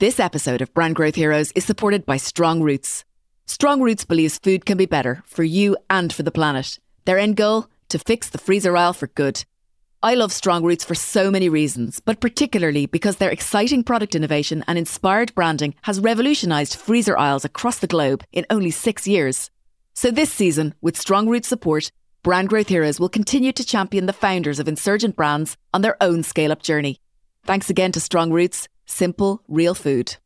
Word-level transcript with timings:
This 0.00 0.20
episode 0.20 0.62
of 0.62 0.72
Brand 0.74 0.94
Growth 0.94 1.16
Heroes 1.16 1.50
is 1.56 1.64
supported 1.64 2.06
by 2.06 2.18
Strong 2.18 2.62
Roots. 2.62 3.04
Strong 3.46 3.80
Roots 3.80 4.04
believes 4.04 4.38
food 4.38 4.64
can 4.64 4.78
be 4.78 4.86
better 4.86 5.24
for 5.26 5.42
you 5.42 5.76
and 5.90 6.12
for 6.12 6.22
the 6.22 6.30
planet. 6.30 6.78
Their 7.04 7.18
end 7.18 7.34
goal? 7.34 7.66
To 7.88 7.98
fix 7.98 8.30
the 8.30 8.38
freezer 8.38 8.76
aisle 8.76 8.92
for 8.92 9.08
good. 9.08 9.44
I 10.00 10.14
love 10.14 10.30
Strong 10.30 10.62
Roots 10.62 10.84
for 10.84 10.94
so 10.94 11.32
many 11.32 11.48
reasons, 11.48 11.98
but 11.98 12.20
particularly 12.20 12.86
because 12.86 13.16
their 13.16 13.32
exciting 13.32 13.82
product 13.82 14.14
innovation 14.14 14.62
and 14.68 14.78
inspired 14.78 15.34
branding 15.34 15.74
has 15.82 15.98
revolutionised 15.98 16.76
freezer 16.76 17.18
aisles 17.18 17.44
across 17.44 17.80
the 17.80 17.88
globe 17.88 18.22
in 18.30 18.46
only 18.50 18.70
six 18.70 19.08
years. 19.08 19.50
So 19.94 20.12
this 20.12 20.32
season, 20.32 20.76
with 20.80 20.96
Strong 20.96 21.28
Roots 21.28 21.48
support, 21.48 21.90
Brand 22.22 22.50
Growth 22.50 22.68
Heroes 22.68 23.00
will 23.00 23.08
continue 23.08 23.50
to 23.50 23.66
champion 23.66 24.06
the 24.06 24.12
founders 24.12 24.60
of 24.60 24.68
insurgent 24.68 25.16
brands 25.16 25.56
on 25.74 25.82
their 25.82 26.00
own 26.00 26.22
scale 26.22 26.52
up 26.52 26.62
journey. 26.62 27.00
Thanks 27.44 27.68
again 27.68 27.90
to 27.90 28.00
Strong 28.00 28.30
Roots, 28.30 28.68
simple, 28.88 29.42
real 29.46 29.74
food. 29.74 30.16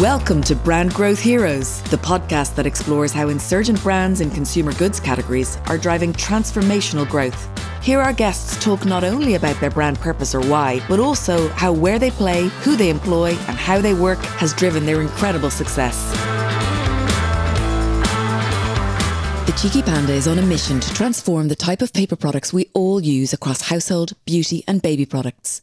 Welcome 0.00 0.42
to 0.42 0.56
Brand 0.56 0.92
Growth 0.92 1.20
Heroes, 1.20 1.80
the 1.82 1.96
podcast 1.96 2.56
that 2.56 2.66
explores 2.66 3.12
how 3.12 3.28
insurgent 3.28 3.80
brands 3.82 4.20
in 4.20 4.28
consumer 4.28 4.72
goods 4.74 4.98
categories 4.98 5.56
are 5.66 5.78
driving 5.78 6.12
transformational 6.12 7.08
growth. 7.08 7.48
Here, 7.80 8.00
our 8.00 8.12
guests 8.12 8.62
talk 8.62 8.84
not 8.84 9.04
only 9.04 9.34
about 9.34 9.58
their 9.60 9.70
brand 9.70 10.00
purpose 10.00 10.34
or 10.34 10.40
why, 10.40 10.82
but 10.88 10.98
also 10.98 11.48
how 11.50 11.72
where 11.72 11.98
they 11.98 12.10
play, 12.10 12.48
who 12.62 12.76
they 12.76 12.90
employ, 12.90 13.30
and 13.30 13.56
how 13.56 13.80
they 13.80 13.94
work 13.94 14.18
has 14.18 14.52
driven 14.52 14.84
their 14.84 15.00
incredible 15.00 15.50
success. 15.50 16.12
The 19.54 19.70
Cheeky 19.70 19.82
Panda 19.82 20.12
is 20.12 20.26
on 20.26 20.40
a 20.40 20.42
mission 20.42 20.80
to 20.80 20.94
transform 20.94 21.46
the 21.46 21.54
type 21.54 21.80
of 21.80 21.92
paper 21.92 22.16
products 22.16 22.52
we 22.52 22.70
all 22.74 23.00
use 23.00 23.32
across 23.32 23.62
household, 23.62 24.12
beauty, 24.26 24.64
and 24.66 24.82
baby 24.82 25.06
products. 25.06 25.62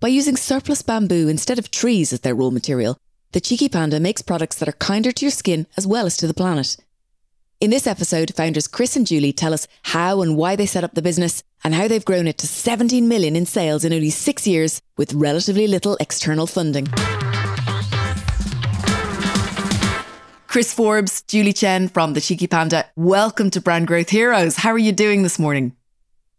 By 0.00 0.08
using 0.08 0.36
surplus 0.36 0.80
bamboo 0.80 1.28
instead 1.28 1.58
of 1.58 1.70
trees 1.70 2.14
as 2.14 2.20
their 2.20 2.34
raw 2.34 2.48
material, 2.48 2.96
the 3.32 3.40
Cheeky 3.40 3.68
Panda 3.68 4.00
makes 4.00 4.22
products 4.22 4.56
that 4.56 4.70
are 4.70 4.72
kinder 4.72 5.12
to 5.12 5.24
your 5.26 5.30
skin 5.30 5.66
as 5.76 5.86
well 5.86 6.06
as 6.06 6.16
to 6.16 6.26
the 6.26 6.34
planet. 6.34 6.78
In 7.60 7.68
this 7.68 7.86
episode, 7.86 8.34
founders 8.34 8.66
Chris 8.66 8.96
and 8.96 9.06
Julie 9.06 9.34
tell 9.34 9.52
us 9.52 9.68
how 9.82 10.22
and 10.22 10.34
why 10.34 10.56
they 10.56 10.66
set 10.66 10.82
up 10.82 10.94
the 10.94 11.02
business 11.02 11.42
and 11.62 11.74
how 11.74 11.88
they've 11.88 12.02
grown 12.02 12.26
it 12.26 12.38
to 12.38 12.46
17 12.46 13.06
million 13.06 13.36
in 13.36 13.44
sales 13.44 13.84
in 13.84 13.92
only 13.92 14.10
six 14.10 14.46
years 14.46 14.80
with 14.96 15.12
relatively 15.12 15.66
little 15.68 15.98
external 16.00 16.46
funding. 16.46 16.88
Chris 20.50 20.74
Forbes, 20.74 21.22
Julie 21.22 21.52
Chen 21.52 21.86
from 21.86 22.14
the 22.14 22.20
Cheeky 22.20 22.48
Panda, 22.48 22.84
welcome 22.96 23.50
to 23.50 23.60
Brand 23.60 23.86
Growth 23.86 24.10
Heroes. 24.10 24.56
How 24.56 24.70
are 24.70 24.78
you 24.78 24.90
doing 24.90 25.22
this 25.22 25.38
morning? 25.38 25.76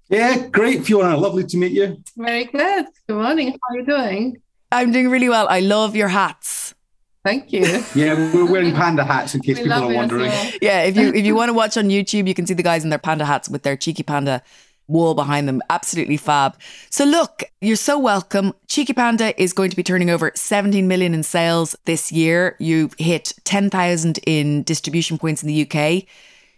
Yeah, 0.09 0.47
great, 0.47 0.83
Fiona. 0.85 1.15
Lovely 1.15 1.45
to 1.45 1.55
meet 1.55 1.71
you. 1.71 2.03
Very 2.17 2.43
good. 2.43 2.87
Good 3.07 3.15
morning. 3.15 3.51
How 3.51 3.73
are 3.73 3.79
you 3.79 3.85
doing? 3.85 4.41
I'm 4.69 4.91
doing 4.91 5.09
really 5.09 5.29
well. 5.29 5.47
I 5.47 5.61
love 5.61 5.95
your 5.95 6.09
hats. 6.09 6.75
Thank 7.23 7.53
you. 7.53 7.85
Yeah, 7.95 8.15
we're 8.33 8.51
wearing 8.51 8.75
panda 8.75 9.05
hats 9.05 9.33
in 9.33 9.43
case 9.43 9.59
We 9.59 9.63
people 9.63 9.83
are 9.83 9.93
wondering. 9.93 10.27
well. 10.27 10.51
Yeah, 10.61 10.81
if 10.83 10.97
you 10.97 11.13
if 11.13 11.25
you 11.25 11.33
want 11.33 11.47
to 11.47 11.53
watch 11.53 11.77
on 11.77 11.85
YouTube, 11.85 12.27
you 12.27 12.33
can 12.33 12.45
see 12.45 12.53
the 12.53 12.63
guys 12.63 12.83
in 12.83 12.89
their 12.89 12.99
panda 12.99 13.23
hats 13.23 13.47
with 13.47 13.63
their 13.63 13.77
cheeky 13.77 14.03
panda 14.03 14.43
wall 14.91 15.15
behind 15.15 15.47
them. 15.47 15.61
Absolutely 15.69 16.17
fab. 16.17 16.55
So 16.89 17.05
look, 17.05 17.43
you're 17.61 17.75
so 17.75 17.97
welcome. 17.97 18.53
Cheeky 18.67 18.93
Panda 18.93 19.39
is 19.41 19.53
going 19.53 19.69
to 19.69 19.75
be 19.75 19.83
turning 19.83 20.09
over 20.09 20.31
17 20.35 20.87
million 20.87 21.13
in 21.13 21.23
sales 21.23 21.75
this 21.85 22.11
year. 22.11 22.55
You've 22.59 22.93
hit 22.97 23.33
10,000 23.45 24.19
in 24.27 24.63
distribution 24.63 25.17
points 25.17 25.41
in 25.41 25.47
the 25.47 25.67
UK. 25.67 26.03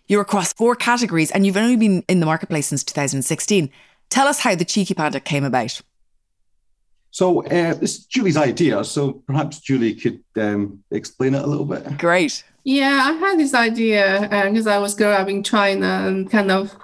You're 0.07 0.21
across 0.21 0.51
four 0.53 0.75
categories 0.75 1.31
and 1.31 1.45
you've 1.45 1.57
only 1.57 1.77
been 1.77 2.03
in 2.09 2.19
the 2.19 2.25
marketplace 2.25 2.67
since 2.67 2.83
2016. 2.83 3.69
Tell 4.09 4.27
us 4.27 4.39
how 4.39 4.55
the 4.55 4.65
Cheeky 4.65 4.93
Panda 4.93 5.19
came 5.19 5.43
about. 5.43 5.81
So 7.11 7.43
uh, 7.45 7.75
this 7.75 7.97
is 7.97 8.05
Julie's 8.05 8.37
idea. 8.37 8.83
So 8.83 9.13
perhaps 9.27 9.59
Julie 9.59 9.93
could 9.93 10.23
um, 10.35 10.83
explain 10.89 11.35
it 11.35 11.43
a 11.43 11.47
little 11.47 11.65
bit. 11.65 11.97
Great. 11.99 12.43
Yeah, 12.63 13.01
I 13.03 13.11
had 13.13 13.37
this 13.37 13.53
idea 13.53 14.27
because 14.49 14.67
I 14.67 14.79
was 14.79 14.95
growing 14.95 15.17
up 15.17 15.27
in 15.27 15.43
China 15.43 16.05
and 16.07 16.29
kind 16.29 16.49
of 16.49 16.75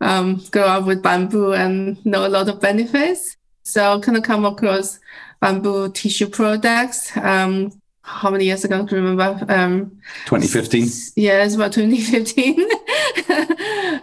um, 0.00 0.42
grow 0.50 0.64
up 0.64 0.86
with 0.86 1.02
bamboo 1.02 1.52
and 1.54 2.04
know 2.04 2.26
a 2.26 2.28
lot 2.28 2.48
of 2.48 2.60
benefits. 2.60 3.36
So 3.62 4.00
kind 4.00 4.16
of 4.16 4.22
come 4.22 4.44
across 4.44 4.98
bamboo 5.40 5.90
tissue 5.92 6.28
products. 6.28 7.16
Um, 7.16 7.72
how 8.02 8.30
many 8.30 8.44
years 8.44 8.64
ago? 8.64 8.86
Do 8.86 8.96
you 8.96 9.02
remember? 9.02 9.44
Um, 9.52 9.98
2015. 10.26 10.88
Yeah, 11.16 11.44
it's 11.44 11.56
about 11.56 11.72
2015. 11.72 12.60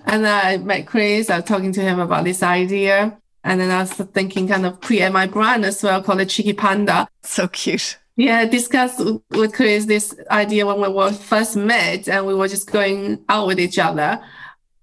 and 0.05 0.27
I 0.27 0.57
met 0.57 0.87
Chris. 0.87 1.29
I 1.29 1.37
was 1.37 1.45
talking 1.45 1.71
to 1.71 1.81
him 1.81 1.99
about 1.99 2.25
this 2.25 2.43
idea. 2.43 3.17
And 3.45 3.59
then 3.59 3.71
I 3.71 3.79
was 3.79 3.91
thinking 3.91 4.47
kind 4.47 4.65
of 4.65 4.81
create 4.81 5.11
my 5.11 5.27
brand 5.27 5.65
as 5.65 5.81
well, 5.81 6.01
called 6.03 6.21
it 6.21 6.29
Cheeky 6.29 6.53
Panda. 6.53 7.07
So 7.23 7.47
cute. 7.47 7.97
Yeah, 8.15 8.39
I 8.39 8.45
discussed 8.45 9.01
with 9.31 9.53
Chris 9.53 9.85
this 9.85 10.15
idea 10.29 10.65
when 10.65 10.79
we 10.79 10.87
were 10.87 11.11
first 11.11 11.55
met 11.55 12.07
and 12.07 12.27
we 12.27 12.35
were 12.35 12.47
just 12.47 12.71
going 12.71 13.23
out 13.27 13.47
with 13.47 13.59
each 13.59 13.79
other. 13.79 14.23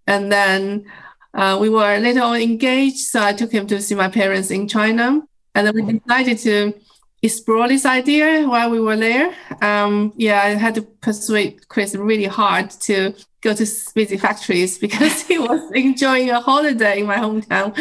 And 0.06 0.30
then 0.30 0.86
uh, 1.34 1.58
we 1.60 1.68
were 1.68 1.98
later 1.98 2.22
on 2.22 2.36
engaged. 2.36 2.98
So 2.98 3.22
I 3.22 3.32
took 3.32 3.52
him 3.52 3.66
to 3.68 3.80
see 3.80 3.94
my 3.94 4.08
parents 4.08 4.50
in 4.50 4.68
China. 4.68 5.22
And 5.54 5.66
then 5.66 5.74
we 5.74 5.98
decided 5.98 6.38
to 6.38 6.74
explore 7.22 7.68
this 7.68 7.84
idea 7.84 8.48
while 8.48 8.70
we 8.70 8.80
were 8.80 8.96
there. 8.96 9.34
Um, 9.60 10.12
yeah, 10.16 10.42
I 10.42 10.48
had 10.50 10.74
to 10.76 10.82
persuade 10.82 11.68
Chris 11.68 11.94
really 11.94 12.24
hard 12.24 12.70
to 12.82 13.14
go 13.42 13.54
to 13.54 13.64
visit 13.94 14.20
factories 14.20 14.78
because 14.78 15.22
he 15.22 15.38
was 15.48 15.70
enjoying 15.72 16.30
a 16.30 16.40
holiday 16.40 17.00
in 17.00 17.06
my 17.06 17.16
hometown. 17.16 17.74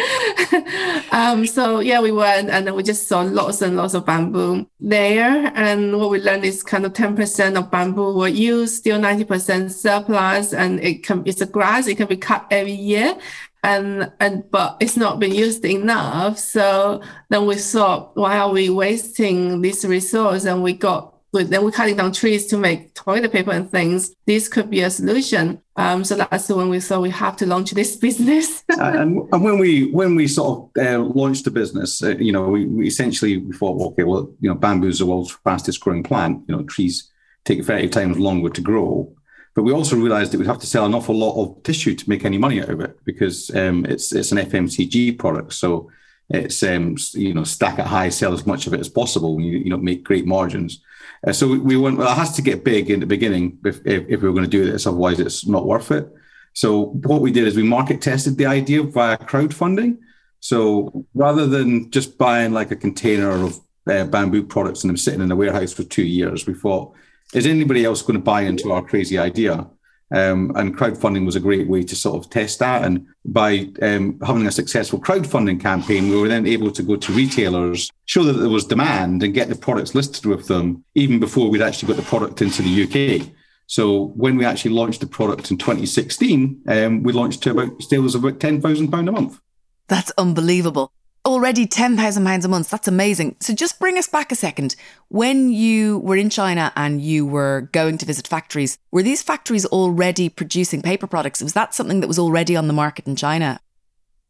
um, 1.12 1.46
so 1.46 1.80
yeah, 1.80 2.00
we 2.00 2.12
went 2.12 2.50
and 2.50 2.66
then 2.66 2.74
we 2.74 2.82
just 2.82 3.08
saw 3.08 3.22
lots 3.22 3.62
and 3.62 3.76
lots 3.76 3.94
of 3.94 4.04
bamboo 4.04 4.66
there. 4.78 5.50
And 5.54 5.98
what 5.98 6.10
we 6.10 6.20
learned 6.20 6.44
is 6.44 6.62
kind 6.62 6.84
of 6.84 6.92
10% 6.92 7.58
of 7.58 7.70
bamboo 7.70 8.14
were 8.14 8.28
used, 8.28 8.76
still 8.76 8.98
90% 8.98 9.70
surplus, 9.70 10.52
and 10.52 10.80
it 10.80 11.02
can 11.02 11.22
it's 11.26 11.40
a 11.40 11.46
grass, 11.46 11.86
it 11.86 11.96
can 11.96 12.06
be 12.06 12.16
cut 12.16 12.46
every 12.50 12.72
year. 12.72 13.16
And 13.62 14.10
and 14.20 14.50
but 14.50 14.78
it's 14.80 14.96
not 14.96 15.18
been 15.18 15.34
used 15.34 15.64
enough. 15.64 16.38
So 16.38 17.02
then 17.28 17.46
we 17.46 17.56
thought, 17.56 18.16
why 18.16 18.38
are 18.38 18.50
we 18.50 18.70
wasting 18.70 19.60
this 19.60 19.84
resource? 19.84 20.46
And 20.46 20.62
we 20.62 20.72
got 20.72 21.19
then 21.32 21.64
we're 21.64 21.70
cutting 21.70 21.96
down 21.96 22.12
trees 22.12 22.46
to 22.48 22.56
make 22.56 22.94
toilet 22.94 23.32
paper 23.32 23.52
and 23.52 23.70
things. 23.70 24.14
This 24.26 24.48
could 24.48 24.68
be 24.68 24.80
a 24.80 24.90
solution. 24.90 25.62
Um, 25.76 26.04
so 26.04 26.16
that's 26.16 26.48
when 26.48 26.68
we 26.68 26.80
thought 26.80 27.02
we 27.02 27.10
have 27.10 27.36
to 27.36 27.46
launch 27.46 27.70
this 27.70 27.96
business. 28.08 28.64
Uh, 28.70 28.82
and, 28.82 29.28
and 29.32 29.44
when 29.44 29.58
we 29.58 29.90
when 29.92 30.16
we 30.16 30.26
sort 30.26 30.70
of 30.76 30.84
uh, 30.84 30.98
launched 30.98 31.44
the 31.44 31.50
business, 31.50 32.02
uh, 32.02 32.16
you 32.16 32.32
know, 32.32 32.48
we, 32.48 32.66
we 32.66 32.86
essentially 32.86 33.36
we 33.38 33.52
thought, 33.56 33.80
okay, 33.92 34.04
well, 34.04 34.32
you 34.40 34.48
know, 34.48 34.54
bamboo 34.54 34.88
is 34.88 34.98
the 34.98 35.06
world's 35.06 35.32
fastest 35.44 35.80
growing 35.80 36.02
plant. 36.02 36.42
You 36.48 36.56
know, 36.56 36.62
trees 36.64 37.10
take 37.44 37.64
30 37.64 37.88
times 37.88 38.18
longer 38.18 38.50
to 38.50 38.60
grow. 38.60 39.14
But 39.54 39.64
we 39.64 39.72
also 39.72 39.96
realized 39.96 40.32
that 40.32 40.38
we'd 40.38 40.46
have 40.46 40.60
to 40.60 40.66
sell 40.66 40.86
an 40.86 40.94
awful 40.94 41.16
lot 41.16 41.40
of 41.40 41.62
tissue 41.64 41.94
to 41.94 42.08
make 42.08 42.24
any 42.24 42.38
money 42.38 42.62
out 42.62 42.68
of 42.68 42.80
it 42.80 42.96
because 43.04 43.54
um, 43.54 43.84
it's 43.86 44.12
it's 44.12 44.32
an 44.32 44.38
FMCG 44.38 45.18
product. 45.18 45.52
So 45.52 45.90
it's 46.30 46.62
um, 46.62 46.96
you 47.12 47.34
know 47.34 47.44
stack 47.44 47.78
it 47.78 47.86
high, 47.86 48.08
sell 48.08 48.32
as 48.32 48.46
much 48.46 48.66
of 48.66 48.74
it 48.74 48.80
as 48.80 48.88
possible. 48.88 49.40
You 49.40 49.58
you 49.58 49.70
know 49.70 49.76
make 49.76 50.04
great 50.04 50.26
margins. 50.26 50.80
Uh, 51.26 51.32
so 51.32 51.48
we, 51.48 51.58
we 51.58 51.76
went. 51.76 51.98
Well, 51.98 52.10
it 52.10 52.16
has 52.16 52.34
to 52.36 52.42
get 52.42 52.64
big 52.64 52.90
in 52.90 53.00
the 53.00 53.06
beginning 53.06 53.58
if, 53.64 53.84
if, 53.86 54.08
if 54.08 54.22
we 54.22 54.28
were 54.28 54.34
going 54.34 54.44
to 54.44 54.50
do 54.50 54.70
this. 54.70 54.86
Otherwise, 54.86 55.20
it's 55.20 55.46
not 55.46 55.66
worth 55.66 55.90
it. 55.90 56.08
So 56.52 56.86
what 56.86 57.20
we 57.20 57.30
did 57.30 57.46
is 57.46 57.56
we 57.56 57.62
market 57.62 58.00
tested 58.00 58.36
the 58.36 58.46
idea 58.46 58.82
via 58.82 59.18
crowdfunding. 59.18 59.98
So 60.40 61.06
rather 61.14 61.46
than 61.46 61.90
just 61.90 62.16
buying 62.16 62.52
like 62.52 62.70
a 62.70 62.76
container 62.76 63.30
of 63.30 63.60
uh, 63.88 64.04
bamboo 64.04 64.44
products 64.44 64.82
and 64.82 64.88
them 64.88 64.96
sitting 64.96 65.20
in 65.20 65.30
a 65.30 65.36
warehouse 65.36 65.72
for 65.72 65.84
two 65.84 66.04
years, 66.04 66.46
we 66.46 66.54
thought, 66.54 66.94
is 67.34 67.46
anybody 67.46 67.84
else 67.84 68.02
going 68.02 68.18
to 68.18 68.24
buy 68.24 68.42
into 68.42 68.72
our 68.72 68.82
crazy 68.82 69.18
idea? 69.18 69.66
Um, 70.12 70.52
and 70.56 70.76
crowdfunding 70.76 71.24
was 71.24 71.36
a 71.36 71.40
great 71.40 71.68
way 71.68 71.84
to 71.84 71.94
sort 71.94 72.16
of 72.16 72.30
test 72.30 72.58
that. 72.58 72.82
And 72.82 73.06
by 73.24 73.68
um, 73.80 74.18
having 74.20 74.46
a 74.46 74.50
successful 74.50 75.00
crowdfunding 75.00 75.60
campaign, 75.60 76.08
we 76.08 76.20
were 76.20 76.28
then 76.28 76.46
able 76.46 76.72
to 76.72 76.82
go 76.82 76.96
to 76.96 77.12
retailers, 77.12 77.90
show 78.06 78.24
that 78.24 78.32
there 78.32 78.48
was 78.48 78.64
demand, 78.64 79.22
and 79.22 79.34
get 79.34 79.48
the 79.48 79.54
products 79.54 79.94
listed 79.94 80.26
with 80.26 80.48
them 80.48 80.84
even 80.94 81.20
before 81.20 81.48
we'd 81.48 81.62
actually 81.62 81.88
got 81.88 82.02
the 82.02 82.08
product 82.08 82.42
into 82.42 82.62
the 82.62 83.20
UK. 83.20 83.28
So 83.66 84.06
when 84.16 84.36
we 84.36 84.44
actually 84.44 84.72
launched 84.72 85.00
the 85.00 85.06
product 85.06 85.52
in 85.52 85.58
2016, 85.58 86.62
um, 86.66 87.02
we 87.04 87.12
launched 87.12 87.42
to 87.44 87.52
about 87.52 87.80
sales 87.80 88.16
of 88.16 88.24
about 88.24 88.40
ten 88.40 88.60
thousand 88.60 88.90
pound 88.90 89.08
a 89.08 89.12
month. 89.12 89.40
That's 89.86 90.10
unbelievable. 90.18 90.92
Already 91.30 91.64
£10,000 91.64 92.44
a 92.44 92.48
month. 92.48 92.70
That's 92.70 92.88
amazing. 92.88 93.36
So 93.38 93.54
just 93.54 93.78
bring 93.78 93.96
us 93.96 94.08
back 94.08 94.32
a 94.32 94.34
second. 94.34 94.74
When 95.10 95.52
you 95.52 96.00
were 96.00 96.16
in 96.16 96.28
China 96.28 96.72
and 96.74 97.00
you 97.00 97.24
were 97.24 97.68
going 97.70 97.98
to 97.98 98.04
visit 98.04 98.26
factories, 98.26 98.78
were 98.90 99.04
these 99.04 99.22
factories 99.22 99.64
already 99.64 100.28
producing 100.28 100.82
paper 100.82 101.06
products? 101.06 101.40
Was 101.40 101.52
that 101.52 101.72
something 101.72 102.00
that 102.00 102.08
was 102.08 102.18
already 102.18 102.56
on 102.56 102.66
the 102.66 102.72
market 102.72 103.06
in 103.06 103.14
China? 103.14 103.60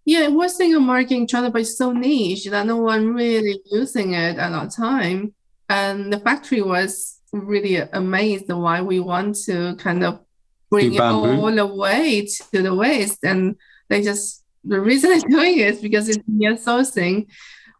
Yeah, 0.04 0.24
it 0.24 0.34
was 0.34 0.60
in 0.60 0.74
a 0.74 0.80
market 0.80 1.14
in 1.14 1.26
China, 1.26 1.50
but 1.50 1.62
it's 1.62 1.78
so 1.78 1.90
niche 1.92 2.44
that 2.50 2.66
no 2.66 2.76
one 2.76 3.14
really 3.14 3.62
using 3.64 4.12
it 4.12 4.36
at 4.36 4.50
that 4.50 4.70
time. 4.70 5.32
And 5.70 6.12
the 6.12 6.20
factory 6.20 6.60
was 6.60 7.18
really 7.32 7.76
amazed 7.76 8.52
why 8.52 8.82
we 8.82 9.00
want 9.00 9.36
to 9.46 9.74
kind 9.76 10.04
of 10.04 10.20
bring 10.68 10.92
it 10.92 11.00
all 11.00 11.50
the 11.50 11.66
way 11.66 12.28
to 12.52 12.60
the 12.60 12.74
waste. 12.74 13.24
And 13.24 13.56
they 13.88 14.02
just, 14.02 14.44
the 14.64 14.80
reason 14.80 15.10
they're 15.10 15.20
doing 15.20 15.58
it 15.58 15.74
is 15.74 15.80
because 15.80 16.08
it's 16.08 16.22
near 16.26 16.54
sourcing. 16.54 17.26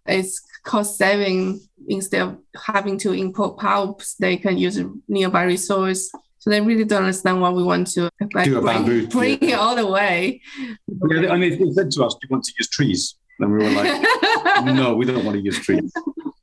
It's 0.06 0.41
cost 0.65 0.99
saving 0.99 1.61
instead 1.88 2.23
of 2.23 2.38
having 2.67 2.99
to 2.99 3.12
import 3.12 3.59
pulps, 3.59 4.15
they 4.15 4.37
can 4.37 4.59
use 4.59 4.79
a 4.79 4.91
nearby 5.09 5.44
resource. 5.44 6.11
So 6.38 6.49
they 6.49 6.61
really 6.61 6.85
don't 6.85 7.03
understand 7.03 7.41
what 7.41 7.55
we 7.55 7.62
want 7.62 7.88
to 7.88 8.09
like, 8.32 8.47
Do 8.47 8.59
a 8.59 8.62
bring, 8.62 8.77
bamboo, 8.79 9.06
bring 9.09 9.38
yeah. 9.43 9.49
it 9.50 9.59
all 9.59 9.77
the 9.77 9.87
way. 9.87 10.41
Yeah, 10.56 11.32
and 11.32 11.43
they 11.43 11.50
they 11.50 11.71
said 11.73 11.91
to 11.93 12.05
us, 12.05 12.15
"Do 12.15 12.21
you 12.23 12.29
want 12.31 12.44
to 12.44 12.53
use 12.59 12.69
trees?" 12.71 13.15
And 13.41 13.53
we 13.53 13.59
were 13.59 13.71
like, 13.71 14.65
"No, 14.65 14.94
we 14.94 15.05
don't 15.05 15.25
want 15.25 15.37
to 15.37 15.43
use 15.43 15.59
trees." 15.59 15.93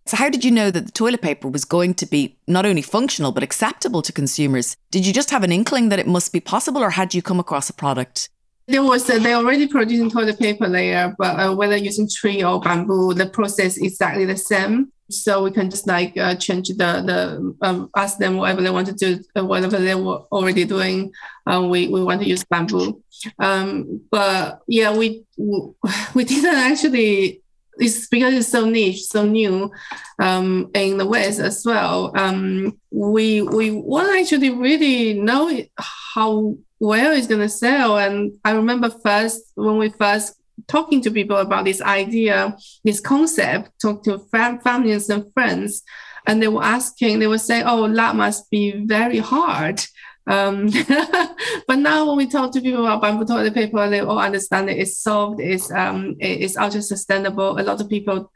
So, 0.05 0.15
how 0.15 0.29
did 0.29 0.45
you 0.45 0.51
know 0.51 0.69
that 0.69 0.85
the 0.85 0.91
toilet 0.91 1.21
paper 1.21 1.47
was 1.47 1.65
going 1.65 1.95
to 1.95 2.05
be 2.05 2.37
not 2.47 2.65
only 2.65 2.83
functional 2.83 3.31
but 3.31 3.41
acceptable 3.41 4.03
to 4.03 4.13
consumers? 4.13 4.77
Did 4.91 5.05
you 5.05 5.11
just 5.11 5.31
have 5.31 5.43
an 5.43 5.51
inkling 5.51 5.89
that 5.89 5.97
it 5.97 6.07
must 6.07 6.31
be 6.31 6.39
possible, 6.39 6.83
or 6.83 6.91
had 6.91 7.15
you 7.15 7.23
come 7.23 7.39
across 7.39 7.67
a 7.67 7.73
product? 7.73 8.29
There 8.67 8.83
was 8.83 9.09
uh, 9.09 9.19
they 9.19 9.33
already 9.33 9.67
producing 9.67 10.09
toilet 10.09 10.37
paper 10.39 10.67
layer, 10.67 11.15
but 11.17 11.39
uh, 11.39 11.55
whether 11.55 11.77
using 11.77 12.09
tree 12.09 12.43
or 12.43 12.59
bamboo, 12.59 13.13
the 13.13 13.27
process 13.27 13.77
is 13.77 13.93
exactly 13.93 14.25
the 14.25 14.35
same. 14.35 14.91
So 15.09 15.41
we 15.41 15.51
can 15.51 15.69
just 15.69 15.87
like 15.87 16.17
uh, 16.17 16.35
change 16.35 16.67
the 16.67 16.75
the 16.75 17.55
um, 17.61 17.89
ask 17.95 18.17
them 18.17 18.35
whatever 18.35 18.61
they 18.61 18.69
want 18.69 18.87
to 18.87 18.93
do, 18.93 19.23
uh, 19.37 19.45
whatever 19.45 19.77
they 19.77 19.95
were 19.95 20.19
already 20.33 20.65
doing. 20.65 21.13
Um, 21.45 21.69
we 21.69 21.87
we 21.87 22.03
want 22.03 22.21
to 22.21 22.27
use 22.27 22.43
bamboo, 22.43 23.01
um, 23.39 24.01
but 24.11 24.59
yeah, 24.67 24.95
we 24.95 25.23
we 26.13 26.25
didn't 26.25 26.55
actually. 26.55 27.41
It's 27.79 28.07
because 28.07 28.33
it's 28.33 28.47
so 28.47 28.69
niche, 28.69 29.03
so 29.03 29.25
new, 29.25 29.71
um, 30.19 30.69
in 30.73 30.97
the 30.97 31.05
West 31.05 31.39
as 31.39 31.63
well. 31.65 32.11
Um, 32.15 32.77
we 32.91 33.41
we 33.41 33.71
won't 33.71 34.19
actually 34.19 34.49
really 34.49 35.13
know 35.13 35.51
how 35.77 36.55
well 36.79 37.15
it's 37.15 37.27
gonna 37.27 37.49
sell. 37.49 37.97
And 37.97 38.33
I 38.43 38.51
remember 38.51 38.89
first 38.89 39.51
when 39.55 39.77
we 39.77 39.89
first 39.89 40.35
talking 40.67 41.01
to 41.01 41.11
people 41.11 41.37
about 41.37 41.65
this 41.65 41.81
idea, 41.81 42.57
this 42.83 42.99
concept, 42.99 43.71
talk 43.79 44.03
to 44.03 44.19
fam- 44.31 44.59
families 44.59 45.09
and 45.09 45.31
friends, 45.33 45.83
and 46.25 46.41
they 46.41 46.47
were 46.47 46.63
asking, 46.63 47.19
they 47.19 47.27
were 47.27 47.37
saying, 47.37 47.63
"Oh, 47.65 47.91
that 47.93 48.15
must 48.15 48.49
be 48.49 48.85
very 48.85 49.19
hard." 49.19 49.81
Um, 50.27 50.69
but 51.67 51.79
now 51.79 52.05
when 52.07 52.17
we 52.17 52.27
talk 52.27 52.51
to 52.53 52.61
people 52.61 52.85
about 52.85 53.01
bamboo 53.01 53.25
toilet 53.25 53.53
paper, 53.53 53.89
they 53.89 54.01
all 54.01 54.19
understand 54.19 54.67
that 54.67 54.77
it's 54.79 54.97
solved. 54.97 55.39
it's 55.39 55.71
um, 55.71 56.15
it's 56.19 56.57
ultra 56.57 56.81
sustainable. 56.81 57.59
A 57.59 57.63
lot 57.63 57.81
of 57.81 57.89
people 57.89 58.31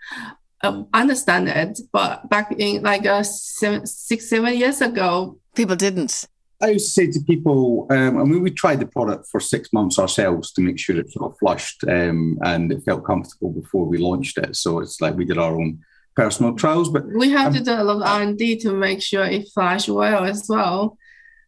um, 0.63 0.87
understand 0.93 1.49
it, 1.49 1.79
but 1.91 2.29
back 2.29 2.53
in 2.57 2.81
like 2.83 3.05
uh, 3.05 3.23
seven, 3.23 3.85
six, 3.85 4.29
seven 4.29 4.55
years 4.57 4.81
ago, 4.81 5.37
People 5.55 5.75
didn't. 5.75 6.27
I 6.63 6.69
used 6.69 6.85
to 6.85 6.91
say 6.91 7.11
to 7.11 7.19
people, 7.25 7.87
um, 7.89 8.17
I 8.19 8.23
mean, 8.23 8.41
we 8.43 8.51
tried 8.51 8.79
the 8.79 8.85
product 8.85 9.27
for 9.31 9.39
six 9.39 9.73
months 9.73 9.97
ourselves 9.97 10.53
to 10.53 10.61
make 10.61 10.77
sure 10.79 10.97
it 10.97 11.11
sort 11.11 11.31
of 11.31 11.37
flushed 11.39 11.83
um, 11.89 12.37
and 12.43 12.71
it 12.71 12.83
felt 12.85 13.03
comfortable 13.03 13.51
before 13.51 13.85
we 13.85 13.97
launched 13.97 14.37
it. 14.37 14.55
So 14.55 14.79
it's 14.79 15.01
like 15.01 15.15
we 15.15 15.25
did 15.25 15.39
our 15.39 15.55
own 15.59 15.79
personal 16.15 16.53
trials. 16.55 16.89
But 16.89 17.03
we 17.07 17.31
have 17.31 17.47
Um, 17.47 17.53
to 17.55 17.63
do 17.63 17.73
a 17.73 17.83
lot 17.83 17.97
of 17.97 18.03
R 18.03 18.21
and 18.21 18.37
D 18.37 18.57
to 18.59 18.73
make 18.73 19.01
sure 19.01 19.25
it 19.25 19.49
flash 19.53 19.89
well 19.89 20.23
as 20.23 20.45
well. 20.47 20.97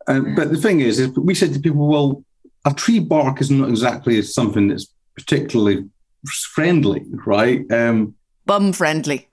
Um, 0.08 0.36
but 0.36 0.52
the 0.52 0.58
thing 0.58 0.80
is, 0.80 1.00
is 1.00 1.10
we 1.18 1.36
said 1.36 1.54
to 1.54 1.60
people, 1.60 1.88
well, 1.88 2.24
a 2.66 2.74
tree 2.74 3.00
bark 3.00 3.42
is 3.42 3.52
not 3.52 3.70
exactly 3.70 4.22
something 4.22 4.68
that's 4.68 4.88
particularly 5.16 5.90
friendly, 6.26 7.04
right? 7.26 7.70
Um, 7.72 8.16
Bum 8.46 8.74
friendly. 8.74 9.30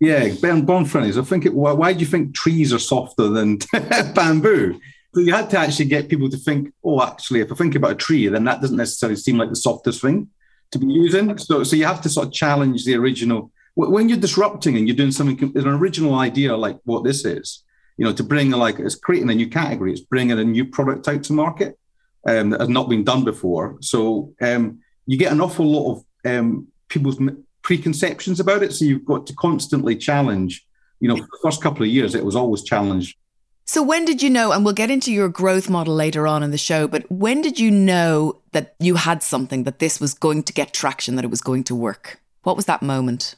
Yeah, 0.00 0.32
Ben 0.40 0.64
Bond 0.64 0.90
friendly. 0.90 1.12
So 1.12 1.22
I 1.22 1.24
think 1.24 1.44
it, 1.44 1.54
why, 1.54 1.72
why 1.72 1.92
do 1.92 2.00
you 2.00 2.06
think 2.06 2.34
trees 2.34 2.72
are 2.72 2.78
softer 2.78 3.28
than 3.28 3.58
bamboo? 4.14 4.80
So 5.14 5.20
you 5.20 5.32
had 5.32 5.50
to 5.50 5.58
actually 5.58 5.86
get 5.86 6.08
people 6.08 6.30
to 6.30 6.36
think, 6.36 6.72
oh, 6.84 7.02
actually, 7.02 7.40
if 7.40 7.50
I 7.50 7.54
think 7.56 7.74
about 7.74 7.92
a 7.92 7.96
tree, 7.96 8.28
then 8.28 8.44
that 8.44 8.60
doesn't 8.60 8.76
necessarily 8.76 9.16
seem 9.16 9.38
like 9.38 9.48
the 9.48 9.56
softest 9.56 10.00
thing 10.00 10.28
to 10.70 10.78
be 10.78 10.86
using. 10.86 11.36
So, 11.38 11.64
so 11.64 11.76
you 11.76 11.86
have 11.86 12.02
to 12.02 12.08
sort 12.08 12.28
of 12.28 12.32
challenge 12.32 12.84
the 12.84 12.94
original. 12.94 13.50
When 13.74 14.08
you're 14.08 14.18
disrupting 14.18 14.76
and 14.76 14.86
you're 14.86 14.96
doing 14.96 15.12
something, 15.12 15.52
an 15.56 15.66
original 15.66 16.16
idea 16.16 16.56
like 16.56 16.78
what 16.84 17.04
this 17.04 17.24
is, 17.24 17.64
you 17.98 18.04
know, 18.04 18.12
to 18.12 18.22
bring 18.22 18.50
like 18.50 18.78
it's 18.78 18.94
creating 18.94 19.28
a 19.28 19.34
new 19.34 19.48
category, 19.48 19.92
it's 19.92 20.00
bringing 20.00 20.38
a 20.38 20.44
new 20.44 20.64
product 20.64 21.06
out 21.08 21.24
to 21.24 21.32
market 21.32 21.78
um, 22.26 22.50
that 22.50 22.60
has 22.60 22.68
not 22.68 22.88
been 22.88 23.04
done 23.04 23.24
before. 23.24 23.76
So 23.80 24.32
um, 24.40 24.80
you 25.06 25.18
get 25.18 25.32
an 25.32 25.40
awful 25.40 25.66
lot 25.66 25.92
of 25.92 26.04
um, 26.24 26.68
people's 26.88 27.18
preconceptions 27.62 28.40
about 28.40 28.62
it. 28.62 28.72
So 28.72 28.84
you've 28.84 29.04
got 29.04 29.26
to 29.26 29.34
constantly 29.34 29.96
challenge. 29.96 30.64
You 31.00 31.08
know, 31.08 31.16
for 31.16 31.22
the 31.22 31.38
first 31.42 31.62
couple 31.62 31.82
of 31.82 31.88
years, 31.88 32.14
it 32.14 32.24
was 32.24 32.34
always 32.34 32.62
challenged. 32.62 33.16
So, 33.64 33.82
when 33.82 34.06
did 34.06 34.22
you 34.22 34.30
know, 34.30 34.50
and 34.52 34.64
we'll 34.64 34.72
get 34.72 34.90
into 34.90 35.12
your 35.12 35.28
growth 35.28 35.68
model 35.68 35.94
later 35.94 36.26
on 36.26 36.42
in 36.42 36.52
the 36.52 36.58
show, 36.58 36.88
but 36.88 37.04
when 37.10 37.42
did 37.42 37.60
you 37.60 37.70
know 37.70 38.40
that 38.52 38.74
you 38.80 38.94
had 38.94 39.22
something, 39.22 39.64
that 39.64 39.78
this 39.78 40.00
was 40.00 40.14
going 40.14 40.42
to 40.44 40.54
get 40.54 40.72
traction, 40.72 41.16
that 41.16 41.24
it 41.24 41.30
was 41.30 41.42
going 41.42 41.64
to 41.64 41.74
work? 41.74 42.18
What 42.44 42.56
was 42.56 42.64
that 42.64 42.80
moment? 42.80 43.34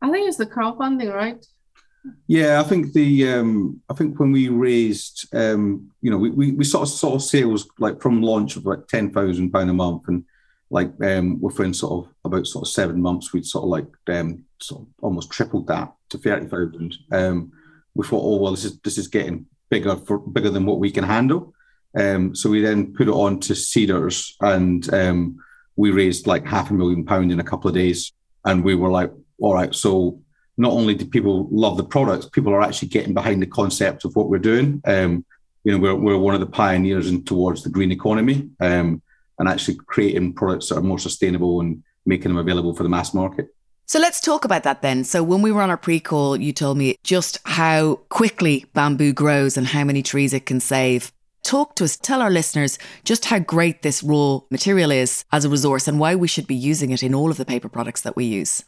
I 0.00 0.10
think 0.10 0.28
it's 0.28 0.36
the 0.36 0.46
crowdfunding, 0.46 1.12
right? 1.12 1.44
Yeah, 2.26 2.60
I 2.60 2.64
think 2.64 2.92
the 2.92 3.28
um, 3.32 3.80
I 3.88 3.94
think 3.94 4.18
when 4.18 4.32
we 4.32 4.48
raised, 4.48 5.28
um, 5.34 5.90
you 6.00 6.10
know, 6.10 6.18
we, 6.18 6.30
we, 6.30 6.52
we 6.52 6.64
sort 6.64 6.82
of 6.82 6.88
saw 6.88 7.18
sales 7.18 7.68
like 7.78 8.00
from 8.00 8.22
launch 8.22 8.56
of 8.56 8.66
like 8.66 8.88
ten 8.88 9.12
thousand 9.12 9.52
pound 9.52 9.70
a 9.70 9.72
month, 9.72 10.08
and 10.08 10.24
like 10.70 10.92
um, 11.02 11.40
within 11.40 11.72
sort 11.72 12.06
of 12.06 12.14
about 12.24 12.46
sort 12.46 12.66
of 12.66 12.72
seven 12.72 13.00
months, 13.00 13.32
we'd 13.32 13.46
sort 13.46 13.64
of 13.64 13.70
like 13.70 13.86
um, 14.08 14.44
sort 14.60 14.82
of 14.82 14.88
almost 15.00 15.30
tripled 15.30 15.68
that 15.68 15.92
to 16.10 16.18
thirty 16.18 16.46
thousand. 16.46 16.96
Um, 17.12 17.52
we 17.94 18.06
thought, 18.06 18.24
oh 18.24 18.36
well, 18.38 18.52
this 18.52 18.64
is 18.64 18.80
this 18.80 18.98
is 18.98 19.08
getting 19.08 19.46
bigger 19.70 19.96
for 19.96 20.18
bigger 20.18 20.50
than 20.50 20.66
what 20.66 20.80
we 20.80 20.90
can 20.90 21.04
handle. 21.04 21.54
Um, 21.96 22.34
so 22.34 22.50
we 22.50 22.62
then 22.62 22.94
put 22.94 23.08
it 23.08 23.14
on 23.14 23.38
to 23.40 23.52
Seedrs, 23.52 24.32
and 24.40 24.92
um, 24.92 25.38
we 25.76 25.90
raised 25.90 26.26
like 26.26 26.46
half 26.46 26.70
a 26.70 26.74
million 26.74 27.04
pound 27.04 27.30
in 27.30 27.38
a 27.38 27.44
couple 27.44 27.68
of 27.68 27.74
days, 27.74 28.12
and 28.44 28.64
we 28.64 28.74
were 28.74 28.90
like, 28.90 29.12
all 29.40 29.54
right, 29.54 29.74
so 29.74 30.21
not 30.62 30.72
only 30.72 30.94
do 30.94 31.04
people 31.04 31.48
love 31.50 31.76
the 31.76 31.84
products, 31.84 32.26
people 32.26 32.52
are 32.54 32.62
actually 32.62 32.88
getting 32.88 33.12
behind 33.12 33.42
the 33.42 33.46
concept 33.46 34.04
of 34.04 34.14
what 34.14 34.28
we're 34.30 34.38
doing. 34.38 34.80
Um, 34.86 35.24
you 35.64 35.72
know, 35.72 35.78
we're, 35.78 35.94
we're 35.94 36.18
one 36.18 36.34
of 36.34 36.40
the 36.40 36.46
pioneers 36.46 37.08
in 37.08 37.24
towards 37.24 37.62
the 37.64 37.68
green 37.68 37.92
economy 37.92 38.48
um, 38.60 39.02
and 39.38 39.48
actually 39.48 39.76
creating 39.86 40.34
products 40.34 40.68
that 40.68 40.78
are 40.78 40.82
more 40.82 41.00
sustainable 41.00 41.60
and 41.60 41.82
making 42.06 42.30
them 42.30 42.38
available 42.38 42.74
for 42.74 42.84
the 42.84 42.88
mass 42.88 43.12
market. 43.12 43.48
So 43.86 43.98
let's 43.98 44.20
talk 44.20 44.44
about 44.44 44.62
that 44.62 44.82
then. 44.82 45.04
So 45.04 45.22
when 45.22 45.42
we 45.42 45.52
were 45.52 45.62
on 45.62 45.70
our 45.70 45.76
pre-call, 45.76 46.36
you 46.36 46.52
told 46.52 46.78
me 46.78 46.96
just 47.02 47.38
how 47.44 47.96
quickly 48.08 48.64
bamboo 48.72 49.12
grows 49.12 49.56
and 49.56 49.66
how 49.66 49.84
many 49.84 50.02
trees 50.02 50.32
it 50.32 50.46
can 50.46 50.60
save. 50.60 51.12
Talk 51.42 51.74
to 51.76 51.84
us, 51.84 51.96
tell 51.96 52.22
our 52.22 52.30
listeners 52.30 52.78
just 53.04 53.24
how 53.24 53.40
great 53.40 53.82
this 53.82 54.02
raw 54.02 54.40
material 54.50 54.92
is 54.92 55.24
as 55.32 55.44
a 55.44 55.50
resource 55.50 55.88
and 55.88 55.98
why 55.98 56.14
we 56.14 56.28
should 56.28 56.46
be 56.46 56.54
using 56.54 56.90
it 56.90 57.02
in 57.02 57.14
all 57.14 57.30
of 57.30 57.36
the 57.36 57.44
paper 57.44 57.68
products 57.68 58.02
that 58.02 58.14
we 58.14 58.24
use. 58.24 58.64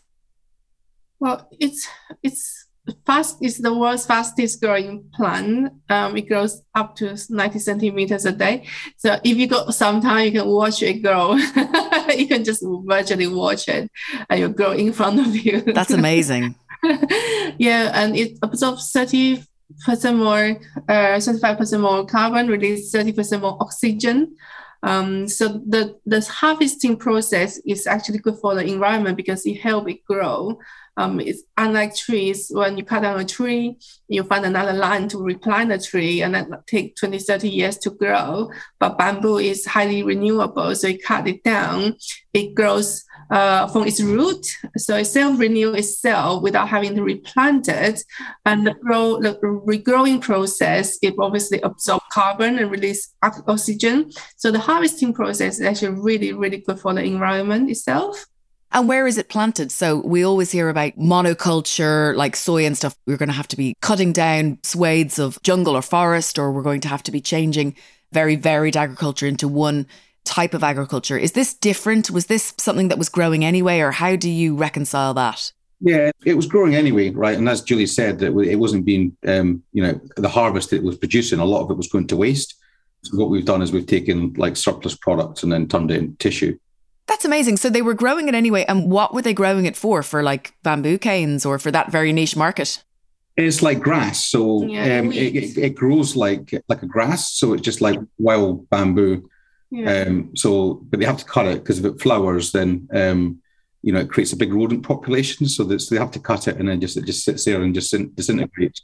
Well, 1.20 1.48
it's 1.58 1.88
it's 2.22 2.66
fast. 3.06 3.38
It's 3.40 3.58
the 3.58 3.74
world's 3.74 4.06
fastest 4.06 4.60
growing 4.60 5.04
plant. 5.14 5.72
Um, 5.88 6.16
it 6.16 6.28
grows 6.28 6.62
up 6.74 6.96
to 6.96 7.16
90 7.28 7.58
centimeters 7.58 8.24
a 8.26 8.32
day. 8.32 8.66
So 8.96 9.18
if 9.24 9.36
you 9.36 9.46
got 9.46 9.74
some 9.74 10.00
time, 10.00 10.26
you 10.26 10.32
can 10.32 10.48
watch 10.48 10.82
it 10.82 11.02
grow. 11.02 11.34
you 12.16 12.26
can 12.28 12.44
just 12.44 12.64
virtually 12.64 13.26
watch 13.26 13.68
it, 13.68 13.90
and 14.28 14.40
it'll 14.40 14.52
grow 14.52 14.72
in 14.72 14.92
front 14.92 15.20
of 15.20 15.34
you. 15.34 15.60
That's 15.62 15.92
amazing. 15.92 16.56
yeah, 17.58 17.90
and 17.94 18.16
it 18.16 18.38
absorbs 18.42 18.90
30 18.92 19.42
percent 19.84 20.18
more, 20.18 20.56
uh, 20.88 21.20
35 21.20 21.58
percent 21.58 21.82
more 21.82 22.06
carbon, 22.06 22.48
release 22.48 22.90
30 22.90 23.12
percent 23.12 23.42
more 23.42 23.56
oxygen. 23.60 24.36
Um, 24.84 25.26
so 25.26 25.62
the 25.66 25.98
harvesting 26.30 26.98
process 26.98 27.58
is 27.66 27.86
actually 27.86 28.18
good 28.18 28.36
for 28.36 28.54
the 28.54 28.64
environment 28.64 29.16
because 29.16 29.46
it 29.46 29.54
helps 29.54 29.90
it 29.90 30.04
grow. 30.04 30.58
Um, 30.98 31.20
it's 31.20 31.42
unlike 31.56 31.96
trees, 31.96 32.50
when 32.52 32.76
you 32.76 32.84
cut 32.84 33.00
down 33.00 33.18
a 33.18 33.24
tree, 33.24 33.78
you 34.08 34.22
find 34.24 34.44
another 34.44 34.74
land 34.74 35.10
to 35.10 35.18
replant 35.18 35.70
the 35.70 35.78
tree 35.78 36.22
and 36.22 36.34
that 36.34 36.66
take 36.66 36.96
20, 36.96 37.18
30 37.18 37.48
years 37.48 37.78
to 37.78 37.90
grow. 37.90 38.50
But 38.78 38.98
bamboo 38.98 39.38
is 39.38 39.64
highly 39.64 40.02
renewable, 40.02 40.74
so 40.76 40.88
you 40.88 40.98
cut 40.98 41.26
it 41.26 41.42
down, 41.42 41.96
it 42.34 42.54
grows 42.54 43.04
uh, 43.34 43.66
from 43.66 43.84
its 43.84 44.00
root. 44.00 44.46
So 44.76 44.96
it 44.96 45.06
self-renew 45.06 45.74
itself 45.74 46.42
without 46.42 46.68
having 46.68 46.94
to 46.94 47.02
replant 47.02 47.68
it. 47.68 48.04
And 48.46 48.66
the, 48.66 48.74
the 49.20 49.32
regrowing 49.66 50.20
process, 50.20 50.96
it 51.02 51.14
obviously 51.18 51.60
absorbs 51.60 52.04
carbon 52.12 52.58
and 52.60 52.70
release 52.70 53.12
oxygen. 53.22 54.12
So 54.36 54.52
the 54.52 54.60
harvesting 54.60 55.12
process 55.12 55.58
is 55.58 55.66
actually 55.66 56.00
really, 56.00 56.32
really 56.32 56.58
good 56.58 56.78
for 56.78 56.94
the 56.94 57.02
environment 57.02 57.68
itself. 57.68 58.24
And 58.70 58.88
where 58.88 59.06
is 59.06 59.18
it 59.18 59.28
planted? 59.28 59.72
So 59.72 59.98
we 59.98 60.24
always 60.24 60.50
hear 60.52 60.68
about 60.68 60.96
monoculture, 60.96 62.14
like 62.16 62.36
soy 62.36 62.64
and 62.66 62.76
stuff. 62.76 62.96
We're 63.06 63.16
going 63.16 63.28
to 63.28 63.34
have 63.34 63.48
to 63.48 63.56
be 63.56 63.74
cutting 63.80 64.12
down 64.12 64.58
swathes 64.62 65.18
of 65.18 65.42
jungle 65.42 65.76
or 65.76 65.82
forest, 65.82 66.38
or 66.38 66.52
we're 66.52 66.62
going 66.62 66.80
to 66.82 66.88
have 66.88 67.02
to 67.04 67.12
be 67.12 67.20
changing 67.20 67.74
very 68.12 68.36
varied 68.36 68.76
agriculture 68.76 69.26
into 69.26 69.48
one 69.48 69.86
type 70.24 70.54
of 70.54 70.64
agriculture. 70.64 71.18
Is 71.18 71.32
this 71.32 71.54
different? 71.54 72.10
Was 72.10 72.26
this 72.26 72.54
something 72.58 72.88
that 72.88 72.98
was 72.98 73.08
growing 73.08 73.44
anyway, 73.44 73.80
or 73.80 73.92
how 73.92 74.16
do 74.16 74.30
you 74.30 74.56
reconcile 74.56 75.14
that? 75.14 75.52
Yeah, 75.80 76.10
it 76.24 76.34
was 76.34 76.46
growing 76.46 76.74
anyway, 76.74 77.10
right? 77.10 77.36
And 77.36 77.48
as 77.48 77.60
Julie 77.60 77.86
said, 77.86 78.18
that 78.20 78.34
it 78.38 78.56
wasn't 78.56 78.86
being, 78.86 79.16
um, 79.26 79.62
you 79.72 79.82
know, 79.82 80.00
the 80.16 80.28
harvest 80.28 80.72
it 80.72 80.82
was 80.82 80.96
producing. 80.96 81.40
A 81.40 81.44
lot 81.44 81.62
of 81.62 81.70
it 81.70 81.76
was 81.76 81.88
going 81.88 82.06
to 82.06 82.16
waste. 82.16 82.54
So 83.02 83.18
what 83.18 83.28
we've 83.28 83.44
done 83.44 83.60
is 83.60 83.70
we've 83.70 83.86
taken 83.86 84.32
like 84.38 84.56
surplus 84.56 84.96
products 84.96 85.42
and 85.42 85.52
then 85.52 85.68
turned 85.68 85.90
it 85.90 85.98
into 85.98 86.16
tissue. 86.16 86.58
That's 87.06 87.26
amazing. 87.26 87.58
So 87.58 87.68
they 87.68 87.82
were 87.82 87.92
growing 87.92 88.28
it 88.28 88.34
anyway. 88.34 88.64
And 88.66 88.90
what 88.90 89.12
were 89.12 89.20
they 89.20 89.34
growing 89.34 89.66
it 89.66 89.76
for? 89.76 90.02
For 90.02 90.22
like 90.22 90.54
bamboo 90.62 90.96
canes 90.96 91.44
or 91.44 91.58
for 91.58 91.70
that 91.70 91.92
very 91.92 92.14
niche 92.14 92.34
market? 92.34 92.82
It's 93.36 93.62
like 93.62 93.80
grass, 93.80 94.24
so 94.24 94.64
Yeah, 94.64 95.00
um, 95.00 95.12
it, 95.12 95.34
it, 95.34 95.58
it 95.58 95.74
grows 95.74 96.14
like 96.14 96.54
like 96.68 96.82
a 96.82 96.86
grass. 96.86 97.32
So 97.32 97.52
it's 97.52 97.62
just 97.62 97.80
like 97.80 97.98
wild 98.16 98.70
bamboo. 98.70 99.28
Yeah. 99.74 100.04
Um, 100.06 100.36
so, 100.36 100.74
but 100.88 101.00
they 101.00 101.06
have 101.06 101.18
to 101.18 101.24
cut 101.24 101.46
it 101.46 101.58
because 101.58 101.80
if 101.80 101.84
it 101.84 102.00
flowers, 102.00 102.52
then 102.52 102.88
um, 102.92 103.42
you 103.82 103.92
know 103.92 103.98
it 103.98 104.08
creates 104.08 104.32
a 104.32 104.36
big 104.36 104.54
rodent 104.54 104.84
population. 104.84 105.48
So 105.48 105.64
that 105.64 105.80
so 105.80 105.94
they 105.94 106.00
have 106.00 106.12
to 106.12 106.20
cut 106.20 106.46
it, 106.46 106.58
and 106.58 106.68
then 106.68 106.80
just 106.80 106.96
it 106.96 107.06
just 107.06 107.24
sits 107.24 107.44
there 107.44 107.60
and 107.60 107.74
just 107.74 107.92
disin- 107.92 108.14
disintegrates. 108.14 108.82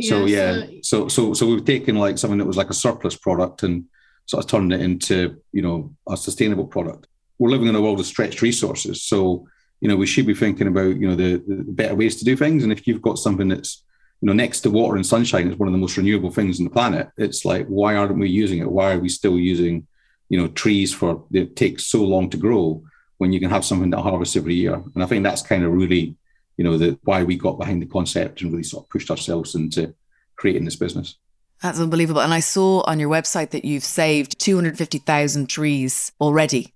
so 0.00 0.26
yeah, 0.26 0.66
so 0.82 1.06
so 1.06 1.32
so 1.32 1.46
we've 1.46 1.64
taken 1.64 1.94
like 1.94 2.18
something 2.18 2.38
that 2.38 2.44
was 2.44 2.56
like 2.56 2.70
a 2.70 2.74
surplus 2.74 3.16
product 3.16 3.62
and 3.62 3.84
sort 4.26 4.44
of 4.44 4.50
turned 4.50 4.72
it 4.72 4.80
into 4.80 5.40
you 5.52 5.62
know 5.62 5.94
a 6.08 6.16
sustainable 6.16 6.66
product. 6.66 7.06
We're 7.38 7.50
living 7.50 7.68
in 7.68 7.76
a 7.76 7.80
world 7.80 8.00
of 8.00 8.06
stretched 8.06 8.42
resources, 8.42 9.04
so 9.04 9.46
you 9.80 9.88
know 9.88 9.96
we 9.96 10.06
should 10.06 10.26
be 10.26 10.34
thinking 10.34 10.66
about 10.66 10.96
you 10.96 11.08
know 11.08 11.14
the, 11.14 11.36
the 11.46 11.62
better 11.68 11.94
ways 11.94 12.16
to 12.16 12.24
do 12.24 12.36
things. 12.36 12.64
And 12.64 12.72
if 12.72 12.84
you've 12.88 13.02
got 13.02 13.20
something 13.20 13.46
that's 13.46 13.84
you 14.20 14.26
know 14.26 14.32
next 14.32 14.62
to 14.62 14.70
water 14.70 14.96
and 14.96 15.06
sunshine 15.06 15.46
is 15.46 15.56
one 15.56 15.68
of 15.68 15.72
the 15.72 15.78
most 15.78 15.96
renewable 15.96 16.32
things 16.32 16.58
on 16.58 16.64
the 16.64 16.70
planet, 16.70 17.10
it's 17.16 17.44
like 17.44 17.68
why 17.68 17.94
aren't 17.94 18.18
we 18.18 18.28
using 18.28 18.58
it? 18.58 18.72
Why 18.72 18.94
are 18.94 18.98
we 18.98 19.08
still 19.08 19.38
using 19.38 19.86
you 20.28 20.38
know 20.38 20.48
trees 20.48 20.92
for 20.92 21.24
it 21.32 21.56
takes 21.56 21.86
so 21.86 22.02
long 22.02 22.30
to 22.30 22.36
grow 22.36 22.82
when 23.18 23.32
you 23.32 23.40
can 23.40 23.50
have 23.50 23.64
something 23.64 23.90
that 23.90 24.00
harvests 24.02 24.36
every 24.36 24.54
year? 24.54 24.82
And 24.94 25.02
I 25.02 25.06
think 25.06 25.22
that's 25.22 25.42
kind 25.42 25.64
of 25.64 25.72
really 25.72 26.16
you 26.56 26.64
know, 26.64 26.78
the 26.78 26.98
why 27.04 27.22
we 27.22 27.36
got 27.36 27.58
behind 27.58 27.82
the 27.82 27.86
concept 27.86 28.40
and 28.40 28.50
really 28.50 28.62
sort 28.62 28.84
of 28.84 28.90
pushed 28.90 29.10
ourselves 29.10 29.54
into 29.54 29.94
creating 30.36 30.64
this 30.64 30.76
business. 30.76 31.16
That's 31.62 31.80
unbelievable. 31.80 32.20
And 32.20 32.34
I 32.34 32.40
saw 32.40 32.82
on 32.82 33.00
your 33.00 33.08
website 33.08 33.50
that 33.50 33.64
you've 33.64 33.84
saved 33.84 34.38
250,000 34.38 35.48
trees 35.48 36.12
already. 36.20 36.72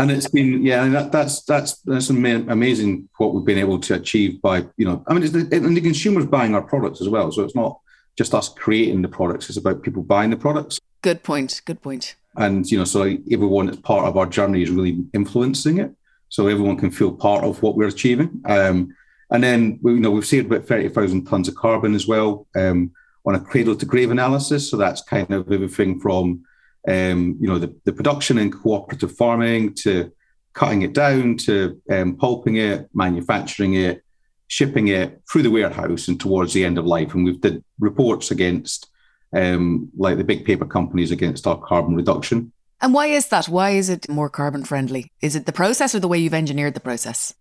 And 0.00 0.12
it's 0.12 0.28
been, 0.28 0.64
yeah, 0.64 0.84
and 0.84 0.94
that, 0.94 1.10
that's 1.10 1.42
that's 1.42 1.80
that's 1.80 2.08
amazing 2.08 3.08
what 3.16 3.34
we've 3.34 3.44
been 3.44 3.58
able 3.58 3.80
to 3.80 3.94
achieve 3.94 4.40
by, 4.40 4.64
you 4.76 4.84
know, 4.84 5.02
I 5.08 5.14
mean, 5.14 5.24
it's 5.24 5.32
the, 5.32 5.40
and 5.52 5.76
the 5.76 5.80
consumers 5.80 6.24
buying 6.24 6.54
our 6.54 6.62
products 6.62 7.00
as 7.00 7.08
well. 7.08 7.32
So 7.32 7.42
it's 7.42 7.56
not 7.56 7.80
just 8.16 8.32
us 8.32 8.48
creating 8.48 9.02
the 9.02 9.08
products; 9.08 9.48
it's 9.48 9.58
about 9.58 9.82
people 9.82 10.04
buying 10.04 10.30
the 10.30 10.36
products. 10.36 10.78
Good 11.02 11.24
point. 11.24 11.62
Good 11.64 11.82
point. 11.82 12.14
And 12.38 12.70
you 12.70 12.78
know, 12.78 12.84
so 12.84 13.02
everyone 13.30 13.66
that's 13.66 13.80
part 13.80 14.06
of 14.06 14.16
our 14.16 14.26
journey 14.26 14.62
is 14.62 14.70
really 14.70 15.04
influencing 15.12 15.78
it, 15.78 15.92
so 16.28 16.46
everyone 16.46 16.76
can 16.76 16.90
feel 16.90 17.12
part 17.12 17.44
of 17.44 17.62
what 17.62 17.76
we're 17.76 17.88
achieving. 17.88 18.40
Um, 18.46 18.94
and 19.30 19.44
then, 19.44 19.78
you 19.82 20.00
know, 20.00 20.10
we've 20.10 20.26
saved 20.26 20.46
about 20.46 20.66
30,000 20.66 21.26
tons 21.26 21.48
of 21.48 21.54
carbon 21.54 21.94
as 21.94 22.06
well 22.06 22.46
um, 22.56 22.92
on 23.26 23.34
a 23.34 23.40
cradle 23.40 23.76
to 23.76 23.86
grave 23.86 24.10
analysis. 24.10 24.70
So 24.70 24.76
that's 24.76 25.02
kind 25.02 25.30
of 25.30 25.52
everything 25.52 26.00
from, 26.00 26.44
um, 26.88 27.36
you 27.40 27.48
know, 27.48 27.58
the, 27.58 27.74
the 27.84 27.92
production 27.92 28.38
and 28.38 28.52
cooperative 28.52 29.12
farming 29.12 29.74
to 29.74 30.12
cutting 30.54 30.82
it 30.82 30.94
down 30.94 31.36
to 31.36 31.80
um, 31.90 32.16
pulping 32.16 32.56
it, 32.56 32.88
manufacturing 32.94 33.74
it, 33.74 34.02
shipping 34.46 34.88
it 34.88 35.20
through 35.30 35.42
the 35.42 35.50
warehouse 35.50 36.08
and 36.08 36.18
towards 36.18 36.54
the 36.54 36.64
end 36.64 36.78
of 36.78 36.86
life. 36.86 37.14
And 37.14 37.24
we've 37.24 37.40
did 37.40 37.62
reports 37.78 38.30
against 38.30 38.88
um, 39.32 39.90
like 39.96 40.16
the 40.16 40.24
big 40.24 40.44
paper 40.44 40.66
companies 40.66 41.10
against 41.10 41.46
our 41.46 41.58
carbon 41.58 41.94
reduction. 41.94 42.52
And 42.80 42.94
why 42.94 43.06
is 43.06 43.28
that? 43.28 43.46
Why 43.46 43.70
is 43.70 43.88
it 43.88 44.08
more 44.08 44.30
carbon 44.30 44.64
friendly? 44.64 45.10
Is 45.20 45.34
it 45.34 45.46
the 45.46 45.52
process 45.52 45.94
or 45.94 46.00
the 46.00 46.08
way 46.08 46.18
you've 46.18 46.34
engineered 46.34 46.74
the 46.74 46.80
process? 46.80 47.34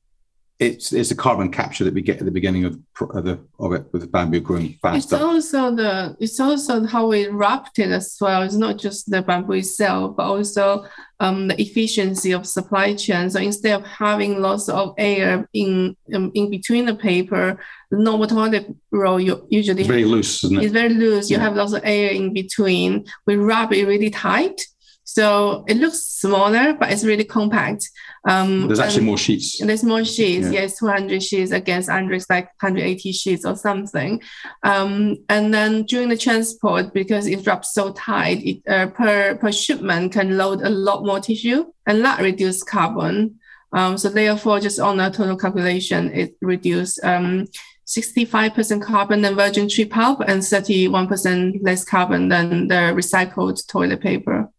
It's 0.59 0.91
it's 0.91 1.09
the 1.09 1.15
carbon 1.15 1.51
capture 1.51 1.83
that 1.83 1.93
we 1.93 2.01
get 2.01 2.17
at 2.17 2.25
the 2.25 2.31
beginning 2.31 2.65
of, 2.65 2.79
of 3.11 3.23
the 3.25 3.39
of 3.59 3.73
it 3.73 3.85
with 3.91 4.01
the 4.01 4.07
bamboo 4.07 4.39
growing 4.39 4.73
faster. 4.81 4.97
It's 5.15 5.23
also 5.23 5.75
the 5.75 6.15
it's 6.19 6.39
also 6.39 6.85
how 6.85 7.07
we 7.07 7.27
wrapped 7.27 7.77
it 7.77 7.91
as 7.91 8.17
well. 8.19 8.41
It's 8.41 8.55
not 8.55 8.77
just 8.77 9.09
the 9.11 9.21
bamboo 9.21 9.53
itself, 9.53 10.15
but 10.17 10.23
also 10.23 10.85
um, 11.19 11.47
the 11.47 11.61
efficiency 11.61 12.31
of 12.31 12.47
supply 12.47 12.95
chain. 12.95 13.29
So 13.29 13.39
instead 13.39 13.79
of 13.79 13.85
having 13.85 14.41
lots 14.41 14.67
of 14.67 14.95
air 14.97 15.47
in 15.53 15.95
um, 16.15 16.31
in 16.33 16.49
between 16.49 16.85
the 16.85 16.95
paper, 16.95 17.59
the 17.91 17.99
normal 17.99 18.27
toilet 18.27 18.65
roll 18.91 19.19
you 19.19 19.45
usually 19.51 19.81
It's 19.81 19.87
very 19.87 20.05
loose, 20.05 20.43
isn't 20.43 20.59
it's 20.59 20.73
very 20.73 20.89
loose. 20.89 21.29
You 21.29 21.37
Yeah. 21.37 21.43
have 21.43 21.55
lots 21.55 21.73
of 21.73 21.81
air 21.83 22.09
in 22.09 22.33
between. 22.33 23.05
We 23.27 23.35
wrap 23.35 23.73
it 23.73 23.85
really 23.85 24.09
tight, 24.09 24.59
so 25.17 25.65
it 25.67 25.77
looks 25.77 26.03
smaller, 26.03 26.74
but 26.74 26.91
it's 26.91 27.03
really 27.03 27.24
compact. 27.24 27.89
Um, 28.29 28.67
There's 28.67 28.79
actually 28.79 29.05
more 29.05 29.17
sheets. 29.17 29.57
there's 29.57 29.83
more 29.83 30.05
sheets. 30.05 30.45
Yeah. 30.45 30.62
Yes, 30.62 30.77
200 30.77 31.24
sheets 31.24 31.51
against 31.51 31.89
Andrex 31.89 32.27
like 32.29 32.45
180 32.62 33.12
sheets 33.13 33.43
or 33.43 33.55
something. 33.55 34.21
Um, 34.62 35.17
and 35.27 35.51
then 35.51 35.86
during 35.86 36.09
the 36.09 36.17
transport, 36.17 36.93
because 36.93 37.25
it 37.25 37.47
wraps 37.47 37.74
so 37.74 37.93
tight, 37.93 38.45
it, 38.45 38.62
uh, 38.69 38.89
per 38.91 39.36
per 39.38 39.51
shipment 39.51 40.12
can 40.12 40.38
load 40.38 40.62
a 40.62 40.69
lot 40.69 41.03
more 41.03 41.19
tissue 41.19 41.65
and 41.88 42.05
that 42.05 42.21
reduce 42.21 42.62
carbon. 42.62 43.39
Um, 43.71 43.97
so 43.97 44.09
therefore, 44.09 44.59
just 44.59 44.79
on 44.79 45.00
a 45.00 45.09
total 45.09 45.36
calculation, 45.36 46.12
it 46.13 46.38
reduced 46.41 47.03
um, 47.03 47.47
65% 47.88 48.83
carbon 48.83 49.24
than 49.24 49.33
virgin 49.36 49.67
tree 49.67 49.86
pulp 49.86 50.19
and 50.27 50.41
31% 50.41 51.63
less 51.63 51.83
carbon 51.83 52.29
than 52.29 52.67
the 52.67 52.93
recycled 52.93 53.65
toilet 53.67 54.01
paper. 54.01 54.51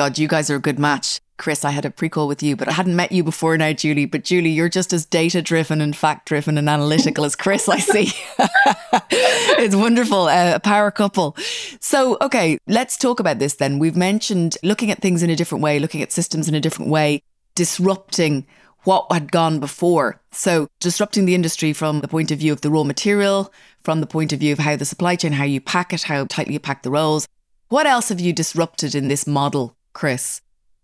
God, 0.00 0.16
you 0.16 0.28
guys 0.28 0.48
are 0.48 0.56
a 0.56 0.60
good 0.60 0.78
match. 0.78 1.20
Chris, 1.36 1.62
I 1.62 1.72
had 1.72 1.84
a 1.84 1.90
pre 1.90 2.08
call 2.08 2.26
with 2.26 2.42
you, 2.42 2.56
but 2.56 2.68
I 2.68 2.72
hadn't 2.72 2.96
met 2.96 3.12
you 3.12 3.22
before 3.22 3.54
now, 3.58 3.74
Julie. 3.74 4.06
But 4.06 4.24
Julie, 4.24 4.48
you're 4.48 4.70
just 4.70 4.94
as 4.94 5.04
data 5.04 5.42
driven 5.42 5.82
and 5.82 5.94
fact 5.94 6.26
driven 6.26 6.56
and 6.56 6.70
analytical 6.70 7.22
as 7.26 7.36
Chris, 7.36 7.68
I 7.68 7.80
see. 7.80 8.10
it's 9.10 9.76
wonderful, 9.76 10.22
uh, 10.22 10.54
a 10.54 10.60
power 10.60 10.90
couple. 10.90 11.36
So, 11.80 12.16
okay, 12.22 12.56
let's 12.66 12.96
talk 12.96 13.20
about 13.20 13.40
this 13.40 13.56
then. 13.56 13.78
We've 13.78 13.94
mentioned 13.94 14.56
looking 14.62 14.90
at 14.90 15.02
things 15.02 15.22
in 15.22 15.28
a 15.28 15.36
different 15.36 15.62
way, 15.62 15.78
looking 15.78 16.00
at 16.00 16.12
systems 16.12 16.48
in 16.48 16.54
a 16.54 16.60
different 16.60 16.90
way, 16.90 17.22
disrupting 17.54 18.46
what 18.84 19.04
had 19.12 19.30
gone 19.30 19.60
before. 19.60 20.18
So, 20.32 20.66
disrupting 20.80 21.26
the 21.26 21.34
industry 21.34 21.74
from 21.74 22.00
the 22.00 22.08
point 22.08 22.30
of 22.30 22.38
view 22.38 22.54
of 22.54 22.62
the 22.62 22.70
raw 22.70 22.84
material, 22.84 23.52
from 23.82 24.00
the 24.00 24.06
point 24.06 24.32
of 24.32 24.40
view 24.40 24.54
of 24.54 24.60
how 24.60 24.76
the 24.76 24.86
supply 24.86 25.16
chain, 25.16 25.32
how 25.32 25.44
you 25.44 25.60
pack 25.60 25.92
it, 25.92 26.04
how 26.04 26.24
tightly 26.24 26.54
you 26.54 26.60
pack 26.60 26.84
the 26.84 26.90
rolls. 26.90 27.28
What 27.68 27.86
else 27.86 28.08
have 28.08 28.18
you 28.18 28.32
disrupted 28.32 28.94
in 28.94 29.08
this 29.08 29.26
model, 29.26 29.76
Chris? 29.92 30.40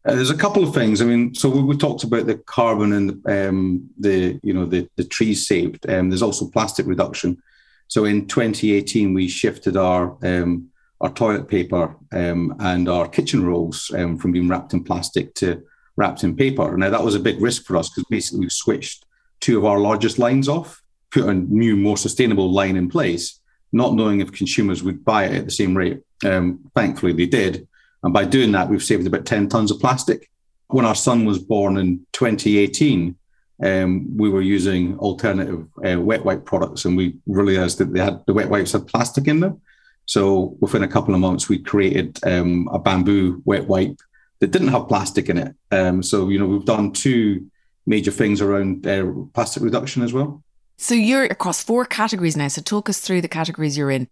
Uh, 0.07 0.15
there's 0.15 0.31
a 0.31 0.37
couple 0.37 0.63
of 0.63 0.73
things. 0.73 1.03
I 1.03 1.05
mean, 1.05 1.35
so 1.35 1.49
we, 1.49 1.63
we 1.63 1.77
talked 1.77 2.05
about 2.05 2.27
the 2.27 2.37
carbon 2.37 2.93
and 2.93 3.27
um, 3.29 3.91
the 3.99 4.39
you 4.43 4.53
know 4.53 4.67
the 4.67 4.89
the 4.97 5.05
trees 5.05 5.47
saved. 5.47 5.89
Um, 5.89 6.11
there's 6.11 6.23
also 6.23 6.49
plastic 6.49 6.87
reduction. 6.87 7.43
So 7.89 8.05
in 8.05 8.27
2018, 8.27 9.15
we 9.15 9.29
shifted 9.29 9.77
our 9.77 10.17
um, 10.23 10.71
our 11.01 11.13
toilet 11.13 11.49
paper 11.49 11.97
um, 12.13 12.55
and 12.61 12.89
our 12.89 13.09
kitchen 13.09 13.45
rolls 13.45 13.91
um, 13.95 14.17
from 14.17 14.33
being 14.33 14.49
wrapped 14.49 14.73
in 14.73 14.85
plastic 14.85 15.35
to 15.35 15.63
wrapped 15.97 16.25
in 16.25 16.37
paper. 16.37 16.77
Now 16.77 16.91
that 16.91 17.03
was 17.03 17.15
a 17.15 17.21
big 17.21 17.41
risk 17.41 17.65
for 17.65 17.77
us 17.77 17.89
because 17.89 18.05
basically 18.09 18.41
we 18.41 18.51
switched 18.51 19.05
two 19.41 19.59
of 19.59 19.65
our 19.65 19.79
largest 19.79 20.19
lines 20.19 20.49
off, 20.49 20.83
put 21.11 21.25
a 21.25 21.35
new, 21.35 21.77
more 21.77 21.97
sustainable 21.97 22.53
line 22.53 22.77
in 22.77 22.89
place, 22.89 23.41
not 23.73 23.95
knowing 23.95 24.21
if 24.21 24.33
consumers 24.33 24.83
would 24.83 25.05
buy 25.05 25.25
it 25.25 25.35
at 25.35 25.45
the 25.47 25.51
same 25.51 25.77
rate. 25.77 26.01
Um, 26.25 26.71
thankfully, 26.75 27.13
they 27.13 27.27
did. 27.27 27.67
And 28.03 28.13
by 28.13 28.25
doing 28.25 28.53
that, 28.53 28.69
we've 28.69 28.83
saved 28.83 29.07
about 29.07 29.27
10 29.27 29.49
tons 29.49 29.71
of 29.71 29.81
plastic. 29.81 30.31
When 30.69 30.85
our 30.85 30.95
son 30.95 31.25
was 31.25 31.39
born 31.39 31.77
in 31.77 32.07
2018, 32.13 33.17
um, 33.63 34.17
we 34.17 34.29
were 34.29 34.43
using 34.43 34.99
alternative 34.99 35.67
uh, 35.85 36.01
wet 36.01 36.25
wipe 36.25 36.45
products, 36.45 36.85
and 36.85 36.97
we 36.97 37.17
realized 37.27 37.79
that 37.79 37.93
they 37.93 38.01
had 38.01 38.25
the 38.27 38.35
wet 38.35 38.51
wipes 38.51 38.73
had 38.73 38.87
plastic 38.87 39.29
in 39.29 39.41
them. 39.41 39.61
So 40.05 40.57
within 40.61 40.83
a 40.83 40.89
couple 40.89 41.15
of 41.15 41.21
months, 41.21 41.49
we 41.49 41.59
created 41.59 42.19
um, 42.25 42.69
a 42.73 42.79
bamboo 42.79 43.43
wet 43.45 43.67
wipe 43.67 43.99
that 44.41 44.51
didn't 44.51 44.69
have 44.69 44.89
plastic 44.89 45.29
in 45.29 45.39
it. 45.39 45.55
Um, 45.71 46.03
so 46.03 46.29
you 46.29 46.39
know 46.39 46.47
we've 46.47 46.65
done 46.65 46.93
two 46.93 47.51
major 47.87 48.11
things 48.11 48.41
around 48.41 48.87
uh, 48.87 49.11
plastic 49.33 49.63
reduction 49.63 50.03
as 50.03 50.13
well. 50.13 50.43
So 50.77 50.95
you're 50.95 51.25
across 51.25 51.65
four 51.65 51.87
categories 51.87 52.37
now. 52.37 52.49
So 52.49 52.61
talk 52.61 52.91
us 52.91 53.01
through 53.01 53.23
the 53.23 53.29
categories 53.29 53.79
you're 53.79 53.91
in. 53.91 54.09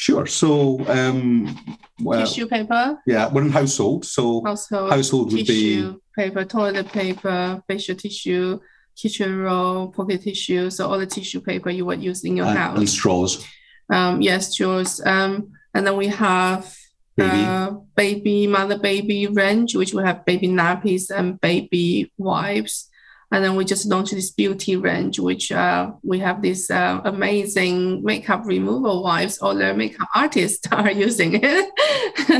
Sure. 0.00 0.24
So 0.24 0.80
um, 0.88 1.54
well, 2.00 2.26
tissue 2.26 2.46
paper, 2.46 2.98
yeah, 3.06 3.30
we're 3.30 3.42
in 3.42 3.50
household. 3.50 4.06
So 4.06 4.42
household, 4.42 4.90
household 4.90 5.26
would 5.30 5.36
be 5.36 5.44
tissue 5.44 6.00
paper, 6.16 6.42
toilet 6.46 6.88
paper, 6.88 7.62
facial 7.68 7.96
tissue, 7.96 8.60
kitchen 8.96 9.36
roll, 9.36 9.88
pocket 9.88 10.22
tissue. 10.22 10.70
So 10.70 10.88
all 10.88 10.98
the 10.98 11.04
tissue 11.04 11.42
paper 11.42 11.68
you 11.68 11.84
would 11.84 12.02
use 12.02 12.24
in 12.24 12.34
your 12.38 12.46
and, 12.46 12.56
house. 12.56 12.78
and 12.78 12.88
straws. 12.88 13.46
Um, 13.92 14.22
yes, 14.22 14.54
Jules. 14.54 15.04
Um, 15.04 15.52
and 15.74 15.86
then 15.86 15.98
we 15.98 16.06
have 16.06 16.74
Baby. 17.18 17.44
uh, 17.44 17.70
baby, 17.94 18.46
mother 18.46 18.78
baby 18.78 19.26
range, 19.26 19.76
which 19.76 19.92
we 19.92 20.02
have 20.02 20.24
baby 20.24 20.48
nappies 20.48 21.10
and 21.10 21.38
baby 21.42 22.10
wipes. 22.16 22.88
And 23.32 23.44
then 23.44 23.54
we 23.54 23.64
just 23.64 23.86
launched 23.86 24.12
this 24.12 24.30
beauty 24.30 24.74
range, 24.76 25.20
which 25.20 25.52
uh, 25.52 25.92
we 26.02 26.18
have 26.18 26.42
this 26.42 26.68
uh, 26.70 27.00
amazing 27.04 28.02
makeup 28.02 28.42
removal 28.44 29.04
wipes. 29.04 29.38
All 29.38 29.54
the 29.54 29.72
makeup 29.72 30.08
artists 30.14 30.66
are 30.72 30.90
using 30.90 31.40
it. 31.42 31.70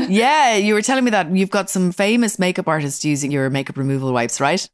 Yeah, 0.09 0.55
you 0.55 0.73
were 0.73 0.81
telling 0.81 1.03
me 1.03 1.11
that 1.11 1.33
you've 1.35 1.49
got 1.49 1.69
some 1.69 1.91
famous 1.91 2.39
makeup 2.39 2.67
artists 2.67 3.03
using 3.03 3.31
your 3.31 3.49
makeup 3.49 3.77
removal 3.77 4.11
wipes, 4.13 4.39
right? 4.39 4.67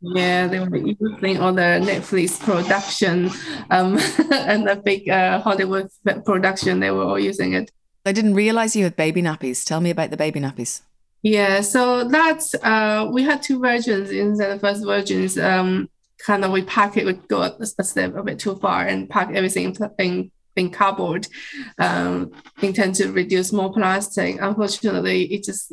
Yeah, 0.00 0.46
they 0.48 0.60
were 0.60 0.76
using 0.76 1.40
all 1.40 1.52
the 1.52 1.80
Netflix 1.80 2.38
production 2.38 3.30
um, 3.70 3.98
and 4.32 4.66
the 4.66 4.76
big 4.76 5.08
uh, 5.08 5.40
Hollywood 5.40 5.88
production. 6.24 6.80
They 6.80 6.90
were 6.90 7.04
all 7.04 7.18
using 7.18 7.54
it. 7.54 7.70
I 8.04 8.12
didn't 8.12 8.34
realize 8.34 8.76
you 8.76 8.84
had 8.84 8.96
baby 8.96 9.22
nappies. 9.22 9.64
Tell 9.64 9.80
me 9.80 9.90
about 9.90 10.10
the 10.10 10.18
baby 10.18 10.40
nappies. 10.40 10.82
Yeah, 11.24 11.62
so 11.62 12.06
that's 12.06 12.54
uh, 12.54 13.08
we 13.10 13.22
had 13.22 13.42
two 13.42 13.58
versions. 13.58 14.10
In 14.10 14.34
the 14.34 14.58
first 14.60 14.84
versions, 14.84 15.38
um, 15.38 15.88
kind 16.18 16.44
of 16.44 16.50
we 16.50 16.62
pack 16.64 16.98
it, 16.98 17.06
we 17.06 17.14
go 17.14 17.40
a 17.40 17.66
step 17.66 18.14
a 18.14 18.22
bit 18.22 18.38
too 18.38 18.56
far 18.56 18.82
and 18.86 19.08
pack 19.08 19.30
everything 19.34 19.74
in 19.98 20.30
in 20.54 20.70
cardboard, 20.70 21.26
um, 21.78 22.30
intend 22.60 22.96
to 22.96 23.10
reduce 23.10 23.54
more 23.54 23.72
plastic. 23.72 24.36
Unfortunately, 24.38 25.22
it 25.32 25.44
just 25.44 25.72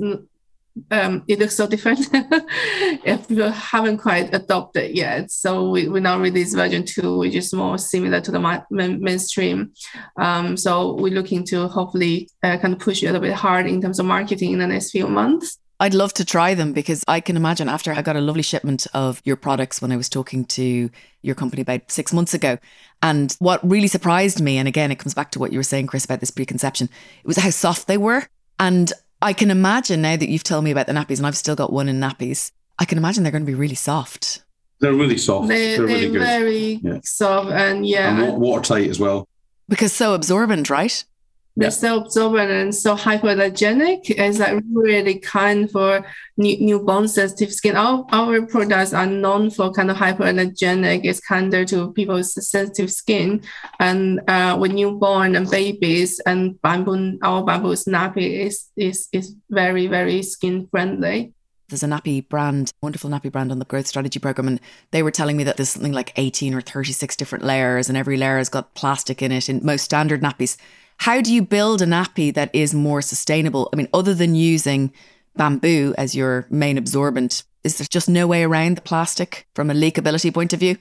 um, 0.89 1.23
it 1.27 1.39
looks 1.39 1.55
so 1.55 1.67
different 1.67 1.99
if 2.13 3.29
you 3.29 3.43
haven't 3.43 3.97
quite 3.97 4.33
adopted 4.33 4.95
yet. 4.95 5.31
So 5.31 5.69
we, 5.69 5.87
we 5.87 5.99
now 5.99 6.19
release 6.19 6.53
version 6.53 6.85
two, 6.85 7.17
which 7.17 7.35
is 7.35 7.53
more 7.53 7.77
similar 7.77 8.21
to 8.21 8.31
the 8.31 8.39
main, 8.39 9.01
mainstream. 9.01 9.73
Um, 10.17 10.57
so 10.57 10.95
we're 10.95 11.13
looking 11.13 11.43
to 11.47 11.67
hopefully 11.67 12.29
uh, 12.43 12.57
kind 12.57 12.73
of 12.73 12.79
push 12.79 13.03
it 13.03 13.07
a 13.07 13.11
little 13.11 13.27
bit 13.27 13.33
hard 13.33 13.67
in 13.67 13.81
terms 13.81 13.99
of 13.99 14.05
marketing 14.05 14.53
in 14.53 14.59
the 14.59 14.67
next 14.67 14.91
few 14.91 15.07
months. 15.07 15.57
I'd 15.81 15.95
love 15.95 16.13
to 16.13 16.25
try 16.25 16.53
them 16.53 16.73
because 16.73 17.03
I 17.07 17.21
can 17.21 17.35
imagine 17.35 17.67
after 17.67 17.91
I 17.91 18.03
got 18.03 18.15
a 18.15 18.21
lovely 18.21 18.43
shipment 18.43 18.85
of 18.93 19.19
your 19.25 19.35
products 19.35 19.81
when 19.81 19.91
I 19.91 19.97
was 19.97 20.09
talking 20.09 20.45
to 20.45 20.91
your 21.23 21.33
company 21.33 21.63
about 21.63 21.89
six 21.89 22.13
months 22.13 22.35
ago. 22.35 22.59
And 23.01 23.35
what 23.39 23.67
really 23.67 23.87
surprised 23.87 24.39
me, 24.41 24.59
and 24.59 24.67
again, 24.67 24.91
it 24.91 24.99
comes 24.99 25.15
back 25.15 25.31
to 25.31 25.39
what 25.39 25.51
you 25.51 25.57
were 25.57 25.63
saying, 25.63 25.87
Chris, 25.87 26.05
about 26.05 26.19
this 26.19 26.29
preconception, 26.29 26.87
it 27.23 27.27
was 27.27 27.37
how 27.37 27.49
soft 27.49 27.87
they 27.87 27.97
were. 27.97 28.27
And 28.59 28.93
I 29.21 29.33
can 29.33 29.51
imagine 29.51 30.01
now 30.01 30.15
that 30.17 30.29
you've 30.29 30.43
told 30.43 30.63
me 30.63 30.71
about 30.71 30.87
the 30.87 30.93
nappies, 30.93 31.17
and 31.17 31.27
I've 31.27 31.37
still 31.37 31.55
got 31.55 31.71
one 31.71 31.87
in 31.87 31.99
nappies, 31.99 32.51
I 32.79 32.85
can 32.85 32.97
imagine 32.97 33.23
they're 33.23 33.31
going 33.31 33.45
to 33.45 33.51
be 33.51 33.55
really 33.55 33.75
soft. 33.75 34.43
They're 34.79 34.93
really 34.93 35.17
soft. 35.17 35.47
They, 35.47 35.77
are 35.77 35.85
really 35.85 36.09
good. 36.09 36.21
very 36.21 36.79
yeah. 36.81 36.99
soft 37.03 37.51
and 37.51 37.85
yeah. 37.85 38.19
And 38.19 38.41
watertight 38.41 38.89
as 38.89 38.99
well. 38.99 39.27
Because 39.69 39.93
so 39.93 40.15
absorbent, 40.15 40.69
right? 40.69 41.05
They're 41.55 41.71
so 41.71 42.01
absorbent 42.01 42.49
and 42.49 42.73
so 42.73 42.95
hypoallergenic. 42.95 44.09
It's 44.09 44.39
like 44.39 44.63
really 44.71 45.19
kind 45.19 45.69
for 45.69 46.05
new, 46.37 46.57
newborn 46.59 47.07
sensitive 47.07 47.53
skin. 47.53 47.75
Our, 47.75 48.05
our 48.11 48.45
products 48.45 48.93
are 48.93 49.05
known 49.05 49.51
for 49.51 49.71
kind 49.71 49.91
of 49.91 49.97
hypoallergenic. 49.97 51.01
It's 51.03 51.19
kinder 51.19 51.65
to 51.65 51.91
people's 51.93 52.33
sensitive 52.49 52.91
skin. 52.91 53.43
And 53.79 54.21
uh, 54.29 54.57
with 54.59 54.71
newborn 54.71 55.35
and 55.35 55.49
babies 55.49 56.19
and 56.25 56.61
bamboo, 56.61 57.19
our 57.21 57.43
bamboo 57.43 57.73
nappy 57.73 58.45
is, 58.45 58.69
is, 58.77 59.07
is 59.11 59.35
very, 59.49 59.87
very 59.87 60.23
skin 60.23 60.67
friendly 60.71 61.33
there's 61.71 61.83
a 61.83 61.87
nappy 61.87 62.27
brand, 62.27 62.71
wonderful 62.81 63.09
nappy 63.09 63.31
brand 63.31 63.51
on 63.51 63.59
the 63.59 63.65
growth 63.65 63.87
strategy 63.87 64.19
program. 64.19 64.47
And 64.47 64.59
they 64.91 65.01
were 65.01 65.09
telling 65.09 65.37
me 65.37 65.45
that 65.45 65.57
there's 65.57 65.69
something 65.69 65.93
like 65.93 66.11
18 66.17 66.53
or 66.53 66.61
36 66.61 67.15
different 67.15 67.45
layers, 67.45 67.89
and 67.89 67.97
every 67.97 68.17
layer 68.17 68.37
has 68.37 68.49
got 68.49 68.75
plastic 68.75 69.21
in 69.21 69.31
it 69.31 69.49
in 69.49 69.65
most 69.65 69.83
standard 69.83 70.21
nappies. 70.21 70.57
How 71.01 71.19
do 71.19 71.33
you 71.33 71.41
build 71.41 71.81
a 71.81 71.87
nappy 71.87 72.31
that 72.35 72.51
is 72.53 72.75
more 72.75 73.01
sustainable? 73.01 73.67
I 73.73 73.75
mean, 73.75 73.87
other 73.91 74.13
than 74.13 74.35
using 74.35 74.93
bamboo 75.35 75.95
as 75.97 76.13
your 76.13 76.45
main 76.51 76.77
absorbent, 76.77 77.41
is 77.63 77.79
there 77.79 77.87
just 77.89 78.07
no 78.07 78.27
way 78.27 78.43
around 78.43 78.77
the 78.77 78.81
plastic 78.81 79.47
from 79.55 79.71
a 79.71 79.73
leakability 79.73 80.31
point 80.31 80.53
of 80.53 80.59
view? 80.59 80.77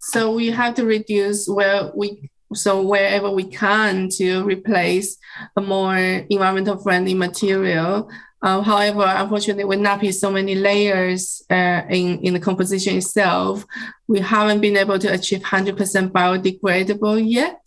So 0.00 0.32
we 0.32 0.50
have 0.50 0.74
to 0.74 0.84
reduce 0.84 1.46
where 1.46 1.92
we 1.94 2.28
so 2.54 2.82
wherever 2.82 3.30
we 3.30 3.44
can 3.44 4.08
to 4.16 4.42
replace 4.42 5.16
a 5.56 5.60
more 5.60 5.96
environmental 5.96 6.78
friendly 6.78 7.14
material. 7.14 8.10
Uh, 8.42 8.62
however, 8.62 9.04
unfortunately, 9.06 9.64
with 9.64 9.78
nappy 9.78 10.12
so 10.12 10.28
many 10.28 10.56
layers 10.56 11.40
uh, 11.50 11.82
in, 11.88 12.18
in 12.18 12.34
the 12.34 12.40
composition 12.40 12.96
itself, 12.96 13.64
we 14.08 14.18
haven't 14.18 14.60
been 14.60 14.76
able 14.76 14.98
to 14.98 15.12
achieve 15.12 15.42
100% 15.42 16.10
biodegradable 16.10 17.22
yet. 17.24 17.64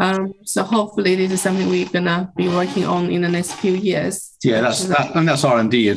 Um, 0.00 0.32
so 0.44 0.62
hopefully 0.62 1.16
this 1.16 1.32
is 1.32 1.42
something 1.42 1.68
we're 1.68 1.88
gonna 1.88 2.32
be 2.36 2.48
working 2.48 2.84
on 2.84 3.10
in 3.10 3.22
the 3.22 3.28
next 3.28 3.54
few 3.54 3.72
years. 3.72 4.36
Yeah, 4.44 4.60
that's 4.60 4.84
that, 4.84 5.16
and 5.16 5.28
that's 5.28 5.42
R 5.42 5.58
and 5.58 5.70
D. 5.70 5.90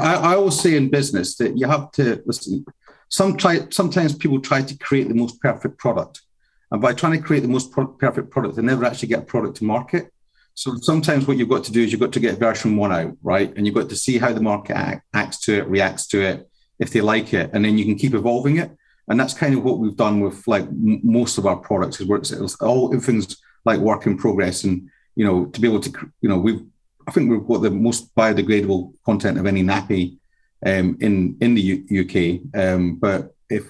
I 0.00 0.34
always 0.34 0.58
say 0.58 0.76
in 0.76 0.88
business 0.88 1.36
that 1.36 1.56
you 1.56 1.66
have 1.66 1.92
to 1.92 2.22
listen. 2.24 2.64
Some 3.10 3.36
try, 3.36 3.68
sometimes 3.70 4.14
people 4.14 4.40
try 4.40 4.62
to 4.62 4.78
create 4.78 5.08
the 5.08 5.14
most 5.14 5.40
perfect 5.40 5.76
product, 5.78 6.22
and 6.70 6.80
by 6.80 6.94
trying 6.94 7.20
to 7.20 7.26
create 7.26 7.40
the 7.40 7.48
most 7.48 7.70
pro- 7.70 7.86
perfect 7.86 8.30
product, 8.30 8.56
they 8.56 8.62
never 8.62 8.86
actually 8.86 9.08
get 9.08 9.20
a 9.20 9.26
product 9.26 9.58
to 9.58 9.64
market. 9.64 10.10
So 10.54 10.76
sometimes 10.76 11.26
what 11.26 11.36
you've 11.36 11.48
got 11.50 11.64
to 11.64 11.72
do 11.72 11.82
is 11.82 11.92
you've 11.92 12.00
got 12.00 12.12
to 12.12 12.20
get 12.20 12.38
version 12.38 12.76
one 12.76 12.92
out, 12.92 13.16
right? 13.22 13.52
And 13.56 13.66
you've 13.66 13.74
got 13.74 13.90
to 13.90 13.96
see 13.96 14.18
how 14.18 14.32
the 14.32 14.40
market 14.40 14.76
act, 14.76 15.04
acts 15.12 15.40
to 15.40 15.58
it, 15.58 15.66
reacts 15.66 16.06
to 16.08 16.22
it, 16.22 16.48
if 16.78 16.90
they 16.90 17.02
like 17.02 17.34
it, 17.34 17.50
and 17.52 17.64
then 17.64 17.76
you 17.76 17.84
can 17.84 17.96
keep 17.96 18.14
evolving 18.14 18.56
it 18.56 18.70
and 19.08 19.20
that's 19.20 19.34
kind 19.34 19.54
of 19.54 19.62
what 19.62 19.78
we've 19.78 19.96
done 19.96 20.20
with 20.20 20.46
like 20.46 20.64
m- 20.64 21.00
most 21.02 21.38
of 21.38 21.46
our 21.46 21.56
products 21.56 22.00
is 22.00 22.06
works 22.06 22.30
it's 22.30 22.56
all 22.56 22.98
things 23.00 23.36
like 23.64 23.80
work 23.80 24.06
in 24.06 24.16
progress. 24.16 24.64
And 24.64 24.88
you 25.16 25.24
know 25.24 25.46
to 25.46 25.60
be 25.60 25.68
able 25.68 25.80
to 25.80 25.92
you 26.20 26.28
know 26.28 26.38
we've 26.38 26.60
i 27.06 27.10
think 27.10 27.30
we've 27.30 27.46
got 27.46 27.58
the 27.58 27.70
most 27.70 28.14
biodegradable 28.14 28.92
content 29.04 29.38
of 29.38 29.46
any 29.46 29.62
nappy 29.62 30.18
um, 30.66 30.96
in 31.00 31.36
in 31.40 31.54
the 31.54 31.60
U- 31.60 32.02
uk 32.02 32.60
um, 32.60 32.96
but 32.96 33.34
if 33.50 33.64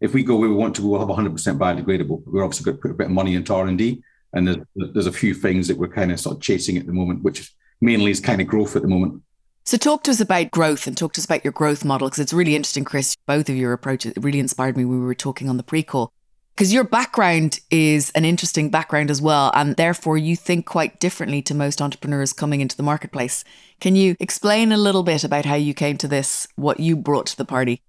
if 0.00 0.12
we 0.12 0.22
go 0.22 0.36
where 0.36 0.48
we 0.48 0.54
want 0.54 0.74
to 0.76 0.86
we'll 0.86 1.00
have 1.00 1.08
100% 1.08 1.32
biodegradable. 1.58 2.22
We're 2.26 2.44
obviously 2.44 2.64
going 2.64 2.76
to 2.76 2.82
put 2.82 2.90
a 2.90 2.94
bit 2.94 3.06
of 3.06 3.12
money 3.12 3.34
into 3.34 3.54
r&d 3.54 4.02
and 4.32 4.48
there's, 4.48 4.58
there's 4.74 5.06
a 5.06 5.12
few 5.12 5.34
things 5.34 5.68
that 5.68 5.78
we're 5.78 5.88
kind 5.88 6.12
of 6.12 6.20
sort 6.20 6.36
of 6.36 6.42
chasing 6.42 6.76
at 6.76 6.86
the 6.86 6.92
moment 6.92 7.22
which 7.22 7.52
mainly 7.80 8.10
is 8.10 8.20
kind 8.20 8.40
of 8.40 8.46
growth 8.46 8.76
at 8.76 8.82
the 8.82 8.88
moment 8.88 9.22
so, 9.64 9.76
talk 9.76 10.02
to 10.04 10.10
us 10.10 10.20
about 10.20 10.50
growth 10.50 10.86
and 10.86 10.96
talk 10.96 11.12
to 11.14 11.20
us 11.20 11.24
about 11.24 11.44
your 11.44 11.52
growth 11.52 11.84
model 11.84 12.08
because 12.08 12.20
it's 12.20 12.32
really 12.32 12.54
interesting, 12.54 12.84
Chris. 12.84 13.16
Both 13.26 13.48
of 13.48 13.56
your 13.56 13.72
approaches 13.72 14.12
really 14.16 14.38
inspired 14.38 14.76
me 14.76 14.84
when 14.84 15.00
we 15.00 15.06
were 15.06 15.14
talking 15.14 15.48
on 15.48 15.56
the 15.56 15.62
pre 15.62 15.82
call 15.82 16.12
because 16.54 16.72
your 16.72 16.84
background 16.84 17.58
is 17.70 18.10
an 18.10 18.24
interesting 18.24 18.70
background 18.70 19.10
as 19.10 19.20
well. 19.20 19.50
And 19.54 19.74
therefore, 19.76 20.16
you 20.16 20.36
think 20.36 20.66
quite 20.66 21.00
differently 21.00 21.42
to 21.42 21.54
most 21.54 21.82
entrepreneurs 21.82 22.32
coming 22.32 22.60
into 22.60 22.76
the 22.76 22.82
marketplace. 22.82 23.44
Can 23.80 23.96
you 23.96 24.16
explain 24.20 24.70
a 24.70 24.76
little 24.76 25.02
bit 25.02 25.24
about 25.24 25.46
how 25.46 25.56
you 25.56 25.74
came 25.74 25.96
to 25.98 26.08
this, 26.08 26.46
what 26.56 26.78
you 26.78 26.96
brought 26.96 27.26
to 27.26 27.36
the 27.36 27.44
party? 27.44 27.82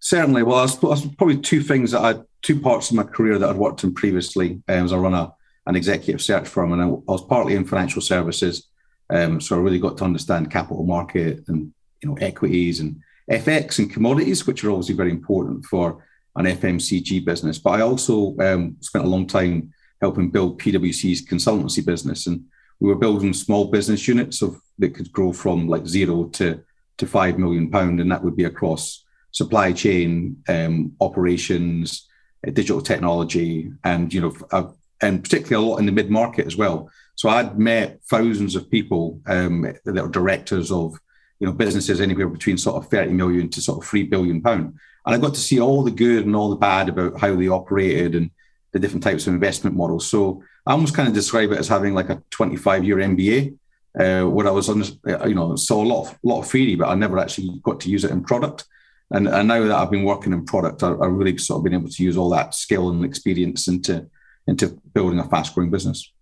Certainly. 0.00 0.42
Well, 0.42 0.58
I 0.58 0.62
was, 0.62 0.76
probably 0.76 1.38
two 1.38 1.62
things 1.62 1.92
that 1.92 2.02
I, 2.02 2.20
two 2.42 2.60
parts 2.60 2.90
of 2.90 2.96
my 2.96 3.02
career 3.02 3.38
that 3.38 3.48
I'd 3.48 3.56
worked 3.56 3.82
in 3.82 3.94
previously. 3.94 4.60
Um, 4.68 4.84
as 4.84 4.92
I 4.92 4.98
run 4.98 5.14
a, 5.14 5.32
an 5.64 5.74
executive 5.74 6.20
search 6.20 6.46
firm, 6.46 6.72
and 6.72 6.82
I 6.82 6.86
was 6.86 7.24
partly 7.24 7.54
in 7.54 7.64
financial 7.64 8.02
services 8.02 8.68
um, 9.10 9.40
so 9.40 9.56
I 9.56 9.60
really 9.60 9.78
got 9.78 9.96
to 9.98 10.04
understand 10.04 10.50
capital 10.50 10.84
market 10.84 11.44
and 11.48 11.72
you 12.02 12.08
know 12.08 12.16
equities 12.16 12.80
and 12.80 13.00
FX 13.30 13.78
and 13.78 13.92
commodities, 13.92 14.46
which 14.46 14.64
are 14.64 14.70
obviously 14.70 14.94
very 14.94 15.10
important 15.10 15.64
for 15.64 16.04
an 16.36 16.46
FMCG 16.46 17.24
business. 17.24 17.58
But 17.58 17.70
I 17.70 17.80
also 17.80 18.36
um, 18.38 18.76
spent 18.80 19.04
a 19.04 19.08
long 19.08 19.26
time 19.26 19.72
helping 20.00 20.30
build 20.30 20.60
PwC's 20.60 21.26
consultancy 21.26 21.84
business, 21.84 22.26
and 22.26 22.44
we 22.80 22.88
were 22.88 22.96
building 22.96 23.32
small 23.32 23.70
business 23.70 24.06
units 24.06 24.42
of 24.42 24.60
that 24.78 24.94
could 24.94 25.10
grow 25.12 25.32
from 25.32 25.68
like 25.68 25.86
zero 25.86 26.24
to 26.24 26.62
to 26.98 27.06
five 27.06 27.38
million 27.38 27.70
pound, 27.70 28.00
and 28.00 28.10
that 28.10 28.22
would 28.22 28.36
be 28.36 28.44
across 28.44 29.04
supply 29.32 29.72
chain, 29.72 30.42
um, 30.48 30.92
operations, 31.00 32.08
uh, 32.46 32.50
digital 32.50 32.80
technology, 32.80 33.70
and 33.84 34.12
you 34.12 34.20
know, 34.20 34.34
uh, 34.52 34.68
and 35.02 35.22
particularly 35.22 35.64
a 35.64 35.68
lot 35.68 35.78
in 35.78 35.86
the 35.86 35.92
mid 35.92 36.10
market 36.10 36.46
as 36.46 36.56
well. 36.56 36.90
So 37.16 37.28
I'd 37.30 37.58
met 37.58 38.00
thousands 38.04 38.54
of 38.54 38.70
people 38.70 39.20
um, 39.26 39.62
that 39.84 39.98
are 39.98 40.08
directors 40.08 40.70
of 40.70 40.98
you 41.40 41.46
know 41.46 41.52
businesses 41.52 42.00
anywhere 42.00 42.28
between 42.28 42.58
sort 42.58 42.76
of 42.76 42.90
30 42.90 43.12
million 43.12 43.48
to 43.50 43.60
sort 43.60 43.82
of 43.82 43.88
three 43.88 44.04
billion 44.04 44.40
pound. 44.40 44.78
And 45.04 45.14
I 45.14 45.18
got 45.18 45.34
to 45.34 45.40
see 45.40 45.60
all 45.60 45.82
the 45.82 45.90
good 45.90 46.26
and 46.26 46.36
all 46.36 46.50
the 46.50 46.56
bad 46.56 46.88
about 46.88 47.20
how 47.20 47.34
they 47.34 47.48
operated 47.48 48.14
and 48.14 48.30
the 48.72 48.78
different 48.78 49.02
types 49.02 49.26
of 49.26 49.34
investment 49.34 49.76
models. 49.76 50.08
So 50.08 50.42
I 50.66 50.72
almost 50.72 50.94
kind 50.94 51.08
of 51.08 51.14
describe 51.14 51.52
it 51.52 51.58
as 51.58 51.68
having 51.68 51.94
like 51.94 52.10
a 52.10 52.22
25 52.30 52.84
year 52.84 52.96
MBA, 52.96 53.56
uh, 53.98 54.28
where 54.28 54.46
I 54.46 54.50
was 54.50 54.68
on, 54.68 54.82
you 55.28 55.34
know, 55.34 55.56
saw 55.56 55.82
a 55.82 55.86
lot 55.86 56.08
of, 56.08 56.18
lot 56.22 56.40
of 56.40 56.50
theory, 56.50 56.74
but 56.74 56.88
I 56.88 56.94
never 56.94 57.18
actually 57.18 57.60
got 57.62 57.80
to 57.80 57.90
use 57.90 58.04
it 58.04 58.10
in 58.10 58.24
product. 58.24 58.64
And, 59.12 59.28
and 59.28 59.46
now 59.46 59.62
that 59.62 59.76
I've 59.76 59.90
been 59.90 60.04
working 60.04 60.32
in 60.32 60.44
product, 60.44 60.82
I, 60.82 60.88
I 60.88 61.06
really 61.06 61.38
sort 61.38 61.60
of 61.60 61.64
been 61.64 61.74
able 61.74 61.88
to 61.88 62.02
use 62.02 62.16
all 62.16 62.30
that 62.30 62.54
skill 62.54 62.90
and 62.90 63.04
experience 63.04 63.68
into 63.68 64.10
into 64.48 64.80
building 64.94 65.18
a 65.18 65.24
fast 65.24 65.54
growing 65.54 65.70
business. 65.70 66.12